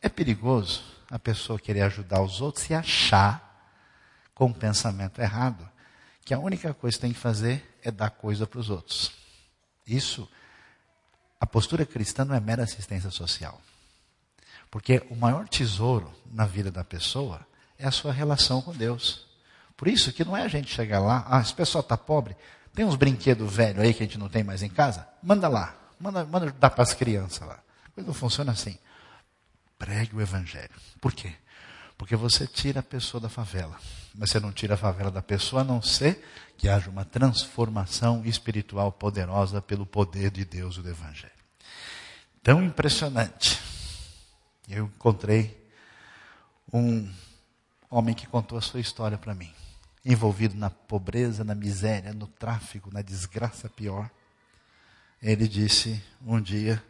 é 0.00 0.08
perigoso 0.08 0.82
a 1.10 1.18
pessoa 1.18 1.58
querer 1.58 1.82
ajudar 1.82 2.22
os 2.22 2.40
outros 2.40 2.68
e 2.70 2.74
achar, 2.74 3.42
com 4.34 4.46
um 4.46 4.52
pensamento 4.52 5.20
errado, 5.20 5.68
que 6.24 6.32
a 6.32 6.38
única 6.38 6.72
coisa 6.72 6.96
que 6.96 7.02
tem 7.02 7.12
que 7.12 7.18
fazer 7.18 7.78
é 7.82 7.90
dar 7.90 8.10
coisa 8.10 8.46
para 8.46 8.60
os 8.60 8.70
outros. 8.70 9.12
Isso, 9.86 10.28
a 11.38 11.46
postura 11.46 11.84
cristã 11.84 12.24
não 12.24 12.34
é 12.34 12.40
mera 12.40 12.62
assistência 12.62 13.10
social. 13.10 13.60
Porque 14.70 15.06
o 15.10 15.14
maior 15.14 15.48
tesouro 15.48 16.12
na 16.32 16.46
vida 16.46 16.70
da 16.70 16.82
pessoa 16.82 17.46
é 17.78 17.86
a 17.86 17.90
sua 17.90 18.12
relação 18.12 18.60
com 18.62 18.72
Deus. 18.72 19.26
Por 19.76 19.86
isso 19.86 20.12
que 20.12 20.24
não 20.24 20.36
é 20.36 20.42
a 20.42 20.48
gente 20.48 20.72
chegar 20.72 21.00
lá, 21.00 21.24
ah, 21.28 21.40
esse 21.40 21.54
pessoal 21.54 21.82
está 21.82 21.96
pobre, 21.96 22.36
tem 22.74 22.84
uns 22.84 22.96
brinquedos 22.96 23.54
velhos 23.54 23.82
aí 23.82 23.94
que 23.94 24.02
a 24.02 24.06
gente 24.06 24.18
não 24.18 24.28
tem 24.28 24.42
mais 24.42 24.62
em 24.62 24.68
casa, 24.68 25.06
manda 25.22 25.48
lá, 25.48 25.74
manda, 25.98 26.24
manda 26.24 26.50
dar 26.52 26.70
para 26.70 26.82
as 26.82 26.94
crianças 26.94 27.46
lá. 27.46 27.58
Coisa 27.94 28.08
não 28.08 28.14
funciona 28.14 28.52
assim. 28.52 28.76
Pregue 29.78 30.16
o 30.16 30.20
evangelho. 30.20 30.70
Por 31.00 31.12
quê? 31.12 31.32
Porque 31.96 32.16
você 32.16 32.46
tira 32.46 32.80
a 32.80 32.82
pessoa 32.82 33.20
da 33.20 33.28
favela, 33.28 33.78
mas 34.14 34.30
você 34.30 34.40
não 34.40 34.52
tira 34.52 34.74
a 34.74 34.76
favela 34.76 35.10
da 35.10 35.22
pessoa 35.22 35.62
a 35.62 35.64
não 35.64 35.80
ser 35.80 36.24
que 36.56 36.68
haja 36.68 36.90
uma 36.90 37.04
transformação 37.04 38.24
espiritual 38.24 38.90
poderosa 38.90 39.62
pelo 39.62 39.86
poder 39.86 40.30
de 40.30 40.44
Deus 40.44 40.76
e 40.76 40.82
do 40.82 40.88
Evangelho. 40.88 41.32
Tão 42.42 42.62
impressionante. 42.62 43.60
Eu 44.68 44.86
encontrei 44.86 45.64
um 46.72 47.08
homem 47.88 48.14
que 48.14 48.26
contou 48.26 48.58
a 48.58 48.62
sua 48.62 48.80
história 48.80 49.16
para 49.16 49.34
mim, 49.34 49.52
envolvido 50.04 50.54
na 50.54 50.68
pobreza, 50.68 51.42
na 51.42 51.54
miséria, 51.54 52.12
no 52.12 52.26
tráfico, 52.26 52.92
na 52.92 53.00
desgraça 53.00 53.68
pior. 53.68 54.10
Ele 55.22 55.48
disse 55.48 56.02
um 56.26 56.40
dia, 56.40 56.82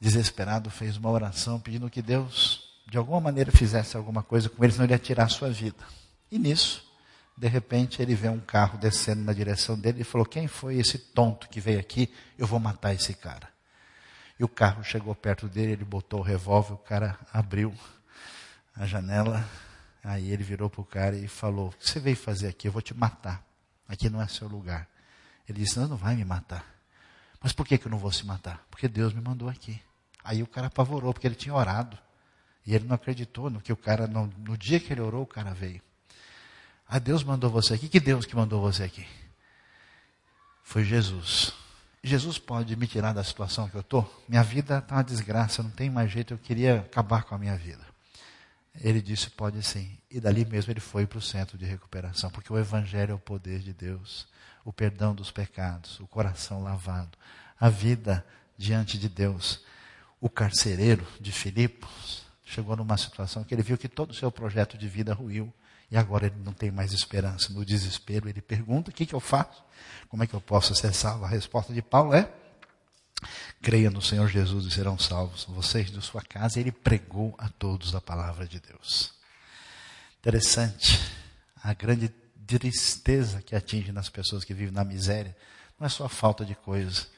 desesperado, 0.00 0.70
fez 0.70 0.96
uma 0.96 1.10
oração 1.10 1.60
pedindo 1.60 1.90
que 1.90 2.00
Deus 2.00 2.64
de 2.88 2.96
alguma 2.96 3.20
maneira 3.20 3.50
fizesse 3.50 3.96
alguma 3.96 4.22
coisa 4.22 4.48
com 4.48 4.62
ele, 4.62 4.72
senão 4.72 4.84
ele 4.86 4.94
ia 4.94 4.98
tirar 4.98 5.24
a 5.24 5.28
sua 5.28 5.50
vida. 5.50 5.84
E 6.30 6.38
nisso, 6.38 6.86
de 7.36 7.48
repente, 7.48 8.00
ele 8.00 8.14
vê 8.14 8.28
um 8.28 8.40
carro 8.40 8.78
descendo 8.78 9.22
na 9.22 9.32
direção 9.32 9.78
dele 9.78 10.00
e 10.00 10.04
falou: 10.04 10.24
Quem 10.24 10.46
foi 10.46 10.76
esse 10.76 10.96
tonto 10.96 11.48
que 11.48 11.60
veio 11.60 11.80
aqui? 11.80 12.12
Eu 12.38 12.46
vou 12.46 12.60
matar 12.60 12.94
esse 12.94 13.12
cara. 13.12 13.48
E 14.38 14.44
o 14.44 14.48
carro 14.48 14.84
chegou 14.84 15.14
perto 15.14 15.48
dele, 15.48 15.72
ele 15.72 15.84
botou 15.84 16.20
o 16.20 16.22
revólver, 16.22 16.74
o 16.74 16.78
cara 16.78 17.18
abriu 17.32 17.74
a 18.74 18.86
janela. 18.86 19.44
Aí 20.06 20.30
ele 20.30 20.44
virou 20.44 20.70
para 20.70 20.80
o 20.80 20.84
cara 20.84 21.16
e 21.16 21.26
falou: 21.26 21.68
O 21.68 21.72
que 21.72 21.90
você 21.90 21.98
veio 21.98 22.16
fazer 22.16 22.46
aqui? 22.46 22.68
Eu 22.68 22.72
vou 22.72 22.80
te 22.80 22.94
matar. 22.94 23.44
Aqui 23.88 24.08
não 24.08 24.22
é 24.22 24.28
seu 24.28 24.46
lugar. 24.46 24.88
Ele 25.48 25.58
disse: 25.58 25.80
Não, 25.80 25.88
não 25.88 25.96
vai 25.96 26.14
me 26.14 26.24
matar. 26.24 26.64
Mas 27.42 27.52
por 27.52 27.66
que, 27.66 27.76
que 27.76 27.88
eu 27.88 27.90
não 27.90 27.98
vou 27.98 28.12
se 28.12 28.24
matar? 28.24 28.64
Porque 28.70 28.86
Deus 28.86 29.12
me 29.12 29.20
mandou 29.20 29.48
aqui. 29.48 29.82
Aí 30.22 30.44
o 30.44 30.46
cara 30.46 30.68
apavorou, 30.68 31.12
porque 31.12 31.26
ele 31.26 31.34
tinha 31.34 31.52
orado. 31.52 31.98
E 32.64 32.72
ele 32.72 32.84
não 32.84 32.94
acreditou 32.94 33.50
no 33.50 33.60
que 33.60 33.72
o 33.72 33.76
cara, 33.76 34.06
no, 34.06 34.32
no 34.38 34.56
dia 34.56 34.78
que 34.78 34.92
ele 34.92 35.00
orou, 35.00 35.24
o 35.24 35.26
cara 35.26 35.52
veio. 35.52 35.82
Ah, 36.88 37.00
Deus 37.00 37.24
mandou 37.24 37.50
você 37.50 37.74
aqui. 37.74 37.88
Que 37.88 37.98
Deus 37.98 38.24
que 38.24 38.36
mandou 38.36 38.60
você 38.60 38.84
aqui? 38.84 39.04
Foi 40.62 40.84
Jesus. 40.84 41.52
Jesus 42.00 42.38
pode 42.38 42.76
me 42.76 42.86
tirar 42.86 43.12
da 43.12 43.24
situação 43.24 43.68
que 43.68 43.74
eu 43.74 43.80
estou? 43.80 44.24
Minha 44.28 44.44
vida 44.44 44.78
está 44.78 44.94
uma 44.94 45.02
desgraça, 45.02 45.64
não 45.64 45.70
tem 45.70 45.90
mais 45.90 46.12
jeito, 46.12 46.32
eu 46.32 46.38
queria 46.38 46.78
acabar 46.80 47.24
com 47.24 47.34
a 47.34 47.38
minha 47.38 47.56
vida. 47.56 47.95
Ele 48.80 49.00
disse: 49.00 49.30
pode 49.30 49.62
sim. 49.62 49.98
E 50.10 50.20
dali 50.20 50.44
mesmo 50.44 50.72
ele 50.72 50.80
foi 50.80 51.06
para 51.06 51.18
o 51.18 51.22
centro 51.22 51.58
de 51.58 51.64
recuperação, 51.64 52.30
porque 52.30 52.52
o 52.52 52.58
Evangelho 52.58 53.12
é 53.12 53.14
o 53.14 53.18
poder 53.18 53.60
de 53.60 53.72
Deus, 53.72 54.26
o 54.64 54.72
perdão 54.72 55.14
dos 55.14 55.30
pecados, 55.30 56.00
o 56.00 56.06
coração 56.06 56.62
lavado, 56.62 57.16
a 57.58 57.68
vida 57.68 58.24
diante 58.56 58.98
de 58.98 59.08
Deus. 59.08 59.64
O 60.20 60.30
carcereiro 60.30 61.06
de 61.20 61.30
Filipos, 61.30 62.26
chegou 62.44 62.76
numa 62.76 62.96
situação 62.96 63.44
que 63.44 63.52
ele 63.52 63.62
viu 63.62 63.76
que 63.76 63.88
todo 63.88 64.12
o 64.12 64.14
seu 64.14 64.30
projeto 64.30 64.78
de 64.78 64.88
vida 64.88 65.12
ruiu 65.12 65.52
e 65.90 65.96
agora 65.96 66.26
ele 66.26 66.36
não 66.44 66.52
tem 66.52 66.70
mais 66.70 66.92
esperança. 66.92 67.52
No 67.52 67.64
desespero, 67.64 68.28
ele 68.28 68.40
pergunta: 68.40 68.90
o 68.90 68.94
que, 68.94 69.04
que 69.04 69.14
eu 69.14 69.20
faço? 69.20 69.62
Como 70.08 70.22
é 70.22 70.26
que 70.26 70.34
eu 70.34 70.40
posso 70.40 70.74
ser 70.74 70.92
salvo? 70.94 71.24
A 71.24 71.28
resposta 71.28 71.72
de 71.72 71.82
Paulo 71.82 72.14
é: 72.14 72.30
creia 73.62 73.90
no 73.90 74.02
Senhor 74.02 74.28
Jesus 74.28 74.66
e 74.66 74.70
serão 74.70 74.98
salvos 74.98 75.44
vocês 75.44 75.90
de 75.90 76.00
sua 76.02 76.22
casa. 76.22 76.60
Ele 76.60 76.72
pregou 76.72 77.34
a 77.38 77.48
todos 77.48 77.94
a 77.94 78.00
palavra 78.00 78.46
de 78.46 78.60
Deus. 78.60 79.12
Interessante, 80.18 80.98
a 81.62 81.72
grande 81.72 82.08
tristeza 82.46 83.42
que 83.42 83.56
atinge 83.56 83.92
nas 83.92 84.08
pessoas 84.08 84.44
que 84.44 84.54
vivem 84.54 84.72
na 84.72 84.84
miséria 84.84 85.36
não 85.78 85.86
é 85.86 85.90
só 85.90 86.04
a 86.04 86.08
falta 86.08 86.44
de 86.44 86.54
coisas, 86.54 87.08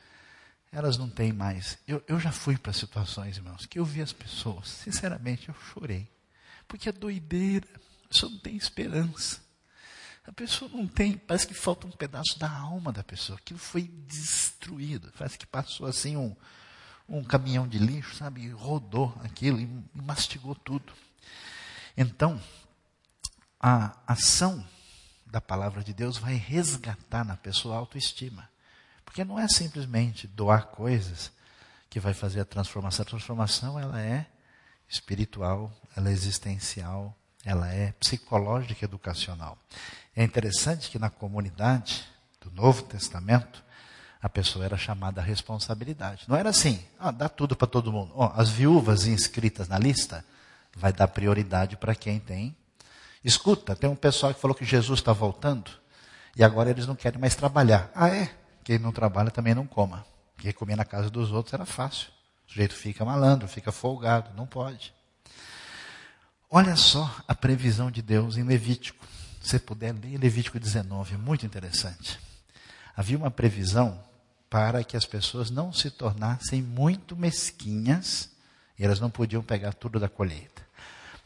elas 0.72 0.99
não 0.99 1.09
têm 1.09 1.32
mais. 1.32 1.78
Eu, 1.86 2.03
eu 2.07 2.18
já 2.18 2.32
fui 2.32 2.57
para 2.57 2.72
situações, 2.72 3.36
irmãos, 3.36 3.66
que 3.66 3.78
eu 3.78 3.84
vi 3.84 4.03
as 4.03 4.12
pessoas, 4.12 4.68
sinceramente, 4.68 5.49
eu 5.49 5.55
chorei. 5.72 6.09
Porque 6.66 6.88
é 6.88 6.92
doideira, 6.92 7.66
pessoa 8.09 8.30
não 8.32 8.38
tem 8.38 8.57
esperança. 8.57 9.40
A 10.28 10.32
pessoa 10.32 10.70
não 10.74 10.86
tem, 10.86 11.16
parece 11.16 11.46
que 11.46 11.54
falta 11.54 11.86
um 11.86 11.90
pedaço 11.90 12.38
da 12.38 12.50
alma 12.50 12.92
da 12.92 13.02
pessoa. 13.02 13.38
Aquilo 13.38 13.58
foi 13.58 13.90
destruído. 14.06 15.10
Parece 15.16 15.38
que 15.38 15.46
passou 15.46 15.86
assim 15.86 16.18
um, 16.18 16.36
um 17.08 17.24
caminhão 17.24 17.66
de 17.66 17.78
lixo, 17.78 18.14
sabe? 18.14 18.42
E 18.42 18.50
rodou 18.50 19.18
aquilo 19.24 19.58
e, 19.58 19.66
mastigou 19.94 20.54
tudo. 20.54 20.92
Então, 21.96 22.38
a 23.58 23.96
ação 24.06 24.62
da 25.24 25.40
palavra 25.40 25.82
de 25.82 25.94
Deus 25.94 26.18
vai 26.18 26.34
resgatar 26.34 27.24
na 27.24 27.36
pessoa 27.36 27.76
a 27.76 27.78
autoestima. 27.78 28.50
Porque 29.06 29.24
não 29.24 29.38
é 29.38 29.48
simplesmente 29.48 30.26
doar 30.26 30.66
coisas 30.66 31.32
que 31.88 31.98
vai 31.98 32.12
fazer 32.12 32.40
a 32.40 32.44
transformação. 32.44 33.02
A 33.02 33.08
transformação 33.08 33.80
ela 33.80 33.98
é 33.98 34.26
espiritual, 34.86 35.72
ela 35.96 36.10
é 36.10 36.12
existencial, 36.12 37.16
ela 37.49 37.72
é 37.72 37.92
psicológica 37.92 38.84
e 38.84 38.84
educacional. 38.84 39.57
É 40.14 40.22
interessante 40.22 40.90
que 40.90 40.99
na 40.99 41.09
comunidade 41.09 42.05
do 42.42 42.51
Novo 42.51 42.82
Testamento, 42.82 43.64
a 44.20 44.28
pessoa 44.28 44.66
era 44.66 44.76
chamada 44.76 45.22
à 45.22 45.24
responsabilidade. 45.24 46.24
Não 46.28 46.36
era 46.36 46.51
assim, 46.51 46.84
ah, 47.01 47.11
dá 47.11 47.26
tudo 47.26 47.57
para 47.57 47.66
todo 47.66 47.90
mundo. 47.90 48.12
Oh, 48.14 48.30
as 48.34 48.51
viúvas 48.51 49.07
inscritas 49.07 49.66
na 49.66 49.78
lista, 49.78 50.22
vai 50.76 50.92
dar 50.92 51.09
prioridade 51.09 51.74
para 51.78 51.94
quem 51.94 52.20
tem. 52.20 52.55
Escuta, 53.24 53.74
tem 53.74 53.88
um 53.88 53.96
pessoal 53.96 54.34
que 54.34 54.40
falou 54.40 54.55
que 54.55 54.66
Jesus 54.66 55.01
está 55.01 55.14
voltando 55.14 55.70
e 56.36 56.44
agora 56.44 56.68
eles 56.68 56.86
não 56.86 56.94
querem 56.94 57.18
mais 57.18 57.34
trabalhar. 57.34 57.90
Ah, 57.94 58.11
é? 58.11 58.30
Quem 58.62 58.78
não 58.78 58.92
trabalha 58.92 59.30
também 59.30 59.55
não 59.55 59.66
coma. 59.66 60.05
Porque 60.36 60.53
comer 60.53 60.76
na 60.76 60.84
casa 60.84 61.09
dos 61.09 61.32
outros 61.32 61.55
era 61.55 61.64
fácil. 61.64 62.09
O 62.46 62.51
sujeito 62.51 62.74
fica 62.74 63.07
malandro, 63.07 63.49
fica 63.49 63.72
folgado, 63.72 64.30
não 64.36 64.46
pode. 64.46 64.92
Olha 66.51 66.76
só 66.76 67.14
a 67.26 67.34
previsão 67.34 67.90
de 67.90 68.01
Deus 68.01 68.36
em 68.36 68.42
Levítico. 68.42 69.07
Se 69.42 69.59
puder 69.59 69.94
ler 69.94 70.18
Levítico 70.18 70.59
19, 70.59 71.14
é 71.14 71.18
muito 71.18 71.44
interessante. 71.44 72.18
Havia 72.96 73.18
uma 73.18 73.30
previsão 73.30 74.03
para 74.49 74.82
que 74.82 74.96
as 74.96 75.05
pessoas 75.05 75.51
não 75.51 75.72
se 75.72 75.90
tornassem 75.90 76.62
muito 76.62 77.14
mesquinhas 77.14 78.30
e 78.78 78.84
elas 78.84 78.99
não 78.99 79.11
podiam 79.11 79.42
pegar 79.42 79.74
tudo 79.74 80.01
da 80.01 80.09
colheita. 80.09 80.66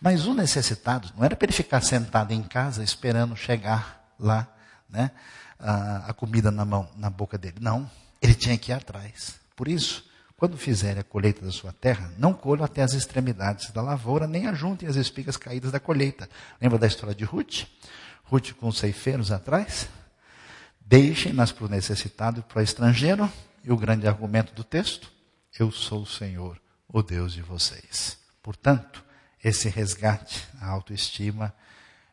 Mas 0.01 0.27
o 0.27 0.35
necessitado 0.35 1.13
não 1.17 1.25
era 1.25 1.37
para 1.37 1.47
ele 1.47 1.53
ficar 1.53 1.81
sentado 1.81 2.33
em 2.33 2.43
casa 2.43 2.83
esperando 2.83 3.37
chegar 3.37 4.13
lá, 4.19 4.49
né? 4.91 5.13
a, 5.63 6.09
a 6.09 6.13
comida 6.13 6.51
na 6.51 6.65
mão, 6.65 6.89
na 6.97 7.09
boca 7.09 7.39
dele. 7.39 7.57
Não, 7.61 7.89
ele 8.21 8.35
tinha 8.35 8.59
que 8.59 8.73
ir 8.73 8.75
atrás. 8.75 9.37
Por 9.55 9.69
isso, 9.69 10.05
quando 10.43 10.57
fizerem 10.57 10.99
a 10.99 11.05
colheita 11.05 11.45
da 11.45 11.53
sua 11.53 11.73
terra, 11.73 12.13
não 12.19 12.35
colham 12.35 12.65
até 12.65 12.83
as 12.83 12.95
extremidades 12.95 13.71
da 13.71 13.81
lavoura, 13.81 14.27
nem 14.27 14.49
ajuntem 14.49 14.89
as 14.89 14.97
espigas 14.97 15.37
caídas 15.37 15.71
da 15.71 15.79
colheita. 15.79 16.29
Lembra 16.61 16.81
da 16.81 16.89
história 16.89 17.15
de 17.15 17.23
Ruth? 17.23 17.63
Ruth 18.25 18.51
com 18.55 18.67
os 18.67 18.77
ceifeiros 18.77 19.31
atrás? 19.31 19.89
Deixem-nas 20.81 21.53
para 21.53 21.67
o 21.67 21.69
necessitado 21.69 22.41
e 22.41 22.43
para 22.43 22.59
o 22.59 22.61
estrangeiro. 22.61 23.33
E 23.63 23.71
o 23.71 23.77
grande 23.77 24.09
argumento 24.09 24.53
do 24.53 24.65
texto? 24.65 25.13
Eu 25.57 25.71
sou 25.71 26.03
o 26.03 26.07
Senhor, 26.07 26.61
o 26.89 27.05
Deus 27.05 27.35
de 27.35 27.41
vocês. 27.41 28.19
Portanto, 28.43 29.05
esse 29.45 29.69
resgate, 29.69 30.45
a 30.61 30.67
autoestima, 30.67 31.55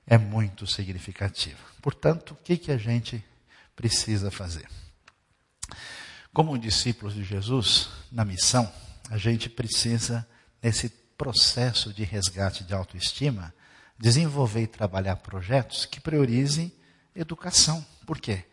é 0.06 0.20
muito 0.20 0.68
significativo. 0.68 1.58
Portanto, 1.82 2.36
o 2.36 2.44
que, 2.44 2.58
que 2.58 2.72
a 2.72 2.78
gente 2.78 3.26
precisa 3.76 4.30
fazer. 4.30 4.68
Como 6.34 6.58
discípulos 6.58 7.16
de 7.16 7.24
Jesus, 7.24 7.90
na 8.12 8.24
missão, 8.24 8.72
a 9.10 9.18
gente 9.18 9.50
precisa, 9.50 10.28
nesse 10.62 10.90
processo 11.18 11.92
de 11.92 12.04
resgate 12.04 12.64
de 12.64 12.74
autoestima, 12.74 13.54
desenvolver 13.98 14.62
e 14.62 14.68
trabalhar 14.68 15.18
projetos 15.18 15.86
que 15.86 16.00
priorizem 16.00 16.72
educação. 17.16 17.86
Por 18.06 18.20
quê? 18.20 18.46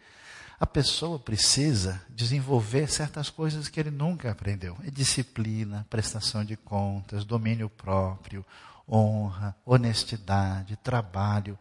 A 0.59 0.66
pessoa 0.66 1.18
precisa 1.18 2.03
desenvolver 2.09 2.91
certas 2.91 3.29
coisas 3.29 3.68
que 3.68 3.79
ele 3.79 3.91
nunca 3.91 4.31
aprendeu. 4.31 4.77
É 4.85 4.91
disciplina, 4.91 5.87
prestação 5.91 6.43
de 6.43 6.57
contas, 6.57 7.27
domínio 7.27 7.68
próprio, 7.68 8.45
honra, 8.89 9.55
honestidade, 9.66 10.77
trabalho, 10.77 11.59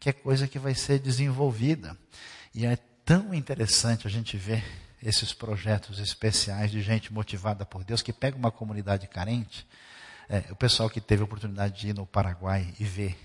que 0.00 0.08
é 0.08 0.12
coisa 0.12 0.48
que 0.48 0.58
vai 0.58 0.74
ser 0.74 0.98
desenvolvida. 0.98 1.96
E 2.52 2.66
é 2.66 2.76
tão 3.04 3.32
interessante 3.32 4.08
a 4.08 4.10
gente 4.10 4.36
ver 4.36 4.81
esses 5.02 5.32
projetos 5.32 5.98
especiais 5.98 6.70
de 6.70 6.80
gente 6.80 7.12
motivada 7.12 7.66
por 7.66 7.82
Deus 7.82 8.02
que 8.02 8.12
pega 8.12 8.36
uma 8.36 8.52
comunidade 8.52 9.06
carente. 9.08 9.66
É, 10.28 10.44
o 10.50 10.56
pessoal 10.56 10.88
que 10.88 11.00
teve 11.00 11.22
a 11.22 11.24
oportunidade 11.24 11.78
de 11.78 11.88
ir 11.88 11.94
no 11.94 12.06
Paraguai 12.06 12.72
e 12.78 12.84
ver. 12.84 13.18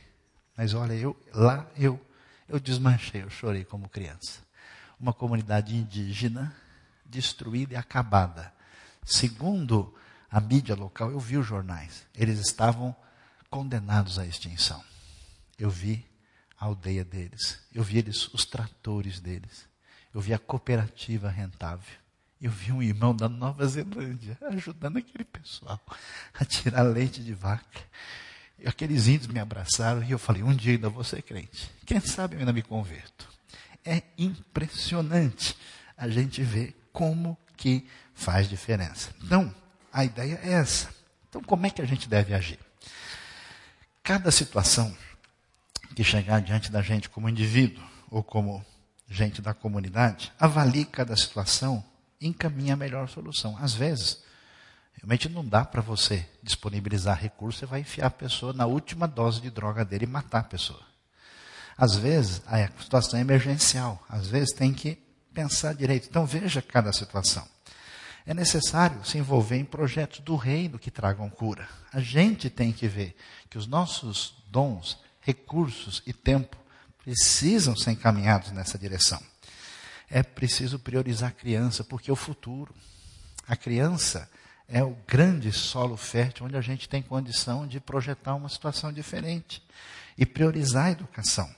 Mas 0.58 0.74
olha, 0.74 0.94
eu 0.94 1.16
lá 1.34 1.68
eu 1.78 2.02
eu 2.50 2.60
desmanchei, 2.60 3.24
eu 3.24 3.30
chorei 3.30 3.64
como 3.64 3.90
criança. 3.90 4.40
Uma 5.00 5.14
comunidade 5.14 5.76
indígena 5.76 6.56
destruída 7.06 7.74
e 7.74 7.78
acabada. 7.78 8.54
Segundo 9.06 9.94
a 10.30 10.40
mídia 10.40 10.76
local, 10.76 11.12
eu 11.12 11.20
vi 11.20 11.38
os 11.38 11.46
jornais. 11.46 12.06
Eles 12.16 12.40
estavam 12.40 12.96
condenados 13.50 14.18
à 14.18 14.26
extinção. 14.26 14.84
Eu 15.58 15.70
vi 15.70 16.06
a 16.60 16.66
aldeia 16.66 17.06
deles. 17.06 17.60
Eu 17.74 17.84
vi 17.84 18.00
eles, 18.00 18.28
os 18.34 18.46
tratores 18.46 19.20
deles. 19.20 19.67
Eu 20.18 20.22
vi 20.22 20.34
a 20.34 20.40
cooperativa 20.40 21.30
rentável. 21.30 21.94
Eu 22.42 22.50
vi 22.50 22.72
um 22.72 22.82
irmão 22.82 23.16
da 23.16 23.30
Nova 23.30 23.68
Zelândia 23.68 24.36
ajudando 24.50 24.98
aquele 24.98 25.24
pessoal 25.24 25.80
a 26.34 26.44
tirar 26.44 26.82
leite 26.82 27.24
de 27.24 27.36
vaca. 27.36 27.80
E 28.58 28.68
aqueles 28.68 29.06
índios 29.06 29.28
me 29.28 29.40
abraçaram 29.40 30.04
e 30.04 30.10
eu 30.10 30.18
falei: 30.18 30.42
um 30.42 30.56
dia 30.56 30.74
ainda 30.74 30.90
vou 30.90 31.04
ser 31.04 31.22
crente. 31.22 31.70
Quem 31.86 32.00
sabe 32.00 32.34
eu 32.34 32.40
ainda 32.40 32.52
me 32.52 32.64
converto. 32.64 33.30
É 33.86 34.02
impressionante 34.18 35.56
a 35.96 36.10
gente 36.10 36.42
ver 36.42 36.76
como 36.92 37.38
que 37.56 37.88
faz 38.16 38.50
diferença. 38.50 39.14
Então, 39.24 39.54
a 39.94 40.04
ideia 40.04 40.40
é 40.42 40.54
essa. 40.54 40.90
Então, 41.30 41.44
como 41.44 41.68
é 41.68 41.70
que 41.70 41.82
a 41.84 41.86
gente 41.86 42.10
deve 42.10 42.34
agir? 42.34 42.58
Cada 44.02 44.32
situação 44.32 44.98
que 45.96 46.04
chegar 46.04 46.42
diante 46.42 46.72
da 46.72 46.82
gente 46.82 47.08
como 47.08 47.30
indivíduo 47.30 47.88
ou 48.10 48.24
como 48.24 48.66
gente 49.10 49.42
da 49.42 49.54
comunidade, 49.54 50.32
avalie 50.40 50.86
cada 50.86 51.16
situação 51.16 51.84
e 52.20 52.28
encaminhe 52.28 52.72
a 52.72 52.76
melhor 52.76 53.08
solução. 53.08 53.58
Às 53.60 53.74
vezes, 53.74 54.22
realmente 54.96 55.30
não 55.30 55.46
dá 55.46 55.64
para 55.64 55.82
você 55.82 56.28
disponibilizar 56.44 57.18
recursos, 57.18 57.60
você 57.60 57.66
vai 57.66 57.82
enfiar 57.82 58.08
a 58.08 58.12
pessoa 58.12 58.54
na 58.54 58.66
última 58.66 59.08
dose 59.08 59.42
de 59.42 59.50
droga 59.50 59.86
dele 59.86 60.06
e 60.06 60.08
matar 60.08 60.40
a 60.40 60.44
pessoa. 60.44 60.82
Às 61.78 61.96
vezes, 61.96 62.42
a 62.48 62.68
situação 62.82 63.20
é 63.20 63.22
emergencial. 63.22 64.04
Às 64.10 64.28
vezes, 64.28 64.54
tem 64.54 64.74
que 64.74 64.98
pensar 65.32 65.76
direito. 65.76 66.08
Então, 66.10 66.26
veja 66.26 66.60
cada 66.62 66.92
situação. 66.92 67.48
É 68.26 68.34
necessário 68.34 69.06
se 69.06 69.18
envolver 69.18 69.58
em 69.58 69.64
projetos 69.64 70.20
do 70.20 70.36
reino 70.36 70.80
que 70.80 70.90
tragam 70.90 71.30
cura. 71.30 71.70
A 71.94 72.02
gente 72.02 72.50
tem 72.50 72.74
que 72.74 72.88
ver 72.88 73.16
que 73.50 73.58
os 73.58 73.68
nossos 73.68 74.34
dons, 74.50 74.98
recursos 75.22 76.02
e 76.06 76.12
tempo 76.12 76.58
precisam 77.08 77.74
ser 77.74 77.92
encaminhados 77.92 78.52
nessa 78.52 78.78
direção. 78.78 79.22
É 80.10 80.22
preciso 80.22 80.78
priorizar 80.78 81.30
a 81.30 81.32
criança, 81.32 81.82
porque 81.82 82.10
é 82.10 82.14
o 82.14 82.18
futuro. 82.18 82.76
A 83.48 83.56
criança 83.56 84.30
é 84.68 84.84
o 84.84 84.94
grande 85.08 85.54
solo 85.54 85.96
fértil 85.96 86.48
onde 86.48 86.58
a 86.58 86.62
gente 86.62 86.90
tem 86.90 87.02
condição 87.02 87.66
de 87.66 87.80
projetar 87.80 88.36
uma 88.36 88.50
situação 88.50 88.92
diferente 88.92 89.64
e 90.18 90.26
priorizar 90.26 90.88
a 90.88 90.92
educação. 90.92 91.50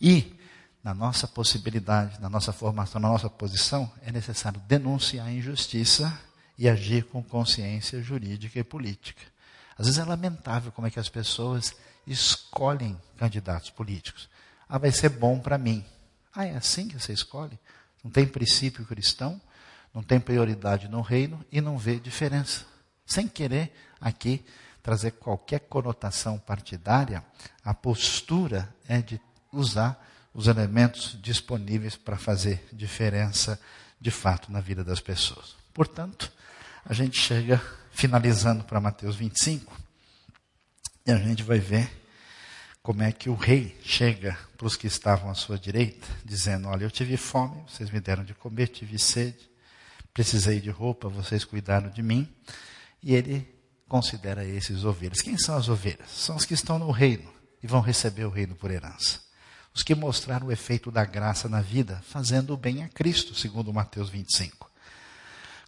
E, 0.00 0.36
na 0.82 0.92
nossa 0.92 1.28
possibilidade, 1.28 2.20
na 2.20 2.28
nossa 2.28 2.52
formação, 2.52 3.00
na 3.00 3.08
nossa 3.08 3.30
posição, 3.30 3.88
é 4.02 4.10
necessário 4.10 4.60
denunciar 4.66 5.28
a 5.28 5.32
injustiça 5.32 6.12
e 6.58 6.68
agir 6.68 7.04
com 7.04 7.22
consciência 7.22 8.02
jurídica 8.02 8.58
e 8.58 8.64
política. 8.64 9.22
Às 9.78 9.86
vezes 9.86 10.00
é 10.00 10.04
lamentável 10.04 10.72
como 10.72 10.88
é 10.88 10.90
que 10.90 10.98
as 10.98 11.08
pessoas 11.08 11.72
escolhem 12.04 13.00
candidatos 13.16 13.70
políticos. 13.70 14.28
Ah, 14.68 14.78
vai 14.78 14.92
ser 14.92 15.08
bom 15.08 15.38
para 15.38 15.56
mim. 15.56 15.84
Ah, 16.34 16.44
é 16.44 16.56
assim 16.56 16.88
que 16.88 16.98
você 16.98 17.12
escolhe? 17.12 17.58
Não 18.04 18.10
tem 18.10 18.26
princípio 18.26 18.84
cristão, 18.84 19.40
não 19.94 20.02
tem 20.02 20.20
prioridade 20.20 20.88
no 20.88 21.00
reino 21.00 21.44
e 21.50 21.60
não 21.60 21.78
vê 21.78 21.98
diferença. 21.98 22.64
Sem 23.06 23.26
querer 23.26 23.72
aqui 24.00 24.44
trazer 24.82 25.12
qualquer 25.12 25.60
conotação 25.60 26.38
partidária, 26.38 27.24
a 27.64 27.74
postura 27.74 28.72
é 28.86 29.00
de 29.00 29.20
usar 29.52 30.06
os 30.32 30.46
elementos 30.46 31.18
disponíveis 31.20 31.96
para 31.96 32.16
fazer 32.16 32.68
diferença 32.72 33.60
de 34.00 34.10
fato 34.10 34.52
na 34.52 34.60
vida 34.60 34.84
das 34.84 35.00
pessoas. 35.00 35.56
Portanto, 35.74 36.30
a 36.84 36.92
gente 36.92 37.18
chega 37.18 37.60
finalizando 37.90 38.62
para 38.64 38.80
Mateus 38.80 39.16
25 39.16 39.76
e 41.04 41.10
a 41.10 41.16
gente 41.16 41.42
vai 41.42 41.58
ver 41.58 41.90
como 42.82 43.02
é 43.02 43.12
que 43.12 43.28
o 43.28 43.34
rei 43.34 43.78
chega 43.82 44.38
para 44.56 44.66
os 44.66 44.76
que 44.76 44.86
estavam 44.86 45.30
à 45.30 45.34
sua 45.34 45.58
direita, 45.58 46.06
dizendo: 46.24 46.68
Olha, 46.68 46.84
eu 46.84 46.90
tive 46.90 47.16
fome, 47.16 47.62
vocês 47.68 47.90
me 47.90 48.00
deram 48.00 48.24
de 48.24 48.34
comer, 48.34 48.68
tive 48.68 48.98
sede, 48.98 49.48
precisei 50.12 50.60
de 50.60 50.70
roupa, 50.70 51.08
vocês 51.08 51.44
cuidaram 51.44 51.90
de 51.90 52.02
mim. 52.02 52.28
E 53.02 53.14
ele 53.14 53.46
considera 53.88 54.44
esses 54.44 54.84
ovelhas. 54.84 55.20
Quem 55.20 55.38
são 55.38 55.56
as 55.56 55.68
ovelhas? 55.68 56.10
São 56.10 56.36
os 56.36 56.44
que 56.44 56.54
estão 56.54 56.78
no 56.78 56.90
reino 56.90 57.30
e 57.62 57.66
vão 57.66 57.80
receber 57.80 58.24
o 58.24 58.30
reino 58.30 58.54
por 58.54 58.70
herança. 58.70 59.20
Os 59.74 59.82
que 59.82 59.94
mostraram 59.94 60.48
o 60.48 60.52
efeito 60.52 60.90
da 60.90 61.04
graça 61.04 61.48
na 61.48 61.60
vida, 61.60 62.02
fazendo 62.08 62.52
o 62.52 62.56
bem 62.56 62.82
a 62.82 62.88
Cristo, 62.88 63.34
segundo 63.34 63.72
Mateus 63.72 64.08
25. 64.10 64.68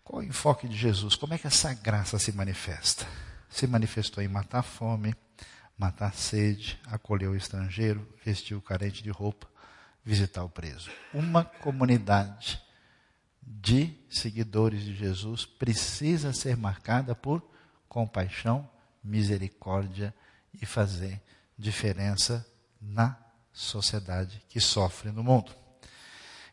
Qual 0.03 0.21
o 0.21 0.25
enfoque 0.25 0.67
de 0.67 0.77
Jesus? 0.77 1.15
Como 1.15 1.33
é 1.33 1.39
que 1.39 1.47
essa 1.47 1.73
graça 1.73 2.19
se 2.19 2.33
manifesta? 2.33 3.07
Se 3.49 3.67
manifestou 3.67 4.23
em 4.23 4.29
matar 4.29 4.59
a 4.59 4.63
fome, 4.63 5.15
matar 5.81 6.13
sede, 6.13 6.79
acolher 6.85 7.27
o 7.27 7.35
estrangeiro, 7.35 8.07
vestir 8.23 8.55
o 8.55 8.61
carente 8.61 9.03
de 9.03 9.09
roupa, 9.09 9.49
visitar 10.05 10.45
o 10.45 10.49
preso. 10.51 10.91
Uma 11.15 11.43
comunidade 11.43 12.61
de 13.41 13.97
seguidores 14.11 14.83
de 14.83 14.95
Jesus 14.95 15.47
precisa 15.47 16.35
ser 16.35 16.55
marcada 16.55 17.15
por 17.15 17.43
compaixão, 17.89 18.69
misericórdia 19.03 20.15
e 20.61 20.67
fazer 20.67 21.19
diferença 21.57 22.47
na 22.79 23.17
sociedade 23.51 24.43
que 24.51 24.61
sofre 24.61 25.11
no 25.11 25.25
mundo. 25.25 25.51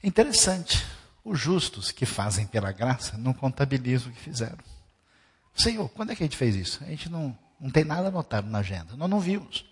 Interessante, 0.02 0.86
os 1.22 1.38
justos 1.38 1.92
que 1.92 2.06
fazem 2.06 2.48
pela 2.48 2.72
graça 2.72 3.18
não 3.18 3.34
contabilizam 3.34 4.10
o 4.10 4.14
que 4.14 4.22
fizeram. 4.22 4.64
Senhor, 5.54 5.90
quando 5.90 6.14
é 6.14 6.16
que 6.16 6.24
a 6.24 6.26
gente 6.26 6.38
fez 6.38 6.56
isso? 6.56 6.82
A 6.86 6.88
gente 6.88 7.10
não 7.10 7.38
não 7.60 7.70
tem 7.70 7.84
nada 7.84 8.08
anotado 8.08 8.48
na 8.48 8.60
agenda. 8.60 8.96
Nós 8.96 9.10
não 9.10 9.20
vimos. 9.20 9.66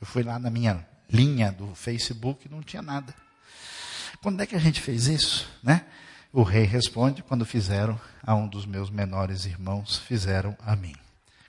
Eu 0.00 0.06
fui 0.06 0.22
lá 0.22 0.38
na 0.38 0.50
minha 0.50 0.86
linha 1.08 1.52
do 1.52 1.74
Facebook 1.74 2.46
e 2.46 2.50
não 2.50 2.62
tinha 2.62 2.82
nada. 2.82 3.14
Quando 4.22 4.40
é 4.40 4.46
que 4.46 4.54
a 4.54 4.58
gente 4.58 4.80
fez 4.80 5.06
isso? 5.06 5.48
Né? 5.62 5.84
O 6.32 6.42
rei 6.42 6.64
responde: 6.64 7.22
quando 7.22 7.44
fizeram 7.44 8.00
a 8.22 8.34
um 8.34 8.48
dos 8.48 8.64
meus 8.64 8.90
menores 8.90 9.44
irmãos, 9.44 9.98
fizeram 9.98 10.56
a 10.60 10.74
mim. 10.76 10.94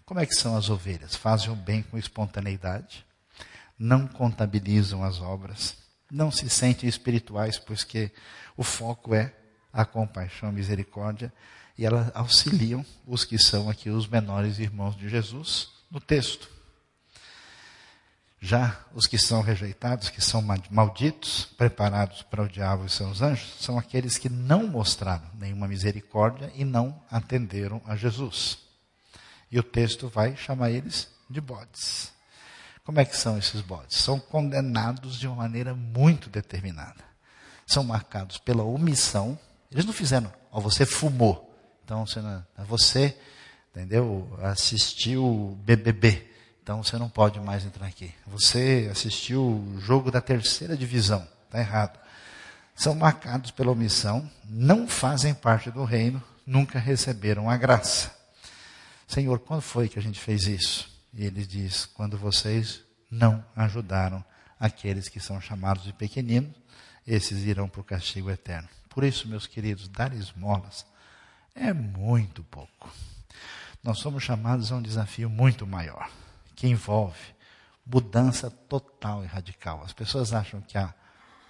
Como 0.05 0.19
é 0.19 0.25
que 0.25 0.35
são 0.35 0.57
as 0.57 0.69
ovelhas? 0.69 1.15
Fazem 1.15 1.49
o 1.49 1.55
bem 1.55 1.81
com 1.83 1.97
espontaneidade, 1.97 3.05
não 3.79 4.07
contabilizam 4.07 5.03
as 5.03 5.21
obras, 5.21 5.77
não 6.11 6.29
se 6.29 6.49
sentem 6.49 6.89
espirituais, 6.89 7.57
pois 7.57 7.83
que 7.83 8.11
o 8.57 8.63
foco 8.63 9.15
é 9.15 9.33
a 9.71 9.85
compaixão, 9.85 10.49
a 10.49 10.51
misericórdia, 10.51 11.31
e 11.77 11.85
elas 11.85 12.11
auxiliam 12.13 12.85
os 13.07 13.23
que 13.23 13.37
são 13.37 13.69
aqui 13.69 13.89
os 13.89 14.07
menores 14.07 14.59
irmãos 14.59 14.95
de 14.95 15.07
Jesus 15.07 15.73
no 15.93 16.01
texto. 16.01 16.49
Já 18.41 18.77
os 18.93 19.05
que 19.05 19.17
são 19.17 19.41
rejeitados, 19.41 20.09
que 20.09 20.19
são 20.19 20.43
malditos, 20.69 21.45
preparados 21.55 22.23
para 22.23 22.43
o 22.43 22.49
diabo 22.49 22.85
e 22.85 22.89
seus 22.89 23.21
anjos, 23.21 23.55
são 23.61 23.77
aqueles 23.77 24.17
que 24.17 24.27
não 24.27 24.67
mostraram 24.67 25.29
nenhuma 25.35 25.67
misericórdia 25.67 26.51
e 26.55 26.65
não 26.65 27.01
atenderam 27.09 27.81
a 27.85 27.95
Jesus. 27.95 28.57
E 29.49 29.57
o 29.57 29.63
texto 29.63 30.09
vai 30.09 30.35
chamar 30.35 30.71
eles 30.71 31.07
de 31.29 31.39
bodes. 31.39 32.11
Como 32.83 32.99
é 32.99 33.05
que 33.05 33.15
são 33.15 33.37
esses 33.37 33.61
bodes? 33.61 33.97
São 33.97 34.19
condenados 34.19 35.17
de 35.17 35.27
uma 35.27 35.37
maneira 35.37 35.73
muito 35.73 36.29
determinada. 36.29 37.01
São 37.65 37.83
marcados 37.83 38.37
pela 38.39 38.63
omissão. 38.63 39.39
Eles 39.71 39.85
não 39.85 39.93
fizeram, 39.93 40.33
ó, 40.51 40.59
você 40.59 40.85
fumou. 40.85 41.55
Então, 41.85 42.05
você, 42.05 42.19
não, 42.19 42.45
você 42.67 43.17
entendeu? 43.73 44.29
Assistiu 44.41 45.57
BBB, 45.63 46.29
então 46.61 46.83
você 46.83 46.97
não 46.97 47.09
pode 47.09 47.39
mais 47.39 47.65
entrar 47.65 47.87
aqui. 47.87 48.13
Você 48.27 48.87
assistiu 48.91 49.41
o 49.41 49.79
jogo 49.81 50.11
da 50.11 50.21
terceira 50.21 50.77
divisão, 50.77 51.27
está 51.45 51.59
errado. 51.59 51.99
São 52.75 52.95
marcados 52.95 53.51
pela 53.51 53.71
omissão, 53.71 54.29
não 54.45 54.87
fazem 54.87 55.33
parte 55.33 55.71
do 55.71 55.83
reino, 55.83 56.23
nunca 56.45 56.79
receberam 56.79 57.49
a 57.49 57.57
graça. 57.57 58.15
Senhor, 59.07 59.39
quando 59.39 59.61
foi 59.61 59.89
que 59.89 59.99
a 59.99 60.01
gente 60.01 60.19
fez 60.19 60.47
isso? 60.47 60.89
E 61.13 61.25
ele 61.25 61.45
diz: 61.45 61.85
quando 61.85 62.17
vocês 62.17 62.81
não 63.09 63.43
ajudaram 63.55 64.23
aqueles 64.59 65.09
que 65.09 65.19
são 65.19 65.41
chamados 65.41 65.83
de 65.83 65.93
pequeninos, 65.93 66.51
esses 67.05 67.43
irão 67.43 67.67
para 67.67 67.81
o 67.81 67.83
castigo 67.83 68.29
eterno. 68.31 68.69
Por 68.89 69.03
isso, 69.03 69.27
meus 69.27 69.45
queridos, 69.45 69.87
dar 69.87 70.13
esmolas 70.13 70.85
é 71.55 71.73
muito 71.73 72.43
pouco 72.43 72.89
nós 73.83 73.99
somos 73.99 74.23
chamados 74.23 74.71
a 74.71 74.75
um 74.75 74.81
desafio 74.81 75.29
muito 75.29 75.67
maior, 75.67 76.09
que 76.55 76.67
envolve 76.67 77.19
mudança 77.85 78.49
total 78.49 79.23
e 79.23 79.27
radical. 79.27 79.83
As 79.83 79.91
pessoas 79.91 80.33
acham 80.33 80.61
que 80.61 80.77
a 80.77 80.93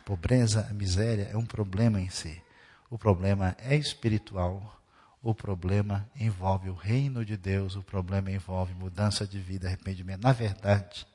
pobreza, 0.03 0.67
a 0.67 0.73
miséria 0.73 1.29
é 1.31 1.37
um 1.37 1.45
problema 1.45 2.01
em 2.01 2.09
si. 2.09 2.41
O 2.89 2.97
problema 2.97 3.55
é 3.59 3.75
espiritual, 3.75 4.81
o 5.21 5.33
problema 5.33 6.09
envolve 6.15 6.69
o 6.69 6.73
reino 6.73 7.23
de 7.23 7.37
Deus, 7.37 7.75
o 7.75 7.83
problema 7.83 8.31
envolve 8.31 8.73
mudança 8.73 9.27
de 9.27 9.39
vida, 9.39 9.67
arrependimento. 9.67 10.23
Na 10.23 10.33
verdade, 10.33 11.05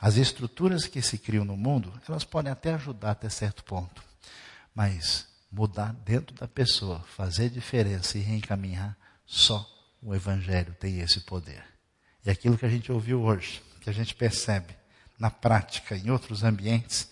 as 0.00 0.16
estruturas 0.16 0.86
que 0.86 1.02
se 1.02 1.18
criam 1.18 1.44
no 1.44 1.56
mundo, 1.56 1.92
elas 2.08 2.24
podem 2.24 2.50
até 2.50 2.72
ajudar 2.72 3.10
até 3.10 3.28
certo 3.28 3.62
ponto, 3.64 4.02
mas 4.74 5.28
mudar 5.52 5.92
dentro 5.92 6.34
da 6.34 6.48
pessoa, 6.48 7.00
fazer 7.00 7.50
diferença 7.50 8.16
e 8.16 8.22
reencaminhar, 8.22 8.96
só 9.26 9.77
o 10.02 10.14
Evangelho 10.14 10.74
tem 10.74 11.00
esse 11.00 11.20
poder. 11.20 11.64
E 12.24 12.30
aquilo 12.30 12.58
que 12.58 12.66
a 12.66 12.68
gente 12.68 12.90
ouviu 12.92 13.22
hoje, 13.22 13.62
que 13.80 13.90
a 13.90 13.92
gente 13.92 14.14
percebe 14.14 14.76
na 15.18 15.30
prática, 15.30 15.96
em 15.96 16.10
outros 16.10 16.44
ambientes, 16.44 17.10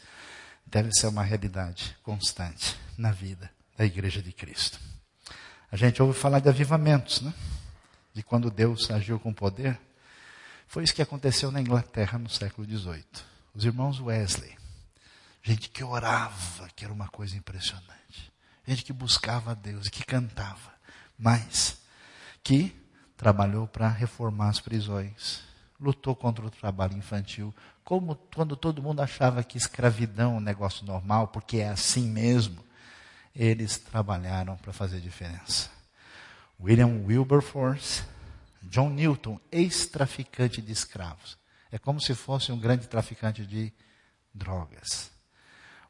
deve 0.66 0.92
ser 0.92 1.06
uma 1.06 1.22
realidade 1.22 1.96
constante 2.02 2.76
na 2.96 3.12
vida 3.12 3.50
da 3.76 3.84
Igreja 3.84 4.22
de 4.22 4.32
Cristo. 4.32 4.80
A 5.70 5.76
gente 5.76 6.02
ouve 6.02 6.18
falar 6.18 6.40
de 6.40 6.48
avivamentos, 6.48 7.20
né? 7.20 7.32
De 8.14 8.22
quando 8.22 8.50
Deus 8.50 8.90
agiu 8.90 9.18
com 9.18 9.32
poder. 9.32 9.78
Foi 10.66 10.84
isso 10.84 10.94
que 10.94 11.02
aconteceu 11.02 11.50
na 11.50 11.60
Inglaterra 11.60 12.18
no 12.18 12.30
século 12.30 12.66
XVIII. 12.66 13.04
Os 13.54 13.64
irmãos 13.64 14.00
Wesley, 14.00 14.56
gente 15.42 15.68
que 15.68 15.82
orava, 15.82 16.68
que 16.74 16.84
era 16.84 16.92
uma 16.92 17.08
coisa 17.08 17.36
impressionante. 17.36 18.32
Gente 18.66 18.84
que 18.84 18.92
buscava 18.92 19.52
a 19.52 19.54
Deus 19.54 19.88
que 19.88 20.04
cantava, 20.04 20.74
mas 21.18 21.78
que 22.46 22.72
trabalhou 23.16 23.66
para 23.66 23.88
reformar 23.88 24.50
as 24.50 24.60
prisões, 24.60 25.40
lutou 25.80 26.14
contra 26.14 26.46
o 26.46 26.50
trabalho 26.50 26.96
infantil, 26.96 27.52
como 27.82 28.14
quando 28.32 28.54
todo 28.54 28.80
mundo 28.80 29.00
achava 29.00 29.42
que 29.42 29.58
escravidão 29.58 30.34
é 30.34 30.36
um 30.36 30.40
negócio 30.40 30.86
normal, 30.86 31.26
porque 31.26 31.56
é 31.56 31.70
assim 31.70 32.08
mesmo, 32.08 32.64
eles 33.34 33.78
trabalharam 33.78 34.56
para 34.58 34.72
fazer 34.72 35.00
diferença. 35.00 35.68
William 36.60 37.02
Wilberforce, 37.04 38.04
John 38.62 38.90
Newton, 38.90 39.40
ex-traficante 39.50 40.62
de 40.62 40.70
escravos. 40.70 41.36
É 41.72 41.80
como 41.80 42.00
se 42.00 42.14
fosse 42.14 42.52
um 42.52 42.60
grande 42.60 42.86
traficante 42.86 43.44
de 43.44 43.72
drogas. 44.32 45.10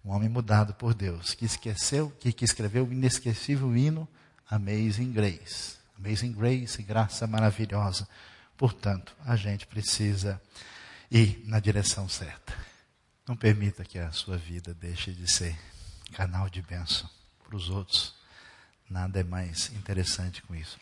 Um 0.02 0.10
homem 0.10 0.30
mudado 0.30 0.72
por 0.72 0.94
Deus, 0.94 1.34
que 1.34 1.44
esqueceu, 1.44 2.10
que, 2.18 2.32
que 2.32 2.46
escreveu 2.46 2.86
o 2.86 2.92
inesquecível 2.92 3.76
hino 3.76 4.08
Amazing 4.48 5.12
Grace. 5.12 5.76
Amazing 5.98 6.32
Grace, 6.32 6.82
graça 6.82 7.26
maravilhosa. 7.26 8.08
Portanto, 8.56 9.16
a 9.24 9.36
gente 9.36 9.66
precisa 9.66 10.40
ir 11.10 11.42
na 11.46 11.60
direção 11.60 12.08
certa. 12.08 12.54
Não 13.26 13.36
permita 13.36 13.84
que 13.84 13.98
a 13.98 14.12
sua 14.12 14.36
vida 14.36 14.72
deixe 14.74 15.12
de 15.12 15.30
ser 15.30 15.58
canal 16.12 16.48
de 16.48 16.62
bênção 16.62 17.08
para 17.44 17.56
os 17.56 17.68
outros. 17.68 18.14
Nada 18.88 19.20
é 19.20 19.24
mais 19.24 19.70
interessante 19.72 20.42
com 20.42 20.54
isso. 20.54 20.78